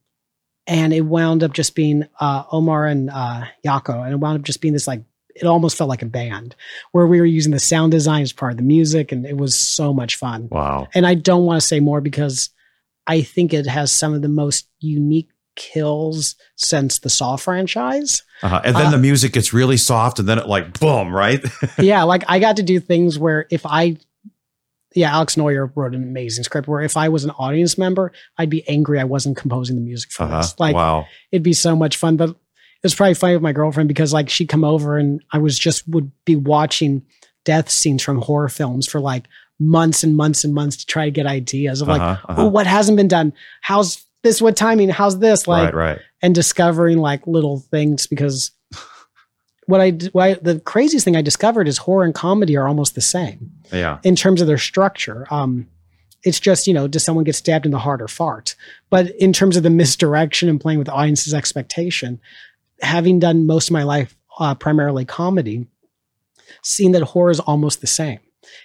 and 0.68 0.94
it 0.94 1.02
wound 1.02 1.44
up 1.44 1.54
just 1.54 1.76
being 1.76 2.08
uh, 2.20 2.44
omar 2.52 2.86
and 2.88 3.10
uh, 3.10 3.44
yako 3.66 4.04
and 4.04 4.14
it 4.14 4.18
wound 4.20 4.38
up 4.40 4.44
just 4.46 4.62
being 4.62 4.74
this 4.74 4.88
like 4.88 5.02
it 5.36 5.46
almost 5.46 5.78
felt 5.78 5.90
like 5.90 6.02
a 6.02 6.06
band 6.06 6.56
where 6.94 7.06
we 7.06 7.20
were 7.20 7.26
using 7.26 7.52
the 7.52 7.60
sound 7.60 7.92
design 7.92 8.22
as 8.22 8.32
part 8.32 8.52
of 8.54 8.58
the 8.58 8.64
music 8.64 9.12
and 9.12 9.26
it 9.26 9.36
was 9.38 9.54
so 9.54 9.94
much 9.94 10.16
fun 10.16 10.48
Wow. 10.50 10.88
and 10.96 11.06
i 11.06 11.14
don't 11.14 11.46
want 11.46 11.60
to 11.62 11.68
say 11.68 11.80
more 11.82 12.00
because 12.02 12.50
i 13.06 13.22
think 13.22 13.54
it 13.54 13.68
has 13.68 13.92
some 13.92 14.14
of 14.14 14.22
the 14.22 14.30
most 14.30 14.68
unique 14.80 15.30
kills 15.56 16.36
since 16.56 17.00
the 17.00 17.10
saw 17.10 17.36
franchise 17.36 18.22
Uh-huh. 18.44 18.62
And 18.64 18.76
then 18.76 18.88
Uh, 18.88 18.92
the 18.92 18.98
music 18.98 19.34
gets 19.34 19.54
really 19.54 19.78
soft 19.78 20.20
and 20.20 20.28
then 20.28 20.38
it 20.38 20.48
like 20.48 20.80
boom, 20.80 21.14
right? 21.14 21.44
yeah, 21.80 22.04
like 22.04 22.24
I 22.28 22.40
got 22.40 22.58
to 22.58 22.64
do 22.64 22.80
things 22.80 23.18
where 23.18 23.48
if 23.50 23.66
I, 23.66 23.98
yeah, 24.94 25.14
Alex 25.14 25.36
Noyer 25.36 25.72
wrote 25.76 25.94
an 25.96 26.04
amazing 26.04 26.44
script 26.44 26.68
where 26.68 26.82
if 26.82 26.96
I 26.98 27.10
was 27.10 27.24
an 27.26 27.32
audience 27.32 27.78
member, 27.78 28.12
I'd 28.38 28.50
be 28.50 28.68
angry 28.68 29.00
I 29.00 29.04
wasn't 29.06 29.38
composing 29.38 29.76
the 29.76 29.82
music 29.82 30.12
for 30.12 30.24
Uh-huh. 30.24 30.38
this. 30.42 30.60
Like 30.60 30.76
wow. 30.76 31.06
it'd 31.32 31.44
be 31.44 31.54
so 31.54 31.76
much 31.76 31.98
fun, 31.98 32.18
but 32.18 32.30
it 32.30 32.36
was 32.84 32.96
probably 32.96 33.14
funny 33.16 33.34
with 33.34 33.42
my 33.44 33.54
girlfriend 33.54 33.88
because 33.88 34.14
like 34.14 34.30
she'd 34.30 34.50
come 34.50 34.64
over 34.64 34.98
and 34.98 35.22
I 35.32 35.38
was 35.40 35.58
just 35.58 35.88
would 35.88 36.12
be 36.26 36.36
watching 36.36 37.04
death 37.46 37.70
scenes 37.70 38.04
from 38.04 38.22
horror 38.22 38.50
films 38.50 38.88
for 38.88 39.00
like 39.00 39.28
months 39.60 40.04
and 40.04 40.16
months 40.18 40.44
and 40.44 40.54
months 40.54 40.78
to 40.78 40.86
try 40.86 41.06
to 41.06 41.12
get 41.12 41.26
ideas 41.26 41.82
of 41.82 41.88
like, 41.88 42.02
Uh-huh, 42.02 42.26
oh, 42.30 42.32
uh-huh. 42.34 42.50
what 42.50 42.68
hasn't 42.68 42.98
been 42.98 43.08
done? 43.08 43.34
How's 43.62 44.04
this? 44.26 44.42
What 44.42 44.58
timing? 44.58 44.90
How's 44.90 45.20
this? 45.20 45.48
Like, 45.48 45.74
right, 45.74 45.92
right. 45.92 46.00
and 46.22 46.36
discovering 46.36 46.98
like 46.98 47.26
little 47.26 47.60
things 47.60 48.08
because 48.08 48.52
what 49.68 49.80
I, 49.80 49.98
I 50.20 50.34
the 50.34 50.62
craziest 50.66 51.06
thing 51.06 51.16
I 51.16 51.22
discovered 51.22 51.68
is 51.68 51.78
horror 51.78 52.04
and 52.04 52.14
comedy 52.14 52.58
are 52.58 52.68
almost 52.68 52.96
the 52.96 53.02
same 53.02 53.52
Yeah. 53.72 54.00
in 54.04 54.16
terms 54.16 54.42
of 54.42 54.48
their 54.48 54.58
structure. 54.58 55.26
Um, 55.32 55.68
it's 56.24 56.40
just 56.40 56.68
you 56.68 56.74
know, 56.74 56.88
does 56.88 57.04
someone 57.04 57.24
get 57.24 57.36
stabbed 57.36 57.66
in 57.66 57.72
the 57.72 57.80
heart 57.80 58.02
or 58.02 58.08
fart? 58.08 58.56
But 58.90 59.12
in 59.18 59.32
terms 59.32 59.56
of 59.58 59.64
the 59.64 59.70
misdirection 59.82 60.50
and 60.50 60.60
playing 60.60 60.80
with 60.80 60.88
the 60.88 60.94
audience's 60.94 61.34
expectation, 61.34 62.20
having 62.82 63.20
done 63.20 63.46
most 63.48 63.70
of 63.70 63.74
my 63.74 63.84
life 63.84 64.18
uh, 64.40 64.56
primarily 64.56 65.06
comedy, 65.06 65.68
seeing 66.64 66.92
that 66.92 67.04
horror 67.04 67.32
is 67.32 67.40
almost 67.40 67.80
the 67.82 67.88
same. 67.88 68.20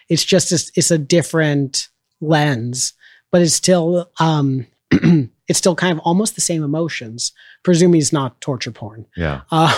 It's 0.09 0.25
just 0.25 0.53
it's, 0.53 0.73
it's 0.75 0.91
a 0.91 0.99
different 0.99 1.89
lens, 2.21 2.95
but 3.31 3.41
it's 3.43 3.55
still 3.55 4.11
um, 4.19 4.67
it's 5.51 5.59
still 5.59 5.75
kind 5.75 5.93
of 5.93 5.99
almost 6.05 6.37
the 6.37 6.41
same 6.41 6.63
emotions. 6.63 7.33
Presuming 7.65 8.01
it's 8.01 8.13
not 8.13 8.41
torture 8.41 8.71
porn. 8.71 9.05
Yeah. 9.17 9.41
Um, 9.51 9.73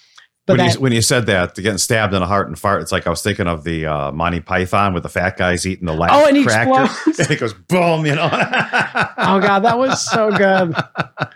but 0.46 0.56
when, 0.56 0.66
that, 0.66 0.74
you, 0.76 0.80
when 0.80 0.92
you 0.92 1.02
said 1.02 1.26
that, 1.26 1.54
getting 1.56 1.76
stabbed 1.76 2.14
in 2.14 2.20
the 2.20 2.26
heart 2.26 2.48
and 2.48 2.58
fart, 2.58 2.80
it's 2.80 2.90
like 2.90 3.06
I 3.06 3.10
was 3.10 3.22
thinking 3.22 3.46
of 3.46 3.62
the 3.62 3.84
uh, 3.84 4.12
Monty 4.12 4.40
Python 4.40 4.94
with 4.94 5.02
the 5.02 5.10
fat 5.10 5.36
guys 5.36 5.66
eating 5.66 5.84
the 5.84 5.92
last 5.92 6.12
Oh, 6.14 6.26
and 6.26 6.38
he 6.38 6.42
cracker. 6.44 6.84
explodes. 6.84 7.18
and 7.20 7.30
it 7.30 7.38
goes 7.38 7.52
boom, 7.52 8.06
you 8.06 8.14
know. 8.14 8.30
oh 8.32 9.40
god, 9.40 9.58
that 9.60 9.78
was 9.78 10.04
so 10.10 10.30
good. 10.32 10.74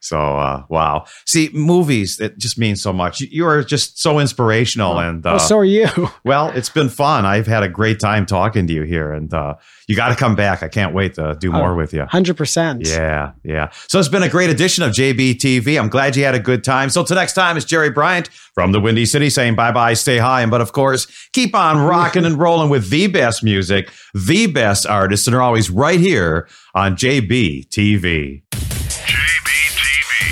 So 0.00 0.18
uh, 0.18 0.64
wow. 0.68 1.06
See, 1.26 1.50
movies 1.52 2.20
it 2.20 2.38
just 2.38 2.58
means 2.58 2.82
so 2.82 2.92
much. 2.92 3.20
You, 3.20 3.46
are 3.46 3.62
just 3.64 4.00
so 4.00 4.18
inspirational, 4.18 4.98
and 4.98 5.24
uh, 5.24 5.34
oh, 5.34 5.38
so 5.38 5.58
are 5.58 5.64
you. 5.64 5.88
well, 6.24 6.50
it's 6.50 6.68
been 6.68 6.88
fun. 6.88 7.24
I've 7.24 7.46
had 7.46 7.62
a 7.62 7.68
great 7.68 7.98
time 8.00 8.26
talking 8.26 8.66
to 8.66 8.72
you 8.72 8.82
here, 8.82 9.12
and 9.12 9.32
uh, 9.32 9.54
you 9.88 9.96
got 9.96 10.08
to 10.08 10.16
come 10.16 10.34
back. 10.36 10.62
I 10.62 10.68
can't 10.68 10.94
wait 10.94 11.14
to 11.14 11.36
do 11.40 11.50
more 11.52 11.72
Oh, 11.72 11.76
with 11.76 11.92
you. 11.94 12.04
Hundred 12.04 12.36
percent. 12.36 12.86
Yeah, 12.86 13.32
yeah. 13.42 13.70
So 13.88 13.98
it's 13.98 14.08
been 14.08 14.22
a 14.22 14.28
great 14.28 14.50
edition 14.50 14.84
of 14.84 14.92
JBTV. 14.92 15.78
I'm 15.78 15.88
glad 15.88 16.16
you 16.16 16.24
had 16.24 16.34
a 16.34 16.40
good 16.40 16.62
time. 16.64 16.90
So 16.90 17.02
till 17.04 17.16
next 17.16 17.32
time, 17.32 17.56
it's 17.56 17.66
Jerry 17.66 17.90
Bryant 17.90 18.28
from 18.54 18.72
the 18.72 18.80
Windy 18.80 19.06
City 19.06 19.30
saying 19.30 19.54
bye 19.54 19.72
bye, 19.72 19.94
stay 19.94 20.18
high, 20.18 20.42
and 20.42 20.50
but 20.50 20.60
of 20.60 20.72
course, 20.72 21.06
keep 21.32 21.54
on 21.54 21.78
rocking 21.78 22.24
and 22.24 22.38
rolling 22.38 22.68
with 22.68 22.90
the 22.90 23.06
best 23.06 23.42
music, 23.44 23.90
the 24.14 24.46
best 24.46 24.86
artists, 24.86 25.26
and 25.26 25.34
are 25.36 25.42
always 25.42 25.70
right 25.70 26.00
here 26.00 26.48
on. 26.74 26.96
JBTV. 26.96 28.42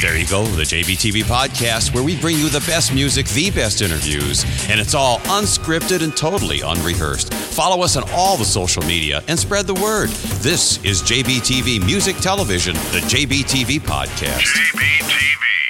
There 0.01 0.19
you 0.19 0.27
go, 0.27 0.45
the 0.45 0.65
JBTV 0.65 1.23
podcast, 1.23 1.95
where 1.95 2.03
we 2.03 2.21
bring 2.21 2.37
you 2.37 2.49
the 2.49 2.63
best 2.67 2.93
music, 2.93 3.27
the 3.29 3.51
best 3.51 3.81
interviews, 3.81 4.45
and 4.69 4.79
it's 4.79 4.95
all 4.95 5.19
unscripted 5.21 6.03
and 6.03 6.15
totally 6.15 6.61
unrehearsed. 6.61 7.33
Follow 7.33 7.83
us 7.83 7.97
on 7.97 8.05
all 8.11 8.37
the 8.37 8.45
social 8.45 8.83
media 8.83 9.23
and 9.29 9.39
spread 9.39 9.67
the 9.67 9.75
word. 9.75 10.11
This 10.43 10.83
is 10.85 11.01
JBTV 11.03 11.85
Music 11.87 12.17
Television, 12.17 12.75
the 12.75 13.01
JBTV 13.07 13.81
podcast. 13.81 14.43
JBTV. 14.43 15.64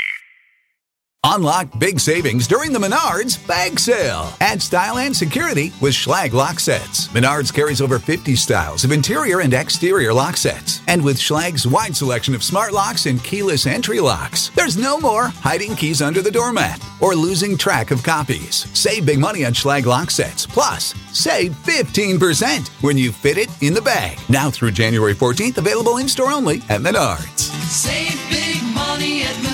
Unlock 1.27 1.69
big 1.79 1.99
savings 1.99 2.47
during 2.47 2.71
the 2.71 2.79
Menards 2.79 3.45
bag 3.49 3.81
sale. 3.81 4.31
Add 4.41 4.61
style 4.61 4.99
and 4.99 5.17
security 5.17 5.73
with 5.81 5.95
Schlage 5.95 6.35
lock 6.35 6.61
sets. 6.61 7.09
Menards 7.09 7.53
carries 7.53 7.81
over 7.81 7.99
50 7.99 8.37
styles 8.37 8.85
of 8.85 8.93
interior 8.93 9.41
and 9.41 9.55
exterior 9.55 10.13
lock 10.13 10.37
sets. 10.37 10.83
And 10.87 11.03
with 11.03 11.17
Schlage's 11.17 11.67
wide 11.67 11.97
selection 11.97 12.35
of 12.35 12.43
smart 12.43 12.75
locks 12.75 13.07
and 13.07 13.25
keyless 13.25 13.67
entry 13.67 14.01
locks, 14.01 14.51
there's 14.51 14.77
no 14.77 15.01
more 15.01 15.29
hiding 15.29 15.75
keys 15.75 16.03
under 16.03 16.21
the 16.21 16.31
doormat 16.31 16.85
or 17.01 17.15
losing 17.15 17.57
track 17.57 17.91
of 17.91 18.03
copies. 18.03 18.67
Save 18.79 19.07
big 19.07 19.19
money 19.19 19.47
on 19.47 19.55
Schlage 19.55 19.87
lock 19.87 20.11
sets. 20.11 20.45
Plus, 20.45 20.95
save 21.11 21.53
15% 21.53 22.69
when 22.83 22.99
you 22.99 23.13
fit 23.13 23.39
it 23.39 23.49
in 23.63 23.73
the 23.73 23.81
bag. 23.81 24.19
Now 24.29 24.51
through 24.51 24.73
January 24.73 25.15
14th, 25.15 25.57
available 25.57 25.97
in 25.97 26.09
store 26.09 26.33
only 26.33 26.57
at 26.69 26.83
Menards. 26.83 27.51
Save 27.65 28.21
big 28.29 28.63
money 28.75 29.23
at 29.23 29.35
Menards. 29.37 29.54